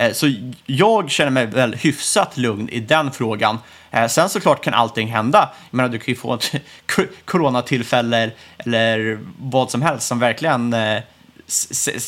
Eh, 0.03 0.13
så 0.13 0.35
jag 0.67 1.11
känner 1.11 1.31
mig 1.31 1.47
väl 1.47 1.75
hyfsat 1.75 2.37
lugn 2.37 2.69
i 2.69 2.81
den 2.81 3.13
frågan. 3.13 3.59
Eh, 3.91 4.07
sen 4.07 4.29
såklart 4.29 4.65
kan 4.65 4.75
allting 4.75 5.09
hända. 5.09 5.51
Jag 5.71 5.77
menar, 5.77 5.89
du 5.89 5.99
kan 5.99 6.15
ju 6.15 6.21
få 6.21 6.35
ett 6.35 6.53
coronatillfälle 7.25 8.31
eller 8.59 9.19
vad 9.39 9.71
som 9.71 9.83
helst 9.83 10.07
som 10.07 10.19
verkligen 10.19 10.77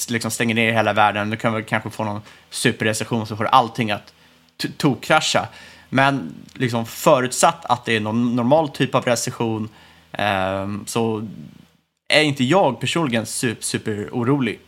liksom 0.08 0.30
stänger 0.30 0.54
ner 0.54 0.72
hela 0.72 0.92
världen. 0.92 1.30
Du 1.30 1.36
kan 1.36 1.52
väl 1.52 1.62
kanske 1.62 1.90
få 1.90 2.04
någon 2.04 2.22
superrecession 2.50 3.26
så 3.26 3.36
får 3.36 3.44
allting 3.44 3.90
att 3.90 4.12
tokkrascha. 4.76 5.48
Men 5.88 6.34
liksom 6.54 6.86
förutsatt 6.86 7.64
att 7.64 7.84
det 7.84 7.96
är 7.96 8.00
någon 8.00 8.36
normal 8.36 8.68
typ 8.68 8.94
av 8.94 9.04
recession 9.04 9.68
ehm, 10.12 10.84
så 10.86 11.28
är 12.08 12.22
inte 12.22 12.44
jag 12.44 12.80
personligen 12.80 13.26
super, 13.26 13.62
super 13.62 14.08
orolig. 14.12 14.60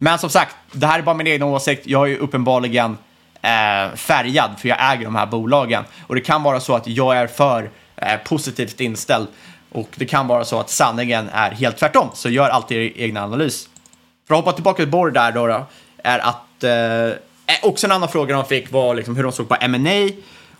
Men 0.00 0.18
som 0.18 0.30
sagt, 0.30 0.56
det 0.72 0.86
här 0.86 0.98
är 0.98 1.02
bara 1.02 1.14
min 1.14 1.26
egen 1.26 1.42
åsikt. 1.42 1.86
Jag 1.86 2.02
är 2.02 2.06
ju 2.06 2.16
uppenbarligen 2.16 2.98
eh, 3.42 3.96
färgad 3.96 4.50
för 4.58 4.68
jag 4.68 4.92
äger 4.92 5.04
de 5.04 5.14
här 5.14 5.26
bolagen. 5.26 5.84
Och 6.06 6.14
det 6.14 6.20
kan 6.20 6.42
vara 6.42 6.60
så 6.60 6.74
att 6.74 6.86
jag 6.86 7.16
är 7.16 7.26
för 7.26 7.70
eh, 7.96 8.16
positivt 8.24 8.80
inställd 8.80 9.28
och 9.72 9.88
det 9.94 10.06
kan 10.06 10.26
vara 10.26 10.44
så 10.44 10.60
att 10.60 10.70
sanningen 10.70 11.28
är 11.28 11.50
helt 11.50 11.76
tvärtom. 11.76 12.08
Så 12.14 12.28
gör 12.28 12.48
alltid 12.48 12.78
er 12.78 12.92
egna 12.96 13.24
analys. 13.24 13.68
För 14.28 14.34
att 14.34 14.40
hoppa 14.40 14.52
tillbaka 14.52 14.76
till 14.76 14.90
Borg 14.90 15.12
där 15.12 15.32
då, 15.32 15.46
då, 15.46 15.66
är 16.04 16.18
att 16.18 16.64
eh, 16.64 16.72
eh, 16.72 17.14
också 17.62 17.86
en 17.86 17.92
annan 17.92 18.08
fråga 18.08 18.34
de 18.34 18.44
fick 18.44 18.72
var 18.72 18.94
liksom 18.94 19.16
hur 19.16 19.22
de 19.22 19.32
såg 19.32 19.48
på 19.48 19.56
M&A 19.60 20.10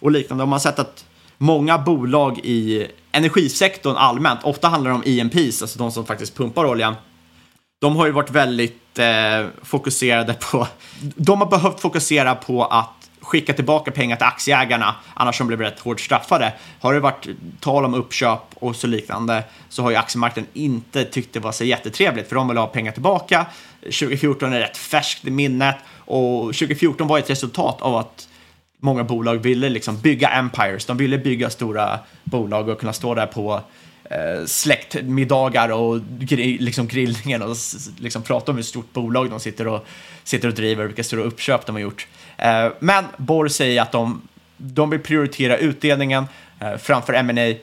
och 0.01 0.11
liknande. 0.11 0.43
De 0.43 0.53
har 0.53 0.59
sett 0.59 0.79
att 0.79 1.05
många 1.41 1.79
bolag 1.79 2.39
i 2.39 2.87
energisektorn 3.13 3.97
allmänt, 3.97 4.41
ofta 4.43 4.69
handlar 4.69 4.91
det 4.91 4.97
om 4.97 5.03
EMPs, 5.07 5.63
alltså 5.63 5.79
de 5.79 5.93
som 5.93 6.07
faktiskt 6.07 6.37
pumpar 6.37 6.65
oljan, 6.65 6.95
de 7.81 7.97
har 7.97 8.07
ju 8.07 8.13
varit 8.13 8.31
väldigt 8.31 8.99
eh, 8.99 9.47
fokuserade 9.63 10.35
på, 10.35 10.67
de 11.01 11.41
har 11.41 11.51
behövt 11.51 11.81
fokusera 11.81 12.35
på 12.35 12.65
att 12.65 13.11
skicka 13.21 13.53
tillbaka 13.53 13.91
pengar 13.91 14.17
till 14.17 14.27
aktieägarna, 14.27 14.95
annars 15.15 15.39
de 15.39 15.47
blivit 15.47 15.67
rätt 15.67 15.81
hårt 15.81 16.01
straffade. 16.01 16.53
Har 16.81 16.95
det 16.95 17.01
varit 17.01 17.27
tal 17.61 17.85
om 17.85 17.95
uppköp 17.95 18.43
och 18.55 18.77
så 18.77 18.87
liknande 18.87 19.45
så 19.69 19.83
har 19.83 19.91
ju 19.91 19.97
aktiemarknaden 19.97 20.51
inte 20.53 21.05
tyckt 21.05 21.33
det 21.33 21.41
var 21.41 21.53
så 21.53 21.65
jättetrevligt 21.65 22.29
för 22.29 22.37
de 22.37 22.49
vill 22.49 22.57
ha 22.57 22.67
pengar 22.67 22.93
tillbaka. 22.93 23.47
2014 23.83 24.53
är 24.53 24.61
rätt 24.61 24.77
färskt 24.77 25.25
i 25.25 25.31
minnet 25.31 25.77
och 25.97 26.43
2014 26.43 27.07
var 27.07 27.19
ett 27.19 27.31
resultat 27.31 27.83
av 27.83 27.97
att 27.97 28.29
många 28.81 29.05
bolag 29.05 29.37
ville 29.37 29.69
liksom 29.69 30.01
bygga 30.01 30.29
empires. 30.29 30.87
De 30.87 30.97
ville 30.97 31.19
bygga 31.19 31.51
stora 31.51 31.99
bolag 32.25 32.69
och 32.69 32.81
kunna 32.81 32.93
stå 32.93 33.15
där 33.15 33.27
på 33.27 33.61
eh, 34.05 34.45
släktmiddagar 34.47 35.69
och 35.69 36.01
gri 36.19 36.59
liksom 36.59 36.87
grillningen 36.87 37.43
och 37.43 37.57
liksom 37.99 38.23
prata 38.23 38.53
om 38.53 38.57
hur 38.57 38.65
stort 38.65 38.93
bolag 38.93 39.31
de 39.31 39.41
sitter 39.41 39.69
och, 39.69 39.87
sitter 40.25 40.49
och 40.49 40.55
driver, 40.55 40.85
vilka 40.87 41.05
stora 41.05 41.23
uppköp 41.23 41.67
de 41.67 41.75
har 41.75 41.81
gjort. 41.81 42.07
Eh, 42.37 42.69
men 42.79 43.05
Borr 43.17 43.49
säger 43.49 43.83
att 43.83 43.93
de, 43.93 44.23
de 44.57 44.91
vill 44.91 45.01
prioritera 45.01 45.57
utdelningen 45.57 46.27
eh, 46.61 46.77
framför 46.77 47.13
M&A. 47.13 47.55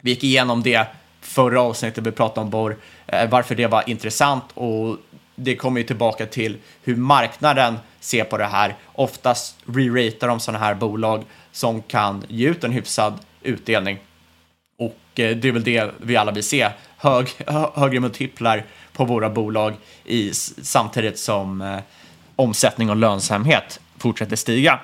Vi 0.00 0.10
gick 0.10 0.24
igenom 0.24 0.62
det 0.62 0.86
förra 1.20 1.62
avsnittet, 1.62 2.06
vi 2.06 2.12
pratade 2.12 2.44
om 2.44 2.50
Borr, 2.50 2.76
eh, 3.06 3.30
varför 3.30 3.54
det 3.54 3.66
var 3.66 3.90
intressant 3.90 4.44
och 4.54 4.96
det 5.44 5.56
kommer 5.56 5.80
ju 5.80 5.86
tillbaka 5.86 6.26
till 6.26 6.56
hur 6.82 6.96
marknaden 6.96 7.78
ser 8.00 8.24
på 8.24 8.36
det 8.36 8.46
här. 8.46 8.76
Oftast 8.92 9.56
re-ratar 9.66 10.28
de 10.28 10.40
sådana 10.40 10.64
här 10.64 10.74
bolag 10.74 11.24
som 11.52 11.82
kan 11.82 12.24
ge 12.28 12.48
ut 12.48 12.64
en 12.64 12.72
hyfsad 12.72 13.18
utdelning. 13.42 13.98
Och 14.78 15.20
eh, 15.20 15.36
det 15.36 15.48
är 15.48 15.52
väl 15.52 15.64
det 15.64 15.90
vi 15.98 16.16
alla 16.16 16.32
vill 16.32 16.44
se. 16.44 16.70
Hög, 16.96 17.28
högre 17.74 18.00
multiplar 18.00 18.64
på 18.92 19.04
våra 19.04 19.30
bolag 19.30 19.74
i, 20.04 20.32
samtidigt 20.62 21.18
som 21.18 21.60
eh, 21.60 21.78
omsättning 22.36 22.90
och 22.90 22.96
lönsamhet 22.96 23.80
fortsätter 23.98 24.36
stiga. 24.36 24.80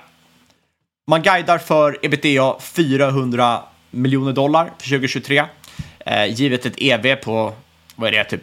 Man 1.11 1.23
guidar 1.23 1.59
för 1.59 1.99
ebitda 2.03 2.57
400 2.61 3.63
miljoner 3.91 4.33
dollar 4.33 4.65
för 4.79 4.89
2023. 4.89 5.45
Eh, 5.99 6.27
givet 6.27 6.67
ett 6.67 6.75
EV 6.77 7.17
på, 7.17 7.53
vad 7.97 8.09
är 8.09 8.13
det, 8.13 8.25
typ 8.25 8.43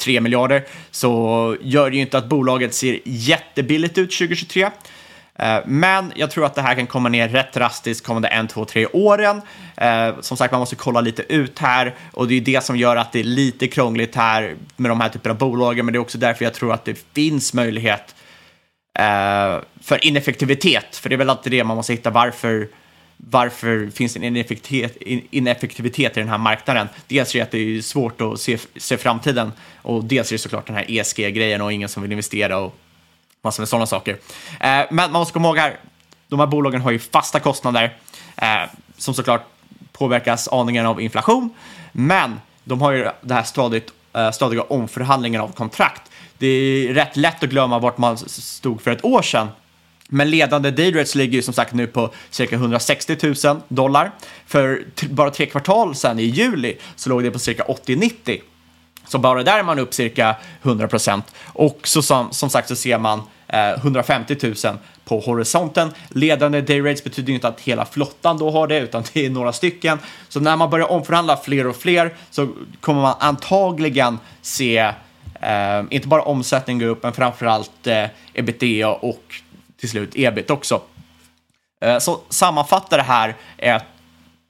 3 0.00 0.20
miljarder, 0.20 0.64
så 0.90 1.56
gör 1.60 1.90
det 1.90 1.96
ju 1.96 2.02
inte 2.02 2.18
att 2.18 2.26
bolaget 2.26 2.74
ser 2.74 3.00
jättebilligt 3.04 3.98
ut 3.98 4.10
2023. 4.10 4.70
Eh, 5.40 5.58
men 5.66 6.12
jag 6.16 6.30
tror 6.30 6.46
att 6.46 6.54
det 6.54 6.62
här 6.62 6.74
kan 6.74 6.86
komma 6.86 7.08
ner 7.08 7.28
rätt 7.28 7.52
drastiskt 7.52 8.06
kommande 8.06 8.28
en, 8.28 8.48
två, 8.48 8.64
tre 8.64 8.86
åren. 8.86 9.42
Eh, 9.76 10.20
som 10.20 10.36
sagt, 10.36 10.52
man 10.52 10.60
måste 10.60 10.76
kolla 10.76 11.00
lite 11.00 11.32
ut 11.32 11.58
här 11.58 11.94
och 12.12 12.28
det 12.28 12.34
är 12.34 12.40
det 12.40 12.64
som 12.64 12.76
gör 12.76 12.96
att 12.96 13.12
det 13.12 13.20
är 13.20 13.24
lite 13.24 13.68
krångligt 13.68 14.14
här 14.14 14.54
med 14.76 14.90
de 14.90 15.00
här 15.00 15.08
typerna 15.08 15.32
av 15.32 15.38
bolagen. 15.38 15.86
Men 15.86 15.92
det 15.92 15.96
är 15.96 16.00
också 16.00 16.18
därför 16.18 16.44
jag 16.44 16.54
tror 16.54 16.72
att 16.72 16.84
det 16.84 17.04
finns 17.14 17.54
möjlighet 17.54 18.14
eh, 18.98 19.58
för 19.82 20.04
ineffektivitet. 20.04 20.96
För 20.96 21.08
det 21.08 21.14
är 21.14 21.18
väl 21.18 21.30
alltid 21.30 21.52
det 21.52 21.64
man 21.64 21.76
måste 21.76 21.92
hitta 21.92 22.10
varför 22.10 22.68
varför 23.28 23.90
finns 23.90 24.12
det 24.14 24.18
en 24.18 24.24
ineffektivitet, 24.24 24.96
ineffektivitet 25.30 26.16
i 26.16 26.20
den 26.20 26.28
här 26.28 26.38
marknaden? 26.38 26.88
Dels 27.08 27.34
är 27.34 27.38
det 27.38 27.42
att 27.42 27.50
det 27.50 27.58
är 27.58 27.82
svårt 27.82 28.20
att 28.20 28.40
se, 28.40 28.58
se 28.76 28.96
framtiden 28.96 29.52
och 29.82 30.04
dels 30.04 30.30
är 30.30 30.34
det 30.34 30.38
såklart 30.38 30.66
den 30.66 30.76
här 30.76 30.84
ESG-grejen 30.88 31.60
och 31.60 31.72
ingen 31.72 31.88
som 31.88 32.02
vill 32.02 32.12
investera 32.12 32.58
och 32.58 32.76
massor 33.42 33.62
med 33.62 33.68
sådana 33.68 33.86
saker. 33.86 34.12
Eh, 34.60 34.68
men 34.90 34.94
man 34.96 35.12
måste 35.12 35.32
komma 35.32 35.48
ihåg 35.48 35.58
här, 35.58 35.76
de 36.28 36.38
här 36.40 36.46
bolagen 36.46 36.80
har 36.80 36.90
ju 36.90 36.98
fasta 36.98 37.40
kostnader 37.40 37.96
eh, 38.36 38.70
som 38.96 39.14
såklart 39.14 39.42
påverkas 39.92 40.48
aningen 40.48 40.86
av 40.86 41.00
inflation, 41.00 41.50
men 41.92 42.40
de 42.64 42.80
har 42.80 42.92
ju 42.92 43.08
det 43.20 43.34
här 43.34 43.42
stadigt, 43.42 43.92
eh, 44.12 44.30
stadiga 44.30 44.62
omförhandlingen 44.62 45.40
av 45.40 45.52
kontrakt. 45.52 46.02
Det 46.38 46.46
är 46.46 46.94
rätt 46.94 47.16
lätt 47.16 47.42
att 47.42 47.50
glömma 47.50 47.78
vart 47.78 47.98
man 47.98 48.18
stod 48.18 48.82
för 48.82 48.90
ett 48.90 49.04
år 49.04 49.22
sedan 49.22 49.48
men 50.12 50.30
ledande 50.30 50.70
dayrates 50.70 51.14
ligger 51.14 51.34
ju 51.34 51.42
som 51.42 51.54
sagt 51.54 51.74
nu 51.74 51.86
på 51.86 52.10
cirka 52.30 52.56
160 52.56 53.16
000 53.44 53.60
dollar. 53.68 54.10
För 54.46 54.84
bara 55.10 55.30
tre 55.30 55.46
kvartal 55.46 55.94
sedan 55.94 56.18
i 56.18 56.24
juli 56.24 56.76
så 56.96 57.08
låg 57.08 57.22
det 57.22 57.30
på 57.30 57.38
cirka 57.38 57.62
80-90. 57.62 58.40
Så 59.06 59.18
bara 59.18 59.42
där 59.42 59.58
är 59.58 59.62
man 59.62 59.78
upp 59.78 59.94
cirka 59.94 60.36
100 60.62 60.88
procent. 60.88 61.24
Och 61.46 61.80
så 61.84 62.02
som, 62.02 62.32
som 62.32 62.50
sagt 62.50 62.68
så 62.68 62.76
ser 62.76 62.98
man 62.98 63.22
eh, 63.48 63.70
150 63.70 64.36
000 64.42 64.54
på 65.04 65.20
horisonten. 65.20 65.90
Ledande 66.08 66.60
dayrates 66.60 67.04
betyder 67.04 67.28
ju 67.28 67.34
inte 67.34 67.48
att 67.48 67.60
hela 67.60 67.84
flottan 67.84 68.38
då 68.38 68.50
har 68.50 68.66
det, 68.66 68.78
utan 68.78 69.04
det 69.12 69.26
är 69.26 69.30
några 69.30 69.52
stycken. 69.52 69.98
Så 70.28 70.40
när 70.40 70.56
man 70.56 70.70
börjar 70.70 70.90
omförhandla 70.90 71.36
fler 71.36 71.66
och 71.66 71.76
fler 71.76 72.14
så 72.30 72.48
kommer 72.80 73.02
man 73.02 73.14
antagligen 73.20 74.18
se 74.42 74.78
eh, 75.40 75.84
inte 75.90 76.08
bara 76.08 76.22
omsättning 76.22 76.78
gå 76.78 76.86
upp, 76.86 77.02
men 77.02 77.12
framförallt 77.12 77.86
eh, 77.86 78.06
ebitda 78.34 78.88
och 78.88 79.34
till 79.80 79.88
slut 79.88 80.10
ebit 80.14 80.50
också. 80.50 80.82
Eh, 81.84 81.98
så 81.98 82.20
sammanfatta 82.28 82.96
det 82.96 83.02
här 83.02 83.34
är 83.56 83.82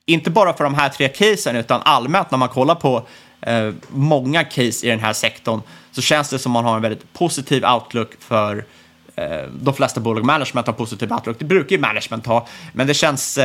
inte 0.07 0.31
bara 0.31 0.53
för 0.53 0.65
de 0.65 0.75
här 0.75 0.89
tre 0.89 1.09
casen 1.09 1.57
utan 1.57 1.83
allmänt 1.85 2.31
när 2.31 2.39
man 2.39 2.49
kollar 2.49 2.75
på 2.75 3.07
eh, 3.41 3.73
många 3.89 4.45
case 4.45 4.87
i 4.87 4.91
den 4.91 5.01
här 5.01 5.13
sektorn 5.13 5.61
så 5.93 6.03
känns 6.03 6.31
det 6.31 6.39
som 6.39 6.53
man 6.53 6.65
har 6.65 6.77
en 6.77 6.83
väldigt 6.83 7.13
positiv 7.13 7.65
outlook 7.65 8.09
för 8.19 8.65
de 9.61 9.75
flesta 9.75 10.01
bolag. 10.01 10.25
Management 10.25 10.67
har 10.67 10.75
positiv 10.75 11.13
outlook. 11.13 11.39
Det 11.39 11.45
brukar 11.45 11.77
ju 11.77 11.83
management 11.83 12.27
ha, 12.27 12.47
men 12.73 12.87
det 12.87 12.95
känns 12.95 13.39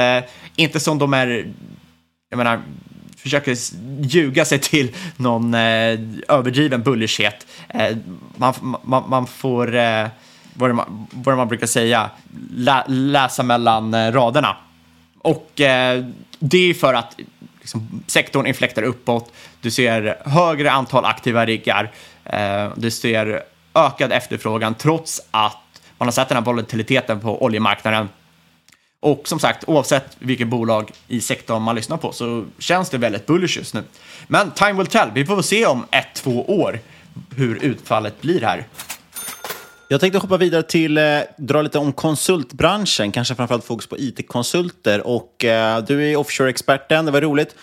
inte 0.56 0.80
som 0.80 1.00
de 1.00 1.14
är, 1.14 1.54
jag 2.30 2.38
menar, 2.38 2.62
försöker 3.18 3.58
ljuga 4.02 4.46
sig 4.46 4.60
till 4.60 4.96
någon 5.18 5.54
överdriven 5.54 6.84
bullishhet. 6.84 7.48
man, 8.38 8.54
man, 8.84 9.10
man 9.10 9.28
får 9.28 9.78
vad, 10.56 10.70
det 10.70 10.74
man, 10.74 11.08
vad 11.12 11.34
det 11.34 11.38
man 11.38 11.48
brukar 11.48 11.68
säga, 11.68 12.10
lä, 12.50 12.84
läsa 12.88 13.44
mellan 13.44 13.94
eh, 13.94 14.12
raderna. 14.12 14.58
Och 15.20 15.62
eh, 15.62 16.06
det 16.40 16.70
är 16.70 16.74
för 16.74 16.94
att 16.94 17.20
liksom, 17.62 18.04
sektorn 18.08 18.48
inflektar 18.48 18.84
uppåt, 18.84 19.34
du 19.62 19.72
ser 19.72 20.18
högre 20.26 20.72
antal 20.72 21.06
aktiva 21.06 21.46
riggar, 21.46 21.92
eh, 22.24 22.72
du 22.76 22.92
ser 22.92 23.44
ökad 23.74 24.12
efterfrågan 24.12 24.76
trots 24.76 25.22
att 25.32 25.58
man 25.98 26.08
har 26.08 26.12
sett 26.12 26.30
den 26.30 26.38
här 26.38 26.46
volatiliteten 26.46 27.20
på 27.20 27.44
oljemarknaden. 27.44 28.10
Och 29.00 29.22
som 29.28 29.40
sagt, 29.40 29.64
oavsett 29.68 30.18
vilket 30.20 30.48
bolag 30.48 30.92
i 31.08 31.22
sektorn 31.22 31.62
man 31.62 31.76
lyssnar 31.76 31.98
på 31.98 32.12
så 32.12 32.46
känns 32.60 32.90
det 32.90 32.98
väldigt 32.98 33.26
bullish 33.26 33.58
just 33.58 33.74
nu. 33.74 33.84
Men 34.28 34.52
time 34.52 34.74
will 34.74 34.88
tell. 34.88 35.12
Vi 35.14 35.26
får 35.26 35.42
se 35.42 35.66
om 35.66 35.86
ett, 35.92 36.14
två 36.14 36.60
år 36.60 36.80
hur 37.36 37.64
utfallet 37.64 38.22
blir 38.22 38.42
här. 38.42 38.68
Jag 39.88 40.02
tänkte 40.02 40.20
hoppa 40.20 40.38
vidare 40.38 40.64
till, 40.64 40.98
eh, 40.98 41.04
dra 41.38 41.62
lite 41.62 41.80
om 41.80 41.94
konsultbranschen, 41.94 43.12
kanske 43.12 43.36
framförallt 43.36 43.66
fokus 43.66 43.88
på 43.88 43.98
it-konsulter. 43.98 45.08
Och 45.08 45.46
eh, 45.46 45.84
du 45.84 46.12
är 46.12 46.16
offshore-experten, 46.16 47.06
det 47.06 47.12
var 47.12 47.22
roligt. 47.22 47.56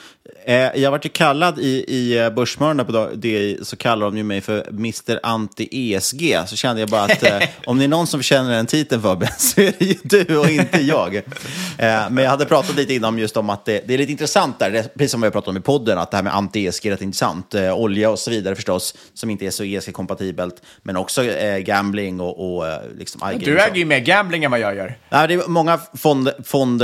Eh, 0.45 0.55
jag 0.55 0.91
vart 0.91 1.05
ju 1.05 1.09
kallad 1.09 1.59
i, 1.59 1.85
i 1.89 2.19
eh, 2.19 2.31
Börsmorgon 2.31 2.87
på 2.87 3.11
det, 3.15 3.67
så 3.67 3.77
kallar 3.77 4.07
de 4.07 4.17
ju 4.17 4.23
mig 4.23 4.41
för 4.41 4.69
Mr 4.69 5.21
Anti-ESG. 5.23 6.47
Så 6.47 6.57
kände 6.57 6.81
jag 6.83 6.89
bara 6.89 7.03
att 7.03 7.23
eh, 7.23 7.41
om 7.67 7.79
det 7.79 7.85
är 7.85 7.89
någon 7.89 8.07
som 8.07 8.21
förtjänar 8.21 8.51
den 8.51 8.67
titeln 8.67 9.03
Fabian, 9.03 9.33
så 9.39 9.61
är 9.61 9.73
det 9.79 9.85
ju 9.85 9.97
du 10.03 10.39
och 10.39 10.51
inte 10.51 10.81
jag. 10.81 11.17
Eh, 11.17 11.23
men 12.11 12.17
jag 12.17 12.31
hade 12.31 12.45
pratat 12.45 12.77
lite 12.77 12.95
innan 12.95 13.19
just 13.19 13.37
om 13.37 13.51
att 13.51 13.65
det, 13.65 13.83
det, 13.87 13.95
är 13.95 13.99
lite 13.99 14.13
intressant 14.13 14.59
där, 14.59 14.71
det, 14.71 14.95
precis 14.95 15.11
som 15.11 15.21
vi 15.21 15.27
har 15.27 15.33
pratat 15.33 15.49
om 15.49 15.57
i 15.57 15.61
podden, 15.61 15.99
att 15.99 16.11
det 16.11 16.17
här 16.17 16.25
med 16.25 16.33
anti-ESG 16.33 16.87
är 16.87 16.91
rätt 16.91 17.03
intressant. 17.03 17.55
Eh, 17.55 17.75
olja 17.75 18.11
och 18.11 18.19
så 18.19 18.31
vidare 18.31 18.55
förstås, 18.55 18.95
som 19.15 19.31
inte 19.31 19.47
är 19.47 19.51
så 19.51 19.65
ESG-kompatibelt, 19.65 20.63
men 20.83 20.97
också 20.97 21.25
eh, 21.25 21.59
gambling 22.19 22.21
och, 22.21 22.57
och 22.57 22.65
liksom 22.99 23.21
Du 23.39 23.61
äger 23.61 23.77
ju 23.77 23.85
mer 23.85 24.01
gambling 24.01 24.45
än 24.45 24.51
vad 24.51 24.61
jag 24.61 24.77
gör. 24.77 24.95
Nej, 25.11 25.29
det 25.29 25.35
är 25.35 25.49
många 25.49 25.79
fond, 25.95 26.31
fond 26.45 26.83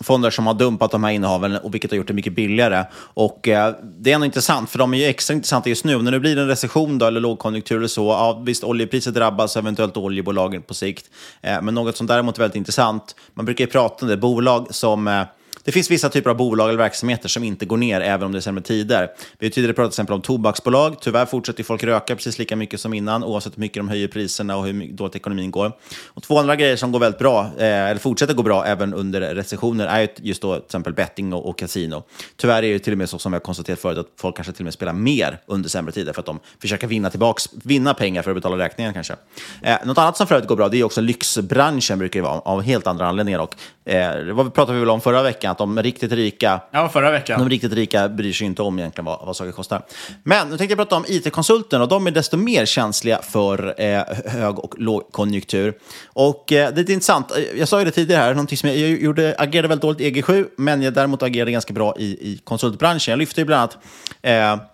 fonder 0.00 0.30
som 0.30 0.46
har 0.46 0.54
dumpat 0.54 0.90
de 0.90 1.04
här 1.04 1.10
innehaven 1.10 1.56
och 1.56 1.74
vilket 1.74 1.90
har 1.90 1.98
gjort 1.98 2.06
det 2.06 2.14
mycket 2.14 2.34
billigare. 2.34 2.84
Och 2.94 3.48
eh, 3.48 3.74
Det 3.82 4.10
är 4.10 4.14
ändå 4.14 4.24
intressant, 4.24 4.70
för 4.70 4.78
de 4.78 4.94
är 4.94 4.98
ju 4.98 5.04
extra 5.04 5.34
intressanta 5.34 5.68
just 5.68 5.84
nu. 5.84 6.02
När 6.02 6.12
det 6.12 6.20
blir 6.20 6.38
en 6.38 6.48
recession 6.48 6.98
då, 6.98 7.06
eller 7.06 7.20
lågkonjunktur 7.20 7.76
eller 7.76 7.88
så, 7.88 8.06
ja, 8.06 8.42
visst 8.46 8.64
oljepriset 8.64 9.14
drabbas, 9.14 9.56
eventuellt 9.56 9.96
oljebolagen 9.96 10.62
på 10.62 10.74
sikt. 10.74 11.10
Eh, 11.40 11.62
men 11.62 11.74
något 11.74 11.96
som 11.96 12.06
däremot 12.06 12.36
är 12.36 12.40
väldigt 12.40 12.56
intressant, 12.56 13.16
man 13.34 13.44
brukar 13.44 13.64
ju 13.64 13.70
prata 13.70 14.04
om 14.04 14.08
det, 14.08 14.16
bolag 14.16 14.66
som 14.70 15.08
eh, 15.08 15.22
det 15.66 15.72
finns 15.72 15.90
vissa 15.90 16.08
typer 16.08 16.30
av 16.30 16.36
bolag 16.36 16.68
eller 16.68 16.78
verksamheter 16.78 17.28
som 17.28 17.44
inte 17.44 17.66
går 17.66 17.76
ner 17.76 18.00
även 18.00 18.26
om 18.26 18.32
det 18.32 18.38
är 18.38 18.40
sämre 18.40 18.62
tider. 18.62 19.10
Vi 19.38 19.46
har 19.46 19.50
tidigare 19.50 19.74
pratat 19.74 19.92
till 19.92 19.94
exempel 19.94 20.14
om 20.14 20.22
tobaksbolag. 20.22 20.96
Tyvärr 21.00 21.26
fortsätter 21.26 21.64
folk 21.64 21.84
röka 21.84 22.16
precis 22.16 22.38
lika 22.38 22.56
mycket 22.56 22.80
som 22.80 22.94
innan 22.94 23.24
oavsett 23.24 23.56
hur 23.56 23.60
mycket 23.60 23.76
de 23.76 23.88
höjer 23.88 24.08
priserna 24.08 24.56
och 24.56 24.66
hur 24.66 24.92
dåligt 24.92 25.16
ekonomin 25.16 25.50
går. 25.50 25.72
Och 26.06 26.22
två 26.22 26.38
andra 26.38 26.56
grejer 26.56 26.76
som 26.76 26.92
går 26.92 27.00
väldigt 27.00 27.18
bra, 27.18 27.40
eh, 27.58 27.66
eller 27.66 27.98
fortsätter 28.00 28.34
gå 28.34 28.42
bra 28.42 28.64
även 28.66 28.94
under 28.94 29.20
recessioner, 29.20 29.86
är 29.86 30.08
just 30.16 30.42
då 30.42 30.54
till 30.54 30.64
exempel 30.64 30.92
betting 30.92 31.32
och, 31.32 31.48
och 31.48 31.58
kasino. 31.58 32.02
Tyvärr 32.36 32.62
är 32.62 32.72
det 32.72 32.78
till 32.78 32.92
och 32.92 32.98
med 32.98 33.08
så 33.08 33.18
som 33.18 33.32
vi 33.32 33.36
har 33.36 33.40
konstaterat 33.40 33.78
förut 33.78 33.98
att 33.98 34.06
folk 34.20 34.36
kanske 34.36 34.52
till 34.52 34.62
och 34.62 34.64
med 34.64 34.74
spelar 34.74 34.92
mer 34.92 35.40
under 35.46 35.68
sämre 35.68 35.92
tider 35.92 36.12
för 36.12 36.20
att 36.20 36.26
de 36.26 36.40
försöker 36.60 36.86
vinna, 36.86 37.10
tillbaks, 37.10 37.44
vinna 37.52 37.94
pengar 37.94 38.22
för 38.22 38.30
att 38.30 38.36
betala 38.36 38.64
räkningen 38.64 38.94
kanske. 38.94 39.16
Eh, 39.62 39.76
något 39.84 39.98
annat 39.98 40.16
som 40.16 40.26
för 40.26 40.34
övrigt 40.34 40.48
går 40.48 40.56
bra 40.56 40.68
det 40.68 40.80
är 40.80 40.84
också 40.84 41.00
lyxbranschen 41.00 41.98
brukar 41.98 42.20
det 42.20 42.24
vara 42.24 42.40
av 42.40 42.62
helt 42.62 42.86
andra 42.86 43.06
anledningar. 43.06 43.38
Och, 43.38 43.54
eh, 43.90 44.34
vad 44.34 44.54
pratade 44.54 44.72
vi 44.72 44.80
väl 44.80 44.90
om 44.90 45.00
förra 45.00 45.22
veckan? 45.22 45.55
Att 45.56 45.76
de 45.76 45.82
riktigt 45.82 46.12
rika 46.12 46.60
Ja, 46.70 46.88
förra 46.88 47.10
veckan. 47.10 47.40
de 47.40 47.48
riktigt 47.50 47.72
rika 47.72 48.08
bryr 48.08 48.32
sig 48.32 48.46
inte 48.46 48.62
om 48.62 48.78
egentligen 48.78 49.04
vad, 49.04 49.26
vad 49.26 49.36
saker 49.36 49.52
kostar. 49.52 49.82
Men 50.22 50.48
nu 50.48 50.58
tänkte 50.58 50.72
jag 50.72 50.78
prata 50.78 50.96
om 50.96 51.04
it-konsulterna 51.08 51.82
och 51.84 51.88
de 51.90 52.06
är 52.06 52.10
desto 52.10 52.36
mer 52.36 52.66
känsliga 52.66 53.22
för 53.22 53.74
eh, 53.80 54.02
hög 54.26 54.58
och 54.58 54.74
lågkonjunktur. 54.78 55.74
Och 56.06 56.52
eh, 56.52 56.74
det 56.74 56.80
är 56.80 56.90
intressant, 56.90 57.32
jag 57.58 57.68
sa 57.68 57.78
ju 57.78 57.84
det 57.84 57.90
tidigare 57.90 58.20
här, 58.22 58.30
någonting 58.34 58.58
som 58.58 58.68
jag, 58.68 58.78
jag 58.78 58.90
gjorde, 58.90 59.34
agerade 59.38 59.68
väldigt 59.68 59.82
dåligt 59.82 60.00
i 60.00 60.12
EG7, 60.22 60.46
men 60.56 60.82
jag 60.82 60.92
däremot 60.92 61.22
agerade 61.22 61.50
ganska 61.52 61.72
bra 61.74 61.94
i, 61.98 62.04
i 62.04 62.40
konsultbranschen. 62.44 63.12
Jag 63.12 63.18
lyfte 63.18 63.40
ju 63.40 63.44
bland 63.44 63.60
annat 63.60 63.78
eh, 64.22 64.66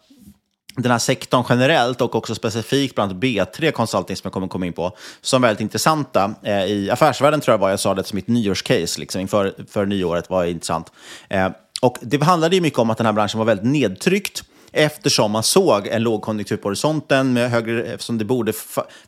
den 0.77 0.91
här 0.91 0.99
sektorn 0.99 1.45
generellt 1.49 2.01
och 2.01 2.15
också 2.15 2.35
specifikt 2.35 2.95
bland 2.95 3.13
B3 3.13 3.71
Consulting 3.71 4.17
som 4.17 4.23
jag 4.25 4.33
kommer 4.33 4.49
komma 4.49 4.67
in 4.67 4.73
på, 4.73 4.97
som 5.21 5.45
är 5.45 5.49
väldigt 5.49 5.61
intressanta. 5.61 6.35
Eh, 6.43 6.65
I 6.65 6.91
affärsvärlden 6.91 7.41
tror 7.41 7.53
jag 7.53 7.59
var 7.59 7.71
jag 7.71 7.81
sa 7.81 7.95
det 7.95 8.05
som 8.05 8.17
mitt 8.17 8.29
nyårscase, 8.29 9.01
liksom, 9.01 9.21
inför 9.21 9.55
för 9.71 9.87
nyåret 9.87 10.31
var 10.31 10.45
intressant. 10.45 10.93
Eh, 11.29 11.49
och 11.83 11.99
det 12.01 12.23
handlade 12.23 12.57
ju 12.57 12.63
mycket 12.63 12.79
om 12.79 12.91
att 12.91 12.99
den 12.99 13.07
här 13.07 13.13
branschen 13.13 13.39
var 13.39 13.45
väldigt 13.45 13.67
nedtryckt 13.67 14.45
eftersom 14.73 15.31
man 15.31 15.43
såg 15.43 15.87
en 15.87 16.03
lågkonjunktur 16.03 16.57
på 16.57 16.69
horisonten, 16.69 17.33
med 17.33 17.51
högre, 17.51 17.83
eftersom 17.85 18.19
det 18.19 18.25
borde 18.25 18.53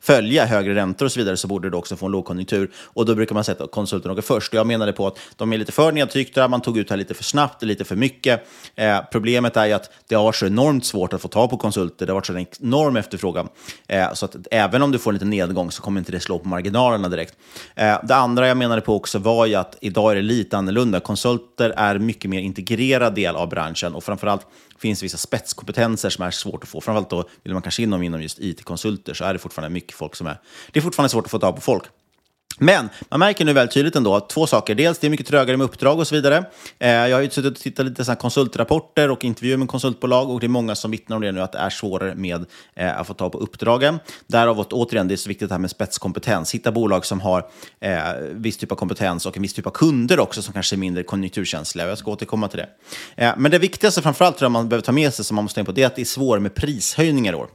följa 0.00 0.44
högre 0.44 0.74
räntor 0.74 1.06
och 1.06 1.12
så 1.12 1.20
vidare, 1.20 1.36
så 1.36 1.48
borde 1.48 1.70
det 1.70 1.76
också 1.76 1.96
få 1.96 2.06
en 2.06 2.12
lågkonjunktur. 2.12 2.70
Och 2.76 3.06
då 3.06 3.14
brukar 3.14 3.34
man 3.34 3.44
sätta 3.44 3.66
konsulten 3.66 4.10
åker 4.10 4.22
först. 4.22 4.52
Och 4.52 4.58
jag 4.58 4.66
menade 4.66 4.92
på 4.92 5.06
att 5.06 5.18
de 5.36 5.52
är 5.52 5.58
lite 5.58 5.72
för 5.72 5.92
nedtryckta, 5.92 6.48
man 6.48 6.60
tog 6.60 6.78
ut 6.78 6.88
det 6.88 6.92
här 6.92 6.98
lite 6.98 7.14
för 7.14 7.24
snabbt, 7.24 7.62
lite 7.62 7.84
för 7.84 7.96
mycket. 7.96 8.46
Eh, 8.74 8.98
problemet 9.12 9.56
är 9.56 9.66
ju 9.66 9.72
att 9.72 9.90
det 10.08 10.14
har 10.14 10.24
varit 10.24 10.36
så 10.36 10.46
enormt 10.46 10.84
svårt 10.84 11.12
att 11.12 11.22
få 11.22 11.28
tag 11.28 11.50
på 11.50 11.56
konsulter, 11.56 12.06
det 12.06 12.12
har 12.12 12.14
varit 12.14 12.26
så 12.26 12.34
en 12.34 12.46
enorm 12.60 12.96
efterfrågan. 12.96 13.48
Eh, 13.88 14.12
så 14.12 14.24
att 14.24 14.36
även 14.50 14.82
om 14.82 14.92
du 14.92 14.98
får 14.98 15.10
en 15.10 15.14
liten 15.14 15.30
nedgång 15.30 15.70
så 15.70 15.82
kommer 15.82 16.00
inte 16.00 16.12
det 16.12 16.20
slå 16.20 16.38
på 16.38 16.48
marginalerna 16.48 17.08
direkt. 17.08 17.34
Eh, 17.74 17.98
det 18.02 18.14
andra 18.14 18.48
jag 18.48 18.56
menade 18.56 18.80
på 18.80 18.94
också 18.94 19.18
var 19.18 19.46
ju 19.46 19.54
att 19.54 19.76
idag 19.80 20.12
är 20.12 20.16
det 20.16 20.22
lite 20.22 20.56
annorlunda. 20.56 21.00
Konsulter 21.00 21.70
är 21.70 21.98
mycket 21.98 22.30
mer 22.30 22.40
integrerad 22.40 23.14
del 23.14 23.36
av 23.36 23.48
branschen 23.48 23.94
och 23.94 24.04
framförallt 24.04 24.46
finns 24.84 25.02
vissa 25.02 25.18
spetskompetenser 25.18 26.10
som 26.10 26.24
är 26.24 26.30
svårt 26.30 26.62
att 26.62 26.68
få. 26.68 26.80
Framförallt 26.80 27.10
då 27.10 27.28
vill 27.42 27.52
man 27.52 27.62
kanske 27.62 27.82
inom, 27.82 28.02
inom 28.02 28.22
just 28.22 28.38
it-konsulter 28.38 29.14
så 29.14 29.24
är 29.24 29.32
det 29.32 29.38
fortfarande 29.38 29.70
mycket 29.70 29.96
folk 29.96 30.14
som 30.14 30.26
är... 30.26 30.40
Det 30.72 30.78
är 30.80 30.82
fortfarande 30.82 31.08
svårt 31.08 31.24
att 31.24 31.30
få 31.30 31.38
tag 31.38 31.54
på 31.54 31.60
folk. 31.60 31.84
Men 32.58 32.88
man 33.08 33.20
märker 33.20 33.44
nu 33.44 33.52
väldigt 33.52 33.74
tydligt 33.74 33.96
ändå 33.96 34.20
två 34.20 34.46
saker. 34.46 34.74
Dels 34.74 34.98
det 34.98 35.06
är 35.06 35.10
mycket 35.10 35.26
trögare 35.26 35.56
med 35.56 35.64
uppdrag 35.64 35.98
och 35.98 36.06
så 36.06 36.14
vidare. 36.14 36.44
Eh, 36.78 36.90
jag 36.90 37.16
har 37.16 37.22
ju 37.22 37.30
suttit 37.30 37.56
och 37.56 37.62
tittat 37.62 37.86
lite 37.86 38.04
så 38.04 38.14
konsultrapporter 38.14 39.10
och 39.10 39.24
intervjuer 39.24 39.56
med 39.56 39.68
konsultbolag 39.68 40.30
och 40.30 40.40
det 40.40 40.46
är 40.46 40.48
många 40.48 40.74
som 40.74 40.90
vittnar 40.90 41.16
om 41.16 41.22
det 41.22 41.32
nu 41.32 41.40
att 41.40 41.52
det 41.52 41.58
är 41.58 41.70
svårare 41.70 42.14
med 42.14 42.44
eh, 42.74 43.00
att 43.00 43.06
få 43.06 43.14
tag 43.14 43.32
på 43.32 43.38
uppdragen. 43.38 43.98
Därav 44.26 44.60
att 44.60 44.72
återigen, 44.72 45.08
det 45.08 45.14
är 45.14 45.16
så 45.16 45.28
viktigt 45.28 45.48
det 45.48 45.54
här 45.54 45.60
med 45.60 45.70
spetskompetens. 45.70 46.54
Hitta 46.54 46.72
bolag 46.72 47.06
som 47.06 47.20
har 47.20 47.46
eh, 47.80 47.98
viss 48.30 48.56
typ 48.56 48.72
av 48.72 48.76
kompetens 48.76 49.26
och 49.26 49.36
en 49.36 49.42
viss 49.42 49.54
typ 49.54 49.66
av 49.66 49.70
kunder 49.70 50.20
också 50.20 50.42
som 50.42 50.52
kanske 50.52 50.76
är 50.76 50.78
mindre 50.78 51.02
konjunkturkänsliga. 51.02 51.88
Jag 51.88 51.98
ska 51.98 52.10
återkomma 52.10 52.48
till 52.48 52.58
det. 52.58 52.68
Eh, 53.24 53.34
men 53.36 53.50
det 53.50 53.58
viktigaste 53.58 54.02
framförallt 54.02 54.38
tror 54.38 54.44
jag 54.44 54.52
man 54.52 54.68
behöver 54.68 54.84
ta 54.84 54.92
med 54.92 55.14
sig 55.14 55.24
som 55.24 55.34
man 55.34 55.44
måste 55.44 55.54
tänka 55.54 55.72
på 55.72 55.76
det 55.76 55.82
är 55.82 55.86
att 55.86 55.96
det 55.96 56.02
är 56.02 56.06
svårare 56.06 56.40
med 56.40 56.54
prishöjningar 56.54 57.32
i 57.32 57.36
år. 57.36 57.48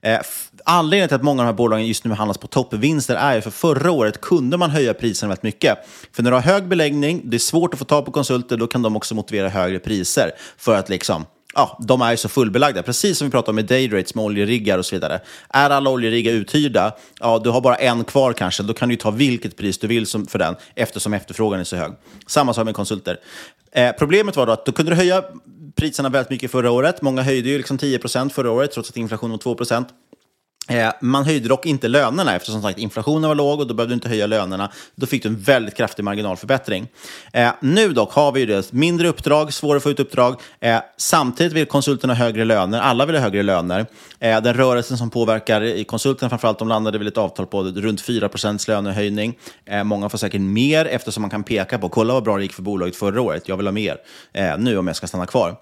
Eh, 0.00 0.20
Anledningen 0.64 1.08
till 1.08 1.16
att 1.16 1.22
många 1.22 1.42
av 1.42 1.46
de 1.46 1.52
här 1.52 1.56
bolagen 1.56 1.86
just 1.86 2.04
nu 2.04 2.14
handlas 2.14 2.38
på 2.38 2.46
toppvinster 2.46 3.16
är 3.16 3.34
ju 3.34 3.40
för 3.40 3.50
förra 3.50 3.90
året 3.90 4.20
kunde 4.20 4.56
man 4.56 4.70
höja 4.70 4.94
priserna 4.94 5.28
väldigt 5.28 5.42
mycket. 5.42 5.78
För 6.12 6.22
när 6.22 6.30
du 6.30 6.36
har 6.36 6.42
hög 6.42 6.68
beläggning, 6.68 7.22
det 7.24 7.36
är 7.36 7.38
svårt 7.38 7.72
att 7.72 7.78
få 7.78 7.84
tag 7.84 8.04
på 8.04 8.10
konsulter, 8.10 8.56
då 8.56 8.66
kan 8.66 8.82
de 8.82 8.96
också 8.96 9.14
motivera 9.14 9.48
högre 9.48 9.78
priser 9.78 10.30
för 10.58 10.76
att 10.76 10.88
liksom 10.88 11.24
ja, 11.54 11.78
de 11.80 12.02
är 12.02 12.16
så 12.16 12.28
fullbelagda. 12.28 12.82
Precis 12.82 13.18
som 13.18 13.26
vi 13.26 13.30
pratade 13.30 13.50
om 13.50 13.56
med 13.56 13.64
dayrates 13.64 14.14
med 14.14 14.24
oljeriggar 14.24 14.78
och 14.78 14.86
så 14.86 14.96
vidare. 14.96 15.20
Är 15.48 15.70
alla 15.70 15.90
oljeriggar 15.90 16.32
uthyrda, 16.32 16.92
ja, 17.20 17.40
du 17.44 17.50
har 17.50 17.60
bara 17.60 17.76
en 17.76 18.04
kvar 18.04 18.32
kanske, 18.32 18.62
då 18.62 18.74
kan 18.74 18.88
du 18.88 18.96
ta 18.96 19.10
vilket 19.10 19.56
pris 19.56 19.78
du 19.78 19.86
vill 19.86 20.06
för 20.06 20.38
den 20.38 20.56
eftersom 20.74 21.14
efterfrågan 21.14 21.60
är 21.60 21.64
så 21.64 21.76
hög. 21.76 21.92
Samma 22.26 22.54
sak 22.54 22.64
med 22.64 22.74
konsulter. 22.74 23.20
Eh, 23.72 23.92
problemet 23.98 24.36
var 24.36 24.46
då 24.46 24.52
att 24.52 24.66
då 24.66 24.72
kunde 24.72 24.92
du 24.92 24.96
höja 24.96 25.24
priserna 25.76 26.08
väldigt 26.08 26.30
mycket 26.30 26.50
förra 26.50 26.70
året. 26.70 27.02
Många 27.02 27.22
höjde 27.22 27.48
ju 27.48 27.58
liksom 27.58 27.78
10 27.78 27.98
förra 28.30 28.50
året 28.50 28.72
trots 28.72 28.90
att 28.90 28.96
inflationen 28.96 29.38
var 29.44 29.54
2%. 29.54 29.84
Eh, 30.70 30.92
man 31.00 31.24
höjde 31.24 31.48
dock 31.48 31.66
inte 31.66 31.88
lönerna 31.88 32.36
eftersom 32.36 32.52
som 32.52 32.62
sagt, 32.62 32.78
inflationen 32.78 33.28
var 33.28 33.34
låg 33.34 33.60
och 33.60 33.66
då 33.66 33.74
behövde 33.74 33.92
du 33.92 33.94
inte 33.94 34.08
höja 34.08 34.26
lönerna. 34.26 34.70
Då 34.94 35.06
fick 35.06 35.22
du 35.22 35.28
en 35.28 35.38
väldigt 35.38 35.76
kraftig 35.76 36.02
marginalförbättring. 36.02 36.88
Eh, 37.32 37.50
nu 37.60 37.92
dock 37.92 38.12
har 38.12 38.32
vi 38.32 38.40
ju 38.40 38.46
det, 38.46 38.72
mindre 38.72 39.08
uppdrag, 39.08 39.52
svårare 39.52 39.76
att 39.76 39.82
få 39.82 39.90
ut 39.90 40.00
uppdrag. 40.00 40.40
Eh, 40.60 40.78
samtidigt 40.96 41.52
vill 41.52 41.66
konsulterna 41.66 42.14
ha 42.14 42.24
högre 42.24 42.44
löner. 42.44 42.80
Alla 42.80 43.06
vill 43.06 43.16
ha 43.16 43.22
högre 43.22 43.42
löner. 43.42 43.86
Eh, 44.18 44.42
den 44.42 44.54
rörelsen 44.54 44.98
som 44.98 45.10
påverkar 45.10 45.84
konsulterna 45.84 46.28
framförallt, 46.28 46.58
de 46.58 46.68
landade 46.68 46.98
väl 46.98 47.06
ett 47.06 47.18
avtal 47.18 47.46
på 47.46 47.62
runt 47.62 48.00
4 48.00 48.30
lönehöjning. 48.68 49.38
Eh, 49.66 49.84
många 49.84 50.08
får 50.08 50.18
säkert 50.18 50.40
mer 50.40 50.84
eftersom 50.84 51.20
man 51.20 51.30
kan 51.30 51.42
peka 51.42 51.78
på, 51.78 51.88
kolla 51.88 52.14
vad 52.14 52.22
bra 52.22 52.36
det 52.36 52.42
gick 52.42 52.52
för 52.52 52.62
bolaget 52.62 52.96
förra 52.96 53.20
året, 53.20 53.48
jag 53.48 53.56
vill 53.56 53.66
ha 53.66 53.72
mer 53.72 53.96
eh, 54.32 54.58
nu 54.58 54.78
om 54.78 54.86
jag 54.86 54.96
ska 54.96 55.06
stanna 55.06 55.26
kvar. 55.26 55.56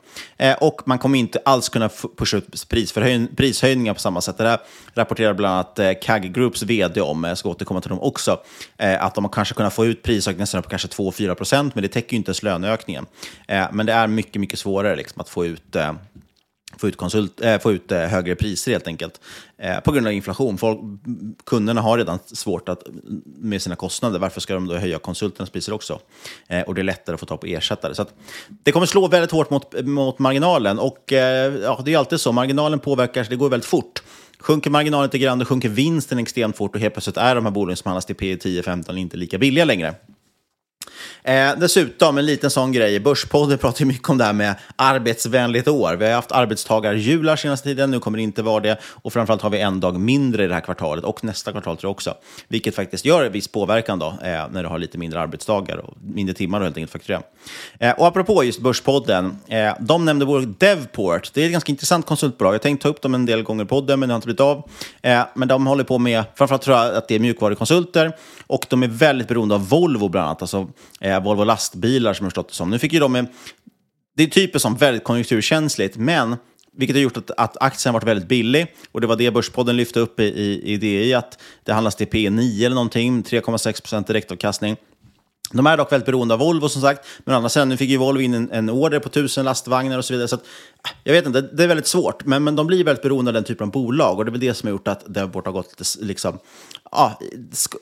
och 0.60 0.82
man 0.84 0.98
kommer 0.98 1.18
inte 1.18 1.40
alls 1.44 1.68
kunna 1.68 1.90
pusha 2.18 2.36
ut 2.36 2.68
prishöjningar 3.36 3.94
på 3.94 4.00
samma 4.00 4.20
sätt. 4.20 4.38
Det 4.38 4.58
där 4.97 4.97
rapporterar 4.98 5.34
bland 5.34 5.54
annat 5.54 5.78
eh, 5.78 5.92
CAG 6.02 6.32
Groups 6.34 6.62
vd 6.62 7.00
om, 7.00 7.24
jag 7.24 7.38
ska 7.38 7.48
återkomma 7.48 7.80
till 7.80 7.90
dem 7.90 8.00
också, 8.00 8.40
eh, 8.76 9.04
att 9.04 9.14
de 9.14 9.24
har 9.24 9.32
kanske 9.32 9.54
kunnat 9.54 9.74
få 9.74 9.86
ut 9.86 10.02
prisökningar 10.02 10.62
på 10.62 10.68
kanske 10.68 10.88
2-4 10.88 11.34
procent, 11.34 11.74
men 11.74 11.82
det 11.82 11.88
täcker 11.88 12.12
ju 12.12 12.16
inte 12.16 12.28
ens 12.28 12.42
löneökningen. 12.42 13.06
Eh, 13.48 13.66
men 13.72 13.86
det 13.86 13.92
är 13.92 14.06
mycket, 14.06 14.40
mycket 14.40 14.58
svårare 14.58 14.96
liksom, 14.96 15.20
att 15.20 15.28
få 15.28 15.46
ut 15.46 15.76
eh, 15.76 15.92
få 16.76 16.88
ut, 16.88 16.96
konsult, 16.96 17.40
äh, 17.40 17.58
få 17.58 17.72
ut 17.72 17.92
äh, 17.92 17.98
högre 17.98 18.34
priser 18.34 18.72
helt 18.72 18.86
enkelt. 18.86 19.20
Äh, 19.58 19.80
på 19.80 19.92
grund 19.92 20.06
av 20.06 20.12
inflation. 20.12 20.58
Folk, 20.58 20.80
kunderna 21.44 21.80
har 21.80 21.98
redan 21.98 22.18
svårt 22.26 22.68
att, 22.68 22.82
med 23.24 23.62
sina 23.62 23.76
kostnader. 23.76 24.18
Varför 24.18 24.40
ska 24.40 24.54
de 24.54 24.66
då 24.66 24.76
höja 24.76 24.98
konsulternas 24.98 25.50
priser 25.50 25.72
också? 25.72 26.00
och 26.66 26.74
det 26.74 26.80
är 26.80 26.84
lättare 26.84 27.14
att 27.14 27.20
få 27.20 27.26
tag 27.26 27.40
på 27.40 27.46
ersättare. 27.46 27.94
Så 27.94 28.06
det 28.62 28.72
kommer 28.72 28.86
slå 28.86 29.08
väldigt 29.08 29.30
hårt 29.30 29.50
mot, 29.50 29.74
mot 29.84 30.18
marginalen. 30.18 30.78
Och 30.78 31.04
ja, 31.08 31.80
det 31.84 31.94
är 31.94 31.98
alltid 31.98 32.20
så, 32.20 32.32
marginalen 32.32 32.78
påverkas, 32.78 33.28
det 33.28 33.36
går 33.36 33.48
väldigt 33.48 33.68
fort. 33.68 34.02
Sjunker 34.40 34.70
marginalen 34.70 35.06
lite 35.06 35.18
grann, 35.18 35.38
då 35.38 35.44
sjunker 35.44 35.68
vinsten 35.68 36.18
extremt 36.18 36.56
fort 36.56 36.74
och 36.74 36.80
helt 36.80 36.94
plötsligt 36.94 37.16
är 37.16 37.34
de 37.34 37.44
här 37.44 37.52
bolagen 37.52 37.76
som 37.76 37.88
handlas 37.88 38.06
till 38.06 38.16
P 38.16 38.36
10-15 38.36 38.96
inte 38.96 39.16
lika 39.16 39.38
billiga 39.38 39.64
längre. 39.64 39.94
Eh, 41.22 41.50
dessutom, 41.58 42.18
en 42.18 42.26
liten 42.26 42.50
sån 42.50 42.72
grej. 42.72 43.00
Börspodden 43.00 43.58
pratar 43.58 43.80
ju 43.80 43.86
mycket 43.86 44.08
om 44.08 44.18
det 44.18 44.24
här 44.24 44.32
med 44.32 44.54
arbetsvänligt 44.76 45.68
år. 45.68 45.94
Vi 45.94 46.06
har 46.06 46.12
haft 46.12 46.32
arbetstagarjular 46.32 47.36
senaste 47.36 47.68
tiden, 47.68 47.90
nu 47.90 48.00
kommer 48.00 48.18
det 48.18 48.22
inte 48.22 48.42
vara 48.42 48.60
det. 48.60 48.78
Och 48.84 49.12
framförallt 49.12 49.42
har 49.42 49.50
vi 49.50 49.60
en 49.60 49.80
dag 49.80 50.00
mindre 50.00 50.44
i 50.44 50.46
det 50.46 50.54
här 50.54 50.60
kvartalet 50.60 51.04
och 51.04 51.24
nästa 51.24 51.52
kvartal 51.52 51.76
tror 51.76 51.88
jag 51.88 51.92
också. 51.92 52.14
Vilket 52.48 52.74
faktiskt 52.74 53.04
gör 53.04 53.24
en 53.24 53.32
viss 53.32 53.48
påverkan 53.48 53.98
då, 53.98 54.06
eh, 54.06 54.44
när 54.50 54.62
du 54.62 54.68
har 54.68 54.78
lite 54.78 54.98
mindre 54.98 55.20
arbetsdagar 55.20 55.76
och 55.76 55.94
mindre 56.00 56.34
timmar 56.34 56.58
och 56.58 56.64
helt 56.64 56.76
enkelt 56.76 56.92
fakturera. 56.92 57.22
Eh, 57.78 57.92
och 57.92 58.06
apropå 58.06 58.44
just 58.44 58.60
Börspodden, 58.60 59.38
eh, 59.48 59.72
de 59.80 60.04
nämnde 60.04 60.26
bolaget 60.26 60.60
Devport. 60.60 61.30
Det 61.34 61.42
är 61.42 61.46
ett 61.46 61.52
ganska 61.52 61.72
intressant 61.72 62.06
konsultbolag. 62.06 62.54
Jag 62.54 62.62
tänkte 62.62 62.82
ta 62.82 62.88
upp 62.88 63.02
dem 63.02 63.14
en 63.14 63.26
del 63.26 63.42
gånger 63.42 63.64
i 63.64 63.66
podden, 63.66 64.00
men 64.00 64.08
det 64.08 64.12
har 64.12 64.16
inte 64.16 64.26
blivit 64.26 64.40
av. 64.40 64.70
Eh, 65.02 65.20
men 65.34 65.48
de 65.48 65.66
håller 65.66 65.84
på 65.84 65.98
med, 65.98 66.24
framförallt 66.34 66.62
tror 66.62 66.76
jag 66.76 66.94
att 66.94 67.08
det 67.08 67.14
är 67.14 67.18
mjukvarukonsulter 67.18 68.12
och 68.46 68.66
de 68.68 68.82
är 68.82 68.88
väldigt 68.88 69.28
beroende 69.28 69.54
av 69.54 69.68
Volvo 69.68 70.08
bland 70.08 70.26
annat. 70.26 70.42
Alltså, 70.42 70.68
eh, 71.00 71.22
Volvo 71.22 71.44
lastbilar 71.44 72.14
som 72.14 72.24
jag 72.24 72.30
förstått 72.30 72.48
det 72.48 72.54
som. 72.54 72.70
Nu 72.70 72.78
fick 72.78 72.92
ju 72.92 73.00
de 73.00 73.26
det 74.16 74.22
är 74.24 74.26
typiskt 74.26 74.62
som 74.62 74.76
väldigt 74.76 75.04
konjunkturkänsligt, 75.04 75.96
men 75.96 76.36
vilket 76.76 76.96
har 76.96 77.00
gjort 77.00 77.16
att, 77.16 77.30
att 77.30 77.56
aktien 77.60 77.92
varit 77.92 78.04
väldigt 78.04 78.28
billig. 78.28 78.74
Och 78.92 79.00
det 79.00 79.06
var 79.06 79.16
det 79.16 79.30
Börspodden 79.30 79.76
lyfte 79.76 80.00
upp 80.00 80.20
i, 80.20 80.24
i, 80.24 80.72
i 80.72 80.76
DI, 80.76 81.14
att 81.14 81.38
det 81.64 81.72
handlas 81.72 81.96
till 81.96 82.06
P9 82.06 82.66
eller 82.66 82.74
någonting, 82.74 83.22
3,6% 83.22 84.06
direktavkastning. 84.06 84.76
De 85.52 85.66
är 85.66 85.76
dock 85.76 85.92
väldigt 85.92 86.06
beroende 86.06 86.34
av 86.34 86.40
Volvo 86.40 86.68
som 86.68 86.82
sagt, 86.82 87.06
men 87.24 87.34
å 87.34 87.36
andra 87.36 87.48
sidan 87.48 87.68
nu 87.68 87.76
fick 87.76 87.90
ju 87.90 87.96
Volvo 87.96 88.20
in 88.20 88.34
en, 88.34 88.50
en 88.50 88.70
order 88.70 88.98
på 88.98 89.08
tusen 89.08 89.44
lastvagnar 89.44 89.98
och 89.98 90.04
så 90.04 90.14
vidare. 90.14 90.28
Så 90.28 90.34
att, 90.34 90.44
ah, 90.82 90.90
jag 91.04 91.12
vet 91.12 91.26
inte, 91.26 91.40
det 91.40 91.64
är 91.64 91.68
väldigt 91.68 91.86
svårt, 91.86 92.24
men, 92.24 92.44
men 92.44 92.56
de 92.56 92.66
blir 92.66 92.84
väldigt 92.84 93.02
beroende 93.02 93.28
av 93.28 93.34
den 93.34 93.44
typen 93.44 93.66
av 93.66 93.72
bolag 93.72 94.18
och 94.18 94.24
det 94.24 94.28
är 94.28 94.32
väl 94.32 94.40
det 94.40 94.54
som 94.54 94.66
har 94.66 94.70
gjort 94.70 94.88
att 94.88 95.04
det 95.06 95.20
har 95.20 95.52
gått 95.52 95.80
lite, 95.80 96.04
liksom, 96.04 96.38
ja, 96.92 97.20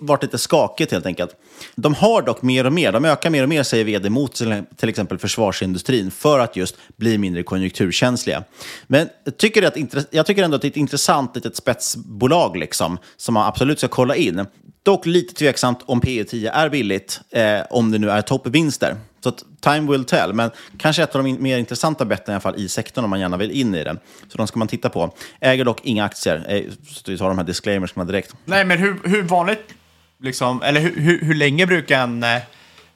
varit 0.00 0.22
lite 0.22 0.38
skakigt 0.38 0.92
helt 0.92 1.06
enkelt. 1.06 1.30
De 1.74 1.94
har 1.94 2.22
dock 2.22 2.42
mer 2.42 2.66
och 2.66 2.72
mer, 2.72 2.92
de 2.92 3.04
ökar 3.04 3.30
mer 3.30 3.42
och 3.42 3.48
mer 3.48 3.62
säger 3.62 3.84
vd 3.84 4.10
mot 4.10 4.34
till 4.76 4.88
exempel 4.88 5.18
försvarsindustrin 5.18 6.10
för 6.10 6.38
att 6.38 6.56
just 6.56 6.76
bli 6.96 7.18
mindre 7.18 7.42
konjunkturkänsliga. 7.42 8.44
Men 8.86 9.08
jag 9.24 9.36
tycker, 9.36 9.62
att, 9.62 9.76
jag 10.10 10.26
tycker 10.26 10.42
ändå 10.42 10.56
att 10.56 10.62
det 10.62 10.68
är 10.68 10.70
ett 10.70 10.76
intressant 10.76 11.36
litet 11.36 11.56
spetsbolag 11.56 12.56
liksom, 12.56 12.98
som 13.16 13.34
man 13.34 13.48
absolut 13.48 13.78
ska 13.78 13.88
kolla 13.88 14.16
in. 14.16 14.46
Dock 14.82 15.06
lite 15.06 15.34
tveksamt 15.34 15.78
om 15.86 16.00
P 16.00 16.24
10 16.24 16.50
är 16.50 16.68
billigt, 16.68 17.20
eh, 17.30 17.60
om 17.70 17.90
det 17.90 17.98
nu 17.98 18.10
är 18.10 18.22
toppvinster. 18.22 18.96
Så 19.26 19.30
att 19.30 19.44
time 19.60 19.90
will 19.90 20.04
tell, 20.04 20.32
men 20.32 20.50
kanske 20.78 21.02
ett 21.02 21.14
av 21.16 21.24
de 21.24 21.42
mer 21.42 21.58
intressanta 21.58 22.04
betten 22.04 22.32
i 22.32 22.34
alla 22.34 22.40
fall 22.40 22.56
i 22.56 22.68
sektorn 22.68 23.04
om 23.04 23.10
man 23.10 23.20
gärna 23.20 23.36
vill 23.36 23.50
in 23.50 23.74
i 23.74 23.84
den. 23.84 23.98
Så 24.28 24.38
de 24.38 24.46
ska 24.46 24.58
man 24.58 24.68
titta 24.68 24.88
på. 24.88 25.14
Äger 25.40 25.64
dock 25.64 25.80
inga 25.82 26.04
aktier, 26.04 26.46
eh, 26.48 26.62
så 26.88 27.10
vi 27.10 27.18
tar 27.18 27.28
de 27.28 27.38
här 27.38 27.44
disclaimersna 27.44 28.04
direkt. 28.04 28.34
Nej, 28.44 28.64
men 28.64 28.78
hur, 28.78 28.96
hur 29.04 29.22
vanligt, 29.22 29.74
liksom, 30.22 30.62
eller 30.62 30.80
hur, 30.80 31.00
hur, 31.00 31.20
hur 31.20 31.34
länge 31.34 31.66
brukar 31.66 32.02
en, 32.02 32.22
eh, 32.22 32.42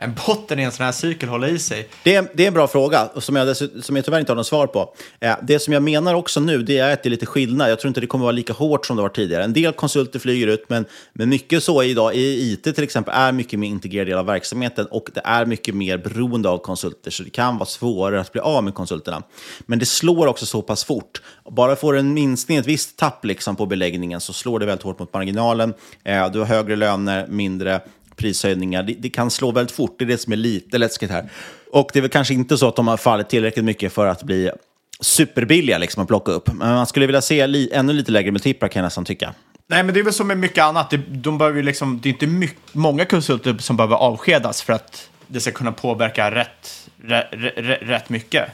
en 0.01 0.15
botten 0.27 0.59
i 0.59 0.63
en 0.63 0.73
sån 0.73 0.85
här 0.85 0.93
cykel 0.93 1.29
hålla 1.29 1.49
i 1.49 1.59
sig? 1.59 1.89
Det 2.03 2.15
är, 2.15 2.29
det 2.35 2.43
är 2.43 2.49
en 2.49 2.55
bra 2.55 2.67
fråga 2.69 3.11
som 3.17 3.37
jag, 3.37 3.57
som 3.57 3.97
jag 3.97 4.05
tyvärr 4.05 4.21
inte 4.21 4.33
har 4.33 4.37
något 4.37 4.47
svar 4.47 4.67
på. 4.67 4.95
Eh, 5.21 5.37
det 5.43 5.59
som 5.59 5.73
jag 5.73 5.83
menar 5.83 6.15
också 6.15 6.41
nu 6.41 6.63
det 6.63 6.79
är 6.79 6.93
att 6.93 7.03
det 7.03 7.09
är 7.09 7.11
lite 7.11 7.27
skillnad. 7.27 7.71
Jag 7.71 7.81
tror 7.81 7.89
inte 7.89 8.01
det 8.01 8.07
kommer 8.07 8.25
vara 8.25 8.33
lika 8.33 8.53
hårt 8.53 8.87
som 8.87 8.97
det 8.97 9.03
var 9.03 9.09
tidigare. 9.09 9.45
En 9.45 9.53
del 9.53 9.73
konsulter 9.73 10.19
flyger 10.19 10.47
ut, 10.47 10.65
men, 10.69 10.85
men 11.13 11.29
mycket 11.29 11.65
så 11.65 11.83
idag 11.83 12.15
i 12.15 12.53
IT 12.53 12.75
till 12.75 12.85
exempel 12.85 13.15
är 13.17 13.33
mycket 13.33 13.59
mer 13.59 13.69
integrerad 13.69 14.11
del 14.11 14.19
av 14.19 14.27
verksamheten 14.27 14.87
och 14.87 15.09
det 15.15 15.21
är 15.25 15.47
mycket 15.47 15.75
mer 15.75 15.99
beroende 15.99 16.49
av 16.49 16.59
konsulter, 16.59 17.11
så 17.11 17.23
det 17.23 17.31
kan 17.31 17.59
vara 17.59 17.67
svårare 17.67 18.21
att 18.21 18.33
bli 18.33 18.41
av 18.41 18.65
med 18.65 18.75
konsulterna. 18.75 19.23
Men 19.61 19.79
det 19.79 19.87
slår 19.87 20.27
också 20.27 20.47
så 20.47 20.63
pass 20.63 20.85
fort. 20.85 21.23
Bara 21.51 21.77
får 21.77 21.97
en 21.97 22.15
minskning, 22.15 22.59
ett 22.59 22.67
visst 22.67 22.97
tapp 22.97 23.25
liksom 23.25 23.57
på 23.57 23.67
beläggningen, 23.67 24.21
så 24.21 24.33
slår 24.33 24.59
det 24.59 24.67
väldigt 24.67 24.85
hårt 24.85 24.99
mot 24.99 25.13
marginalen. 25.13 25.75
Eh, 26.05 26.31
du 26.31 26.39
har 26.39 26.47
högre 26.47 26.77
löner, 26.77 27.27
mindre 27.27 27.81
prishöjningar. 28.21 28.83
Det, 28.83 28.93
det, 28.99 29.11
kan 29.11 29.31
slå 29.31 29.53
väldigt 29.53 29.77
fort, 29.77 29.99
det 29.99 30.05
är 30.05 30.07
det 30.07 30.19
som 30.19 30.33
är 30.33 30.37
lite 30.37 30.79
läskigt 30.79 31.11
här. 31.11 31.31
Och 31.73 31.91
det 31.93 31.99
är 31.99 32.01
väl 32.01 32.11
kanske 32.11 32.35
inte 32.35 32.59
så 32.59 32.69
att 32.69 32.77
de 32.77 32.89
har 32.89 32.97
fallit 32.97 33.29
tillräckligt 33.29 33.65
mycket 33.65 33.93
för 33.93 34.07
att 34.07 34.23
bli 34.23 34.51
superbilliga 35.01 35.79
liksom, 35.79 36.03
att 36.03 36.09
plocka 36.09 36.33
upp. 36.33 36.53
Men 36.53 36.75
man 36.75 36.87
skulle 36.87 37.07
vilja 37.07 37.21
se 37.21 37.47
li, 37.47 37.71
ännu 37.73 37.93
lite 37.93 38.13
lägre 38.13 38.31
multiplar 38.31 38.69
kan 38.69 38.81
jag 38.81 38.87
nästan 38.87 39.05
tycka. 39.05 39.35
Nej, 39.67 39.83
men 39.83 39.95
det 39.95 40.01
är 40.01 40.05
väl 40.05 40.13
som 40.13 40.29
med 40.29 40.39
mycket 40.39 40.65
annat. 40.65 40.91
Det, 40.91 40.97
de 40.97 41.39
behöver 41.39 41.63
liksom, 41.63 42.01
det 42.03 42.09
är 42.09 42.13
inte 42.13 42.27
mycket, 42.27 42.75
många 42.75 43.05
konsulter 43.05 43.59
som 43.59 43.77
behöver 43.77 43.97
avskedas 43.97 44.63
för 44.63 44.73
att 44.73 45.11
det 45.27 45.41
ska 45.41 45.51
kunna 45.51 45.73
påverka 45.73 46.31
rätt, 46.31 46.89
rätt, 47.03 47.29
rätt 47.83 48.09
mycket. 48.09 48.49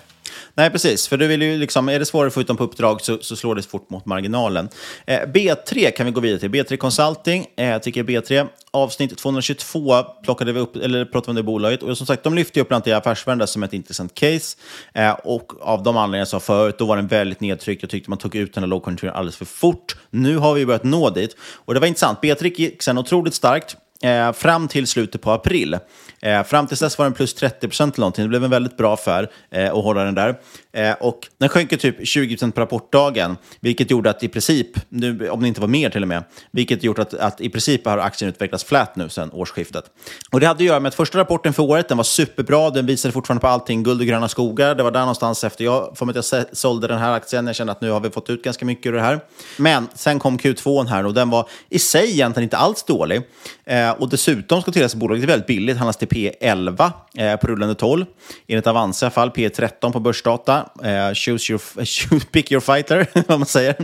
Nej, 0.54 0.70
precis. 0.70 1.08
För 1.08 1.16
du 1.16 1.26
vill 1.26 1.42
ju 1.42 1.58
liksom, 1.58 1.88
är 1.88 1.98
det 1.98 2.06
svårare 2.06 2.26
att 2.26 2.34
få 2.34 2.40
ut 2.40 2.46
dem 2.46 2.56
på 2.56 2.64
uppdrag 2.64 3.00
så, 3.00 3.18
så 3.20 3.36
slår 3.36 3.54
det 3.54 3.62
fort 3.62 3.90
mot 3.90 4.06
marginalen. 4.06 4.68
Eh, 5.06 5.20
B3 5.20 5.90
kan 5.90 6.06
vi 6.06 6.12
gå 6.12 6.20
vidare 6.20 6.40
till. 6.40 6.50
B3 6.50 6.76
Consulting, 6.76 7.46
eh, 7.56 7.78
tycker 7.78 8.02
B3. 8.02 8.46
Avsnitt 8.70 9.18
222 9.18 10.02
plockade 10.24 10.52
vi 10.52 10.60
upp, 10.60 10.76
eller 10.76 11.04
pratade 11.04 11.26
vi 11.26 11.30
om 11.30 11.36
det 11.36 11.42
bolaget. 11.42 11.82
Och 11.82 11.98
som 11.98 12.06
sagt, 12.06 12.22
de 12.22 12.34
lyfte 12.34 12.60
upp 12.60 12.68
bland 12.68 12.88
annat 12.88 13.06
Affärsvärlden 13.06 13.46
som 13.46 13.62
ett 13.62 13.72
intressant 13.72 14.14
case. 14.14 14.56
Eh, 14.94 15.10
och 15.10 15.52
av 15.60 15.82
de 15.82 15.96
anledningar 15.96 16.20
jag 16.20 16.28
sa 16.28 16.40
förut, 16.40 16.78
då 16.78 16.86
var 16.86 16.96
den 16.96 17.06
väldigt 17.06 17.40
nedtryckt. 17.40 17.82
Jag 17.82 17.90
tyckte 17.90 18.10
man 18.10 18.18
tog 18.18 18.34
ut 18.34 18.54
den 18.54 18.62
här 18.62 18.68
lågkonjunkturen 18.68 19.14
alldeles 19.14 19.36
för 19.36 19.44
fort. 19.44 19.96
Nu 20.10 20.36
har 20.36 20.54
vi 20.54 20.66
börjat 20.66 20.84
nå 20.84 21.10
dit. 21.10 21.36
Och 21.54 21.74
det 21.74 21.80
var 21.80 21.86
intressant. 21.86 22.18
B3 22.20 22.60
gick 22.60 22.82
sen 22.82 22.98
otroligt 22.98 23.34
starkt. 23.34 23.76
Eh, 24.02 24.32
fram 24.32 24.68
till 24.68 24.86
slutet 24.86 25.20
på 25.20 25.30
april. 25.30 25.78
Eh, 26.26 26.44
fram 26.44 26.66
till 26.66 26.76
dess 26.76 26.98
var 26.98 27.04
den 27.04 27.12
plus 27.12 27.34
30 27.34 27.68
procent 27.68 27.94
eller 27.94 28.00
någonting. 28.00 28.24
Det 28.24 28.28
blev 28.28 28.44
en 28.44 28.50
väldigt 28.50 28.76
bra 28.76 28.94
affär 28.94 29.30
eh, 29.50 29.64
att 29.64 29.84
hålla 29.84 30.04
den 30.04 30.14
där. 30.14 30.34
Eh, 30.72 30.92
och 30.92 31.28
den 31.38 31.48
sjönk 31.48 31.80
typ 31.80 32.08
20 32.08 32.34
procent 32.34 32.54
på 32.54 32.60
rapportdagen, 32.60 33.36
vilket 33.60 33.90
gjorde 33.90 34.10
att 34.10 34.22
i 34.22 34.28
princip, 34.28 34.66
nu, 34.88 35.30
om 35.30 35.40
det 35.40 35.48
inte 35.48 35.60
var 35.60 35.68
mer 35.68 35.90
till 35.90 36.02
och 36.02 36.08
med, 36.08 36.24
vilket 36.50 36.82
gjort 36.82 36.98
att, 36.98 37.14
att 37.14 37.40
i 37.40 37.48
princip 37.48 37.86
har 37.86 37.98
aktien 37.98 38.28
utvecklats 38.28 38.64
flat 38.64 38.96
nu 38.96 39.08
sedan 39.08 39.30
årsskiftet. 39.32 39.84
Och 40.30 40.40
det 40.40 40.46
hade 40.46 40.56
att 40.56 40.64
göra 40.64 40.80
med 40.80 40.88
att 40.88 40.94
första 40.94 41.18
rapporten 41.18 41.52
för 41.52 41.62
året, 41.62 41.88
den 41.88 41.96
var 41.96 42.04
superbra, 42.04 42.70
den 42.70 42.86
visade 42.86 43.12
fortfarande 43.12 43.40
på 43.40 43.48
allting, 43.48 43.82
guld 43.82 44.00
och 44.00 44.06
gröna 44.06 44.28
skogar. 44.28 44.74
Det 44.74 44.82
var 44.82 44.90
där 44.90 45.00
någonstans 45.00 45.44
efter 45.44 45.64
jag, 45.64 45.98
för 45.98 46.18
att 46.18 46.30
jag 46.32 46.44
sålde 46.52 46.86
den 46.86 46.98
här 46.98 47.12
aktien, 47.12 47.46
jag 47.46 47.56
kände 47.56 47.72
att 47.72 47.80
nu 47.80 47.90
har 47.90 48.00
vi 48.00 48.10
fått 48.10 48.30
ut 48.30 48.42
ganska 48.42 48.64
mycket 48.64 48.86
ur 48.86 48.92
det 48.92 49.00
här. 49.00 49.20
Men 49.56 49.88
sen 49.94 50.18
kom 50.18 50.38
Q2 50.38 50.86
här 50.86 51.06
och 51.06 51.14
den 51.14 51.30
var 51.30 51.48
i 51.68 51.78
sig 51.78 52.10
egentligen 52.10 52.44
inte 52.44 52.56
alls 52.56 52.82
dålig. 52.84 53.22
Eh, 53.64 53.90
och 53.90 54.08
dessutom 54.08 54.62
ska 54.62 54.72
tilläggas 54.72 54.94
att 54.94 55.00
bolaget 55.00 55.22
är 55.22 55.26
väldigt 55.26 55.46
billigt, 55.46 55.76
handlas 55.76 55.96
till 55.96 56.08
P11 56.16 56.92
eh, 57.14 57.36
på 57.36 57.46
rullande 57.46 57.74
12. 57.74 58.04
Enligt 58.46 58.66
Avanza 58.66 59.04
i 59.04 59.06
alla 59.06 59.10
fall, 59.10 59.30
P13 59.30 59.92
på 59.92 60.00
börsdata. 60.00 60.68
Eh, 60.84 61.14
choose 61.14 61.52
your, 61.52 61.58
choose, 61.84 62.26
pick 62.26 62.52
your 62.52 62.60
fighter, 62.60 63.06
vad 63.28 63.38
man 63.38 63.46
säger. 63.46 63.76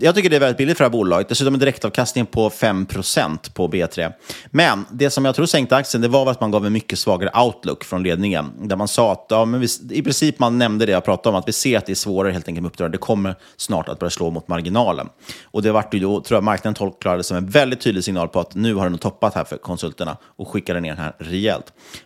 Jag 0.00 0.14
tycker 0.14 0.30
det 0.30 0.36
är 0.36 0.40
väldigt 0.40 0.56
billigt 0.56 0.76
för 0.76 0.84
det 0.84 0.88
här 0.88 0.92
bolaget. 0.92 1.28
Dessutom 1.28 1.54
en 1.54 1.60
direktavkastning 1.60 2.26
på 2.26 2.48
5% 2.48 3.52
på 3.54 3.68
B3. 3.68 4.12
Men 4.50 4.86
det 4.90 5.10
som 5.10 5.24
jag 5.24 5.34
tror 5.34 5.46
sänkte 5.46 5.76
aktien, 5.76 6.00
det 6.00 6.08
var 6.08 6.30
att 6.30 6.40
man 6.40 6.50
gav 6.50 6.66
en 6.66 6.72
mycket 6.72 6.98
svagare 6.98 7.42
outlook 7.44 7.84
från 7.84 8.02
ledningen. 8.02 8.52
Där 8.58 8.76
man 8.76 8.88
sa 8.88 9.12
att, 9.12 9.26
ja, 9.28 9.44
men 9.44 9.60
vi, 9.60 9.66
i 9.90 10.02
princip 10.02 10.38
man 10.38 10.58
nämnde 10.58 10.86
det 10.86 10.92
jag 10.92 11.04
pratade 11.04 11.28
om, 11.28 11.40
att 11.40 11.48
vi 11.48 11.52
ser 11.52 11.78
att 11.78 11.86
det 11.86 11.92
är 11.92 11.94
svårare 11.94 12.32
helt 12.32 12.48
enkelt 12.48 12.62
med 12.62 12.70
uppdrag. 12.70 12.92
Det 12.92 12.98
kommer 12.98 13.34
snart 13.56 13.88
att 13.88 13.98
börja 13.98 14.10
slå 14.10 14.30
mot 14.30 14.48
marginalen. 14.48 15.08
Och 15.44 15.62
det 15.62 15.72
vart 15.72 15.94
ju 15.94 16.00
då, 16.00 16.20
tror 16.20 16.36
jag 16.36 16.44
marknaden 16.44 16.74
tolkade 16.74 17.16
det 17.16 17.22
som 17.22 17.36
en 17.36 17.46
väldigt 17.46 17.80
tydlig 17.80 18.04
signal 18.04 18.28
på 18.28 18.40
att 18.40 18.54
nu 18.54 18.74
har 18.74 18.90
den 18.90 18.98
toppat 18.98 19.34
här 19.34 19.44
för 19.44 19.56
konsulterna 19.56 20.16
och 20.36 20.48
skickade 20.48 20.80
ner 20.80 20.90
den 20.90 20.98
här 20.98 21.14
rejält. 21.18 21.49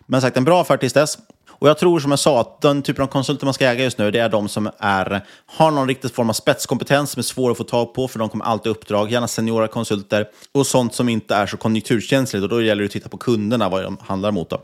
Men 0.06 0.20
sagt, 0.20 0.36
en 0.36 0.44
bra 0.44 0.60
affär 0.60 0.76
tills 0.76 0.92
dess. 0.92 1.18
Och 1.64 1.68
jag 1.68 1.78
tror 1.78 2.00
som 2.00 2.10
jag 2.10 2.18
sa 2.18 2.40
att 2.40 2.60
den 2.60 2.82
typen 2.82 3.02
av 3.02 3.06
konsulter 3.08 3.44
man 3.44 3.54
ska 3.54 3.66
äga 3.66 3.84
just 3.84 3.98
nu, 3.98 4.10
det 4.10 4.18
är 4.18 4.28
de 4.28 4.48
som 4.48 4.70
är, 4.78 5.26
har 5.46 5.70
någon 5.70 5.88
riktig 5.88 6.14
form 6.14 6.30
av 6.30 6.32
spetskompetens 6.32 7.10
som 7.10 7.20
är 7.20 7.22
svår 7.22 7.50
att 7.50 7.56
få 7.56 7.64
tag 7.64 7.94
på, 7.94 8.08
för 8.08 8.18
de 8.18 8.28
kommer 8.28 8.44
alltid 8.44 8.72
uppdrag, 8.72 9.12
gärna 9.12 9.28
seniora 9.28 9.68
konsulter 9.68 10.28
och 10.52 10.66
sånt 10.66 10.94
som 10.94 11.08
inte 11.08 11.34
är 11.34 11.46
så 11.46 11.56
konjunkturkänsligt. 11.56 12.42
Och 12.42 12.48
då 12.48 12.62
gäller 12.62 12.82
det 12.82 12.86
att 12.86 12.92
titta 12.92 13.08
på 13.08 13.16
kunderna, 13.16 13.68
vad 13.68 13.82
de 13.82 13.96
handlar 14.00 14.30
mot. 14.32 14.50
Då. 14.50 14.60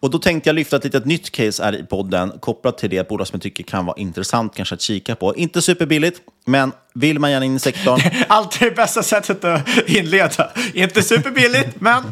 Och 0.00 0.10
då 0.10 0.18
tänkte 0.18 0.48
jag 0.48 0.54
lyfta 0.54 0.76
ett 0.76 0.84
litet 0.84 1.04
nytt 1.04 1.30
case 1.30 1.64
här 1.64 1.76
i 1.76 1.82
podden 1.82 2.32
kopplat 2.40 2.78
till 2.78 2.90
det 2.90 3.08
bolag 3.08 3.26
som 3.26 3.36
jag 3.36 3.42
tycker 3.42 3.64
kan 3.64 3.86
vara 3.86 3.96
intressant 3.96 4.54
kanske 4.56 4.74
att 4.74 4.80
kika 4.80 5.14
på. 5.14 5.36
Inte 5.36 5.62
superbilligt, 5.62 6.20
men 6.46 6.72
vill 6.94 7.18
man 7.18 7.30
gärna 7.30 7.46
in 7.46 7.56
i 7.56 7.58
sektorn... 7.58 8.00
Alltid 8.28 8.68
det 8.68 8.74
bästa 8.74 9.02
sättet 9.02 9.44
att 9.44 9.68
inleda. 9.86 10.50
Inte 10.74 11.02
superbilligt, 11.02 11.68
men... 11.80 12.02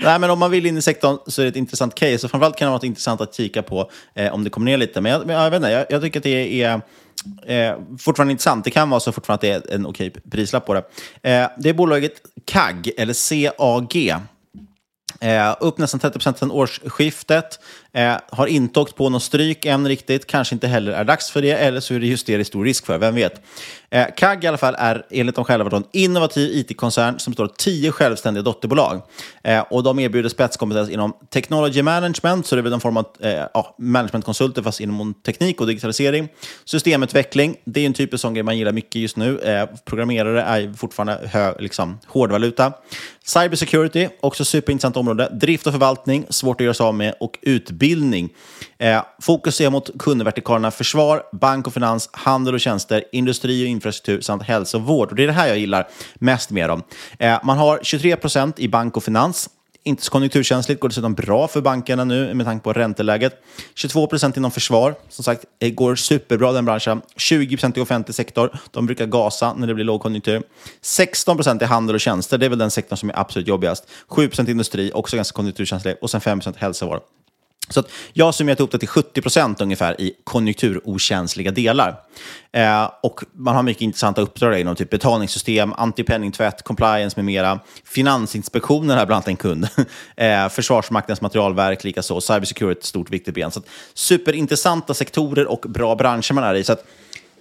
Nej, 0.00 0.18
men 0.18 0.30
om 0.30 0.38
man 0.38 0.50
vill 0.50 0.66
in 0.66 0.76
i 0.76 0.82
sektorn 0.82 1.18
så 1.26 1.42
är 1.42 1.44
det 1.44 1.50
ett 1.50 1.56
intressant 1.56 1.94
case. 1.94 2.26
Och 2.26 2.30
framförallt 2.30 2.56
kan 2.56 2.66
det 2.66 2.72
vara 2.72 2.86
intressant 2.86 3.20
att 3.20 3.34
kika 3.34 3.62
på 3.62 3.90
eh, 4.14 4.34
om 4.34 4.44
det 4.44 4.50
kommer 4.50 4.64
ner 4.64 4.76
lite. 4.76 5.00
Men 5.00 5.12
jag, 5.12 5.30
jag 5.30 5.50
vet 5.50 5.56
inte, 5.56 5.70
jag, 5.70 5.86
jag 5.90 6.02
tycker 6.02 6.20
att 6.20 6.24
det 6.24 6.62
är... 6.62 6.80
Eh, 7.46 7.76
fortfarande 7.98 8.32
intressant. 8.32 8.64
Det 8.64 8.70
kan 8.70 8.90
vara 8.90 9.00
så 9.00 9.12
fortfarande 9.12 9.56
att 9.56 9.64
det 9.64 9.72
är 9.72 9.74
en 9.74 9.86
okej 9.86 10.10
prislapp 10.30 10.66
på 10.66 10.74
det. 10.74 10.82
Eh, 11.22 11.48
det 11.58 11.68
är 11.68 11.74
bolaget 11.74 12.12
CAG, 12.44 12.90
eller 12.96 13.14
CAG. 13.58 14.14
Eh, 15.24 15.56
upp 15.60 15.78
nästan 15.78 16.00
30 16.00 16.12
procent 16.12 16.38
sedan 16.38 16.50
årsskiftet. 16.50 17.60
Eh, 17.92 18.14
har 18.30 18.46
inte 18.46 18.80
åkt 18.80 18.96
på 18.96 19.08
någon 19.08 19.20
stryk 19.20 19.64
än 19.64 19.88
riktigt. 19.88 20.26
Kanske 20.26 20.54
inte 20.54 20.66
heller 20.66 20.92
är 20.92 21.04
dags 21.04 21.30
för 21.30 21.42
det, 21.42 21.50
eller 21.50 21.80
så 21.80 21.94
är 21.94 22.00
det 22.00 22.06
just 22.06 22.26
det 22.26 22.36
det 22.36 22.42
är 22.42 22.44
stor 22.44 22.64
risk 22.64 22.86
för. 22.86 22.98
Vem 22.98 23.14
vet? 23.14 23.42
Eh, 23.94 24.06
CAG 24.16 24.44
i 24.44 24.46
alla 24.46 24.58
fall 24.58 24.74
är 24.78 25.06
enligt 25.10 25.36
dem 25.36 25.44
själva 25.44 25.76
en 25.76 25.84
innovativ 25.92 26.56
it-koncern 26.56 27.18
som 27.18 27.30
består 27.30 27.44
av 27.44 27.52
tio 27.58 27.92
självständiga 27.92 28.42
dotterbolag. 28.42 29.02
Eh, 29.44 29.60
och 29.70 29.82
de 29.82 29.98
erbjuder 29.98 30.28
spetskompetens 30.28 30.90
inom 30.90 31.12
technology 31.30 31.82
management, 31.82 32.46
så 32.46 32.54
det 32.54 32.60
är 32.60 32.62
väl 32.62 32.72
en 32.72 32.80
form 32.80 32.96
av 32.96 33.06
eh, 33.20 33.42
ja, 33.54 33.74
managementkonsulter 33.78 34.62
fast 34.62 34.80
inom 34.80 35.14
teknik 35.14 35.60
och 35.60 35.66
digitalisering. 35.66 36.28
Systemutveckling, 36.64 37.56
det 37.64 37.80
är 37.80 37.86
en 37.86 37.92
typ 37.92 38.12
av 38.12 38.18
sån 38.18 38.34
grej 38.34 38.42
man 38.42 38.58
gillar 38.58 38.72
mycket 38.72 38.94
just 38.94 39.16
nu. 39.16 39.38
Eh, 39.38 39.66
programmerare 39.84 40.42
är 40.42 40.72
fortfarande 40.72 41.28
hö, 41.32 41.54
liksom, 41.58 41.98
hårdvaluta. 42.06 42.72
Cybersecurity, 43.24 44.08
också 44.20 44.44
superintressant 44.44 44.96
område. 44.96 45.28
Drift 45.32 45.66
och 45.66 45.72
förvaltning, 45.72 46.26
svårt 46.28 46.60
att 46.60 46.64
göra 46.64 46.74
sig 46.74 46.84
av 46.84 46.94
med. 46.94 47.14
Och 47.20 47.38
utbildning. 47.42 48.30
Eh, 48.78 49.02
fokus 49.22 49.60
är 49.60 49.70
mot 49.70 49.90
kundvertikalerna 49.98 50.70
försvar, 50.70 51.22
bank 51.32 51.66
och 51.66 51.74
finans, 51.74 52.10
handel 52.12 52.54
och 52.54 52.60
tjänster, 52.60 53.04
industri 53.12 53.64
och 53.64 53.68
infrastruktur 53.68 53.83
infrastruktur 53.84 54.20
samt 54.20 54.42
hälsovård. 54.42 55.10
Och 55.10 55.16
det 55.16 55.22
är 55.22 55.26
det 55.26 55.32
här 55.32 55.48
jag 55.48 55.58
gillar 55.58 55.88
mest 56.14 56.50
med 56.50 56.68
dem. 56.68 56.82
Eh, 57.18 57.38
man 57.42 57.58
har 57.58 57.78
23 57.82 58.16
procent 58.16 58.58
i 58.58 58.68
bank 58.68 58.96
och 58.96 59.04
finans. 59.04 59.50
Inte 59.86 60.02
så 60.02 60.10
konjunkturkänsligt, 60.10 60.80
går 60.80 60.88
dessutom 60.88 61.14
bra 61.14 61.48
för 61.48 61.60
bankerna 61.60 62.04
nu 62.04 62.34
med 62.34 62.46
tanke 62.46 62.64
på 62.64 62.72
ränteläget. 62.72 63.32
22 63.74 64.06
procent 64.06 64.36
inom 64.36 64.50
försvar, 64.50 64.94
som 65.08 65.24
sagt, 65.24 65.44
det 65.58 65.70
går 65.70 65.94
superbra 65.94 66.52
den 66.52 66.64
branschen. 66.64 67.02
20 67.16 67.56
procent 67.56 67.76
i 67.76 67.80
offentlig 67.80 68.14
sektor, 68.14 68.58
de 68.70 68.86
brukar 68.86 69.06
gasa 69.06 69.54
när 69.54 69.66
det 69.66 69.74
blir 69.74 69.84
lågkonjunktur. 69.84 70.42
16 70.80 71.36
procent 71.36 71.62
i 71.62 71.64
handel 71.64 71.94
och 71.94 72.00
tjänster, 72.00 72.38
det 72.38 72.46
är 72.46 72.50
väl 72.50 72.58
den 72.58 72.70
sektorn 72.70 72.96
som 72.96 73.10
är 73.10 73.18
absolut 73.18 73.48
jobbigast. 73.48 73.84
7 74.08 74.28
procent 74.28 74.48
industri, 74.48 74.90
också 74.94 75.16
ganska 75.16 75.36
konjunkturkänslig. 75.36 75.96
Och 76.00 76.10
sen 76.10 76.20
5 76.20 76.38
procent 76.38 76.56
hälsovård. 76.56 77.00
Så 77.68 77.80
att 77.80 77.90
jag 78.12 78.24
har 78.24 78.32
summerat 78.32 78.60
ihop 78.60 78.70
det 78.70 78.78
till 78.78 78.88
70 78.88 79.22
procent 79.22 79.60
ungefär 79.60 80.00
i 80.00 80.12
konjunkturokänsliga 80.24 81.50
delar. 81.50 82.00
Eh, 82.52 82.90
och 83.02 83.24
man 83.32 83.56
har 83.56 83.62
mycket 83.62 83.82
intressanta 83.82 84.20
uppdrag 84.20 84.60
inom 84.60 84.76
typ 84.76 84.90
betalningssystem, 84.90 85.72
antipenningtvätt, 85.72 86.62
compliance 86.62 87.16
med 87.16 87.24
mera. 87.24 87.60
Finansinspektionen 87.84 88.98
är 88.98 89.06
bland 89.06 89.12
annat 89.12 89.28
en 89.28 89.36
kund. 89.36 89.68
eh, 90.16 90.48
Försvarsmaktens 90.48 91.20
materialverk 91.20 91.84
likaså. 91.84 92.20
Cybersecurity 92.20 92.78
ett 92.78 92.84
stort 92.84 93.10
viktigt 93.10 93.34
ben. 93.34 93.50
Så 93.50 93.58
att, 93.58 93.66
superintressanta 93.94 94.94
sektorer 94.94 95.46
och 95.46 95.60
bra 95.60 95.94
branscher 95.94 96.32
man 96.32 96.44
är 96.44 96.54
i. 96.54 96.64
Så 96.64 96.72
att, 96.72 96.84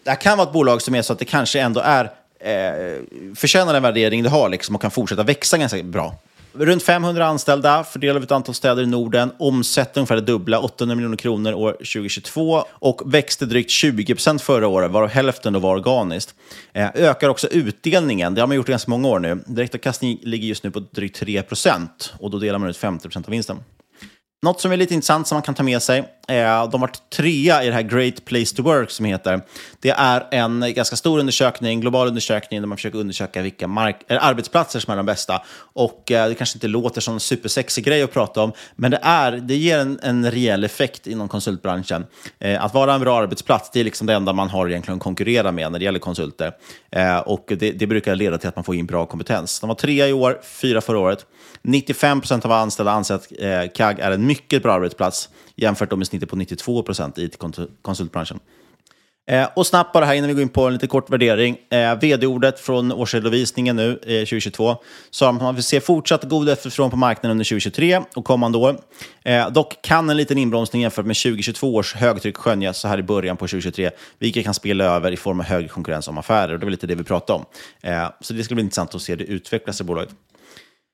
det 0.03 0.09
här 0.09 0.21
kan 0.21 0.37
vara 0.37 0.47
ett 0.47 0.53
bolag 0.53 0.81
som 0.81 0.95
är 0.95 1.01
så 1.01 1.13
att 1.13 1.19
det 1.19 1.25
kanske 1.25 1.59
ändå 1.59 1.79
är 1.79 2.03
eh, 2.39 3.01
förtjänar 3.35 3.73
den 3.73 3.83
värdering 3.83 4.23
det 4.23 4.29
har 4.29 4.49
liksom, 4.49 4.75
och 4.75 4.81
kan 4.81 4.91
fortsätta 4.91 5.23
växa 5.23 5.57
ganska 5.57 5.83
bra. 5.83 6.15
Runt 6.55 6.83
500 6.83 7.25
anställda, 7.25 7.83
fördelade 7.83 8.17
över 8.17 8.25
ett 8.25 8.31
antal 8.31 8.55
städer 8.55 8.83
i 8.83 8.85
Norden. 8.85 9.31
Omsätter 9.39 9.99
ungefär 9.99 10.15
det 10.15 10.21
dubbla, 10.21 10.59
800 10.59 10.95
miljoner 10.95 11.17
kronor 11.17 11.53
år 11.53 11.71
2022. 11.71 12.63
Och 12.69 13.13
växte 13.13 13.45
drygt 13.45 13.69
20 13.69 14.15
procent 14.15 14.41
förra 14.41 14.67
året, 14.67 14.91
varav 14.91 15.09
hälften 15.09 15.53
då 15.53 15.59
var 15.59 15.75
organiskt. 15.75 16.35
Eh, 16.73 16.89
ökar 16.95 17.29
också 17.29 17.47
utdelningen, 17.47 18.35
det 18.35 18.41
har 18.41 18.47
man 18.47 18.57
gjort 18.57 18.69
i 18.69 18.71
ganska 18.71 18.91
många 18.91 19.07
år 19.07 19.19
nu. 19.19 19.43
direktavkastningen 19.47 20.17
ligger 20.21 20.47
just 20.47 20.63
nu 20.63 20.71
på 20.71 20.79
drygt 20.79 21.19
3 21.19 21.41
procent. 21.41 22.13
Och 22.19 22.31
då 22.31 22.39
delar 22.39 22.59
man 22.59 22.69
ut 22.69 22.77
50 22.77 23.03
procent 23.03 23.27
av 23.27 23.31
vinsten. 23.31 23.57
Något 24.43 24.61
som 24.61 24.71
är 24.71 24.77
lite 24.77 24.93
intressant 24.93 25.27
som 25.27 25.35
man 25.35 25.41
kan 25.41 25.55
ta 25.55 25.63
med 25.63 25.81
sig, 25.81 25.99
eh, 25.99 26.05
de 26.35 26.43
har 26.45 26.79
varit 26.79 27.09
trea 27.09 27.63
i 27.63 27.67
det 27.67 27.73
här 27.73 27.81
Great 27.81 28.25
Place 28.25 28.55
to 28.55 28.63
Work 28.63 28.91
som 28.91 29.05
heter. 29.05 29.41
Det 29.79 29.89
är 29.89 30.27
en 30.31 30.73
ganska 30.73 30.95
stor 30.95 31.19
undersökning, 31.19 31.81
global 31.81 32.07
undersökning, 32.07 32.61
där 32.61 32.67
man 32.67 32.77
försöker 32.77 32.99
undersöka 32.99 33.41
vilka 33.41 33.67
mark 33.67 34.03
äh, 34.07 34.25
arbetsplatser 34.25 34.79
som 34.79 34.91
är 34.91 34.97
de 34.97 35.05
bästa. 35.05 35.41
Och 35.73 36.11
eh, 36.11 36.29
det 36.29 36.35
kanske 36.35 36.57
inte 36.57 36.67
låter 36.67 37.01
som 37.01 37.13
en 37.13 37.19
supersexig 37.19 37.85
grej 37.85 38.03
att 38.03 38.13
prata 38.13 38.41
om, 38.41 38.53
men 38.75 38.91
det, 38.91 38.99
är, 39.01 39.31
det 39.31 39.55
ger 39.55 39.79
en, 39.79 39.99
en 40.03 40.31
rejäl 40.31 40.63
effekt 40.63 41.07
inom 41.07 41.27
konsultbranschen. 41.27 42.05
Eh, 42.39 42.63
att 42.63 42.73
vara 42.73 42.93
en 42.93 43.01
bra 43.01 43.19
arbetsplats, 43.19 43.69
det 43.73 43.79
är 43.79 43.83
liksom 43.83 44.07
det 44.07 44.13
enda 44.13 44.33
man 44.33 44.49
har 44.49 44.69
egentligen 44.69 44.97
att 44.97 45.03
konkurrera 45.03 45.51
med 45.51 45.71
när 45.71 45.79
det 45.79 45.85
gäller 45.85 45.99
konsulter. 45.99 46.51
Eh, 46.91 47.17
och 47.17 47.45
det, 47.47 47.71
det 47.71 47.87
brukar 47.87 48.15
leda 48.15 48.37
till 48.37 48.49
att 48.49 48.55
man 48.55 48.65
får 48.65 48.75
in 48.75 48.85
bra 48.85 49.05
kompetens. 49.05 49.59
De 49.59 49.67
var 49.67 49.75
trea 49.75 50.07
i 50.07 50.13
år, 50.13 50.39
fyra 50.43 50.81
förra 50.81 50.99
året. 50.99 51.25
95 51.61 52.21
procent 52.21 52.45
av 52.45 52.51
anställda 52.51 52.91
anser 52.91 53.15
att 53.15 53.31
eh, 53.39 53.71
CAG 53.75 53.99
är 53.99 54.11
en 54.11 54.27
mycket 54.33 54.63
bra 54.63 54.73
arbetsplats 54.73 55.29
jämfört 55.55 55.97
med 55.97 56.07
snittet 56.07 56.29
på 56.29 56.35
92 56.35 56.83
procent 56.83 57.17
i 57.17 57.29
konsultbranschen. 57.81 58.39
Eh, 59.27 59.47
och 59.55 59.67
snabbt 59.67 59.93
bara 59.93 60.05
här 60.05 60.13
innan 60.13 60.27
vi 60.27 60.33
går 60.33 60.41
in 60.41 60.49
på 60.49 60.67
en 60.67 60.73
lite 60.73 60.87
kort 60.87 61.09
värdering. 61.09 61.57
Eh, 61.69 61.99
Vd-ordet 61.99 62.59
från 62.59 62.91
årsredovisningen 62.91 63.75
nu, 63.75 63.89
eh, 63.91 64.25
2022, 64.25 64.75
sa 65.11 65.29
att 65.29 65.41
man 65.41 65.55
vill 65.55 65.63
se 65.63 65.81
fortsatt 65.81 66.23
god 66.23 66.49
efterfrågan 66.49 66.91
på 66.91 66.97
marknaden 66.97 67.31
under 67.31 67.45
2023 67.45 68.01
och 68.15 68.25
kommande 68.25 68.57
år. 68.57 68.77
Eh, 69.23 69.49
dock 69.49 69.81
kan 69.81 70.09
en 70.09 70.17
liten 70.17 70.37
inbromsning 70.37 70.81
jämfört 70.81 71.05
med 71.05 71.15
2022 71.15 71.75
års 71.75 71.95
högtryck 71.95 72.37
skönjas 72.37 72.77
så 72.77 72.87
här 72.87 72.99
i 72.99 73.03
början 73.03 73.37
på 73.37 73.47
2023, 73.47 73.91
vilket 74.19 74.43
kan 74.43 74.53
spela 74.53 74.83
över 74.83 75.11
i 75.11 75.17
form 75.17 75.39
av 75.39 75.45
högre 75.45 75.67
konkurrens 75.67 76.07
om 76.07 76.17
affärer. 76.17 76.53
Och 76.53 76.59
det 76.59 76.65
var 76.65 76.71
lite 76.71 76.87
det 76.87 76.95
vi 76.95 77.03
pratade 77.03 77.39
om. 77.39 77.45
Eh, 77.81 78.09
så 78.21 78.33
det 78.33 78.43
ska 78.43 78.55
bli 78.55 78.63
intressant 78.63 78.95
att 78.95 79.01
se 79.01 79.15
det 79.15 79.23
utvecklas 79.23 79.81
i 79.81 79.83
bolaget. 79.83 80.09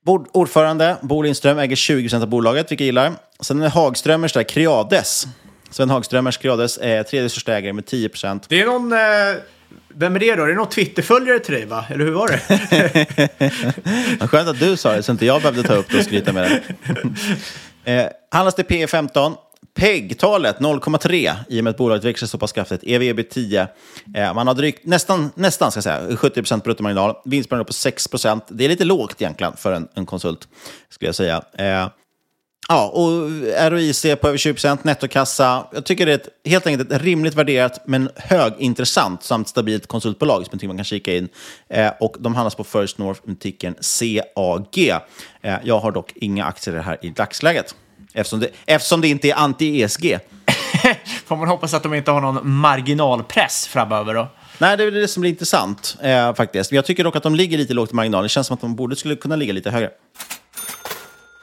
Ordförande, 0.05 0.97
Bo 1.01 1.21
Lindström, 1.21 1.59
äger 1.59 1.75
20 1.75 2.15
av 2.15 2.27
bolaget, 2.27 2.71
vilket 2.71 2.79
jag 2.79 2.85
gillar. 2.85 3.13
Sen 3.39 3.61
är 3.61 3.69
Hagströmers 3.69 4.33
där, 4.33 4.43
Creades. 4.43 5.27
Sven 5.69 5.89
Hagströmers 5.89 6.37
Creades 6.37 6.77
är 6.81 7.03
tredje 7.03 7.29
största 7.29 7.53
ägare 7.53 7.73
med 7.73 7.85
10 7.85 8.09
Det 8.47 8.61
är 8.61 8.65
någon... 8.65 8.91
Eh... 8.91 8.99
Vem 9.93 10.15
är 10.15 10.19
det 10.19 10.35
då? 10.35 10.43
Är 10.43 10.47
det 10.47 10.53
någon 10.53 10.69
Twitterföljare 10.69 11.39
till 11.39 11.53
dig, 11.53 11.65
va? 11.65 11.85
Eller 11.89 12.05
hur 12.05 12.11
var 12.11 12.27
det? 12.27 12.39
Skönt 14.27 14.49
att 14.49 14.59
du 14.59 14.77
sa 14.77 14.95
det, 14.95 15.03
så 15.03 15.11
inte 15.11 15.25
jag 15.25 15.41
behövde 15.41 15.63
ta 15.63 15.73
upp 15.73 15.85
det 15.91 15.97
och 15.97 16.03
skryta 16.03 16.33
med 16.33 16.61
det. 17.83 17.91
eh, 17.91 18.09
handlas 18.31 18.55
det 18.55 18.63
P 18.63 18.87
15 18.87 19.35
PEG-talet 19.79 20.59
0,3 20.59 21.35
i 21.49 21.59
och 21.59 21.63
med 21.63 21.71
att 21.71 21.77
bolaget 21.77 22.03
växer 22.03 22.27
så 22.27 22.37
pass 22.37 22.51
kraftigt. 22.51 22.83
EV 22.83 23.23
10. 23.23 23.67
Eh, 24.15 24.33
man 24.33 24.47
har 24.47 24.53
drygt, 24.53 24.85
nästan, 24.85 25.31
nästan 25.35 25.71
ska 25.71 25.81
säga, 25.81 26.09
70% 26.09 26.63
bruttomarginal. 26.63 27.15
Vinstmarginal 27.25 27.65
på 27.65 27.73
6% 27.73 28.41
Det 28.47 28.65
är 28.65 28.69
lite 28.69 28.85
lågt 28.85 29.21
egentligen 29.21 29.53
för 29.57 29.71
en, 29.71 29.87
en 29.93 30.05
konsult, 30.05 30.47
skulle 30.89 31.07
jag 31.07 31.15
säga. 31.15 31.43
Eh, 31.57 31.89
ja, 32.67 32.89
och 32.89 33.29
ROIC 33.71 34.01
på 34.01 34.27
över 34.27 34.37
20% 34.37 34.77
nettokassa. 34.81 35.67
Jag 35.73 35.85
tycker 35.85 36.05
det 36.05 36.11
är 36.11 36.15
ett, 36.15 36.29
helt 36.45 36.67
enkelt 36.67 36.91
ett 36.91 37.01
rimligt 37.01 37.35
värderat 37.35 37.81
men 37.85 38.09
högintressant 38.15 39.23
samt 39.23 39.47
stabilt 39.47 39.87
konsultbolag 39.87 40.45
som 40.45 40.49
jag 40.51 40.59
tycker 40.59 40.67
man 40.67 40.77
kan 40.77 40.85
kika 40.85 41.15
in. 41.15 41.29
Eh, 41.69 41.91
och 41.99 42.15
de 42.19 42.35
handlas 42.35 42.55
på 42.55 42.63
First 42.63 42.97
North 42.97 43.21
med 43.23 43.39
tickern 43.39 43.75
CAG. 43.81 44.89
Eh, 45.41 45.55
jag 45.63 45.79
har 45.79 45.91
dock 45.91 46.11
inga 46.15 46.45
aktier 46.45 46.73
i 46.73 46.77
det 46.77 46.83
här 46.83 46.97
i 47.01 47.09
dagsläget. 47.09 47.75
Eftersom 48.13 48.39
det, 48.39 48.49
eftersom 48.65 49.01
det 49.01 49.07
inte 49.07 49.29
är 49.29 49.35
anti-ESG. 49.35 50.19
Får 51.25 51.35
man 51.35 51.47
hoppas 51.47 51.73
att 51.73 51.83
de 51.83 51.93
inte 51.93 52.11
har 52.11 52.21
någon 52.21 52.49
marginalpress 52.49 53.67
framöver 53.67 54.13
då? 54.13 54.27
Nej, 54.57 54.77
det 54.77 54.83
är 54.83 54.91
det 54.91 55.07
som 55.07 55.21
blir 55.21 55.31
intressant 55.31 55.97
eh, 56.01 56.33
faktiskt. 56.33 56.71
Jag 56.71 56.85
tycker 56.85 57.03
dock 57.03 57.15
att 57.15 57.23
de 57.23 57.35
ligger 57.35 57.57
lite 57.57 57.73
lågt 57.73 57.91
i 57.91 57.95
marginal. 57.95 58.23
Det 58.23 58.29
känns 58.29 58.47
som 58.47 58.53
att 58.53 58.61
de 58.61 58.75
borde 58.75 58.95
skulle 58.95 59.15
kunna 59.15 59.35
ligga 59.35 59.53
lite 59.53 59.71
högre. 59.71 59.89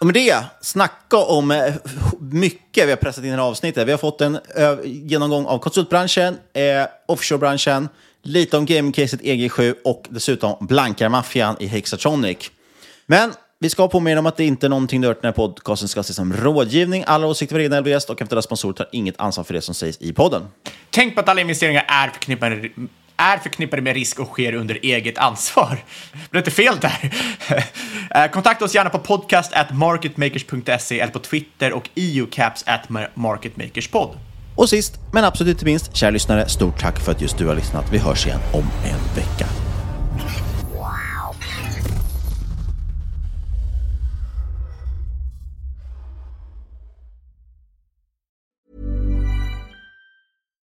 Och 0.00 0.06
med 0.06 0.14
det, 0.14 0.36
snacka 0.60 1.16
om 1.16 1.50
eh, 1.50 1.74
mycket 2.20 2.86
vi 2.86 2.90
har 2.90 2.96
pressat 2.96 3.24
in 3.24 3.30
i 3.30 3.30
det 3.30 3.36
här 3.36 3.48
avsnittet. 3.48 3.88
Vi 3.88 3.90
har 3.90 3.98
fått 3.98 4.20
en 4.20 4.38
genomgång 4.84 5.46
av 5.46 5.58
konsultbranschen, 5.58 6.38
eh, 6.52 6.86
offshorebranschen, 7.08 7.88
lite 8.22 8.56
om 8.56 8.66
gamingcaset 8.66 9.20
EG7 9.20 9.74
och 9.84 10.06
dessutom 10.08 10.66
blankarmaffian 10.66 11.56
i 11.60 11.66
Hexatronic. 11.66 12.50
Men 13.06 13.32
vi 13.58 13.70
ska 13.70 13.88
påminna 13.88 14.18
om 14.18 14.26
att 14.26 14.36
det 14.36 14.44
inte 14.44 14.66
är 14.66 14.68
någonting 14.68 15.00
du 15.00 15.08
hört 15.08 15.22
den 15.22 15.28
här 15.28 15.32
podcasten 15.32 15.88
ska 15.88 16.00
ses 16.00 16.16
som 16.16 16.32
rådgivning. 16.32 17.04
Alla 17.06 17.26
åsikter 17.26 17.56
var 17.56 17.62
egna 17.62 17.76
eller 17.76 17.90
gäst 17.90 18.10
och 18.10 18.20
eventuella 18.20 18.42
sponsorer 18.42 18.74
tar 18.74 18.88
inget 18.92 19.20
ansvar 19.20 19.44
för 19.44 19.54
det 19.54 19.60
som 19.60 19.74
sägs 19.74 19.98
i 20.00 20.12
podden. 20.12 20.42
Tänk 20.90 21.14
på 21.14 21.20
att 21.20 21.28
alla 21.28 21.40
investeringar 21.40 21.84
är 21.88 22.08
förknippade 22.08 22.70
är 23.16 23.38
förknippade 23.38 23.82
med 23.82 23.94
risk 23.94 24.20
och 24.20 24.28
sker 24.28 24.54
under 24.54 24.78
eget 24.82 25.18
ansvar. 25.18 25.78
Blev 26.12 26.30
det 26.30 26.38
inte 26.38 26.50
fel 26.50 26.78
där? 26.80 27.14
Eh, 28.10 28.30
kontakta 28.30 28.64
oss 28.64 28.74
gärna 28.74 28.90
på 28.90 28.98
podcast 28.98 29.52
at 29.52 29.74
marketmakers.se 29.74 31.00
eller 31.00 31.12
på 31.12 31.18
Twitter 31.18 31.72
och 31.72 31.88
eucaps 31.96 32.64
at 32.66 32.88
marketmakerspod. 33.14 34.18
Och 34.56 34.68
sist, 34.68 34.94
men 35.12 35.24
absolut 35.24 35.52
inte 35.52 35.64
minst, 35.64 35.96
kära 35.96 36.10
lyssnare, 36.10 36.48
stort 36.48 36.80
tack 36.80 37.00
för 37.00 37.12
att 37.12 37.20
just 37.20 37.38
du 37.38 37.46
har 37.46 37.54
lyssnat. 37.54 37.92
Vi 37.92 37.98
hörs 37.98 38.26
igen 38.26 38.40
om 38.52 38.64
en 38.84 39.14
vecka. 39.16 39.65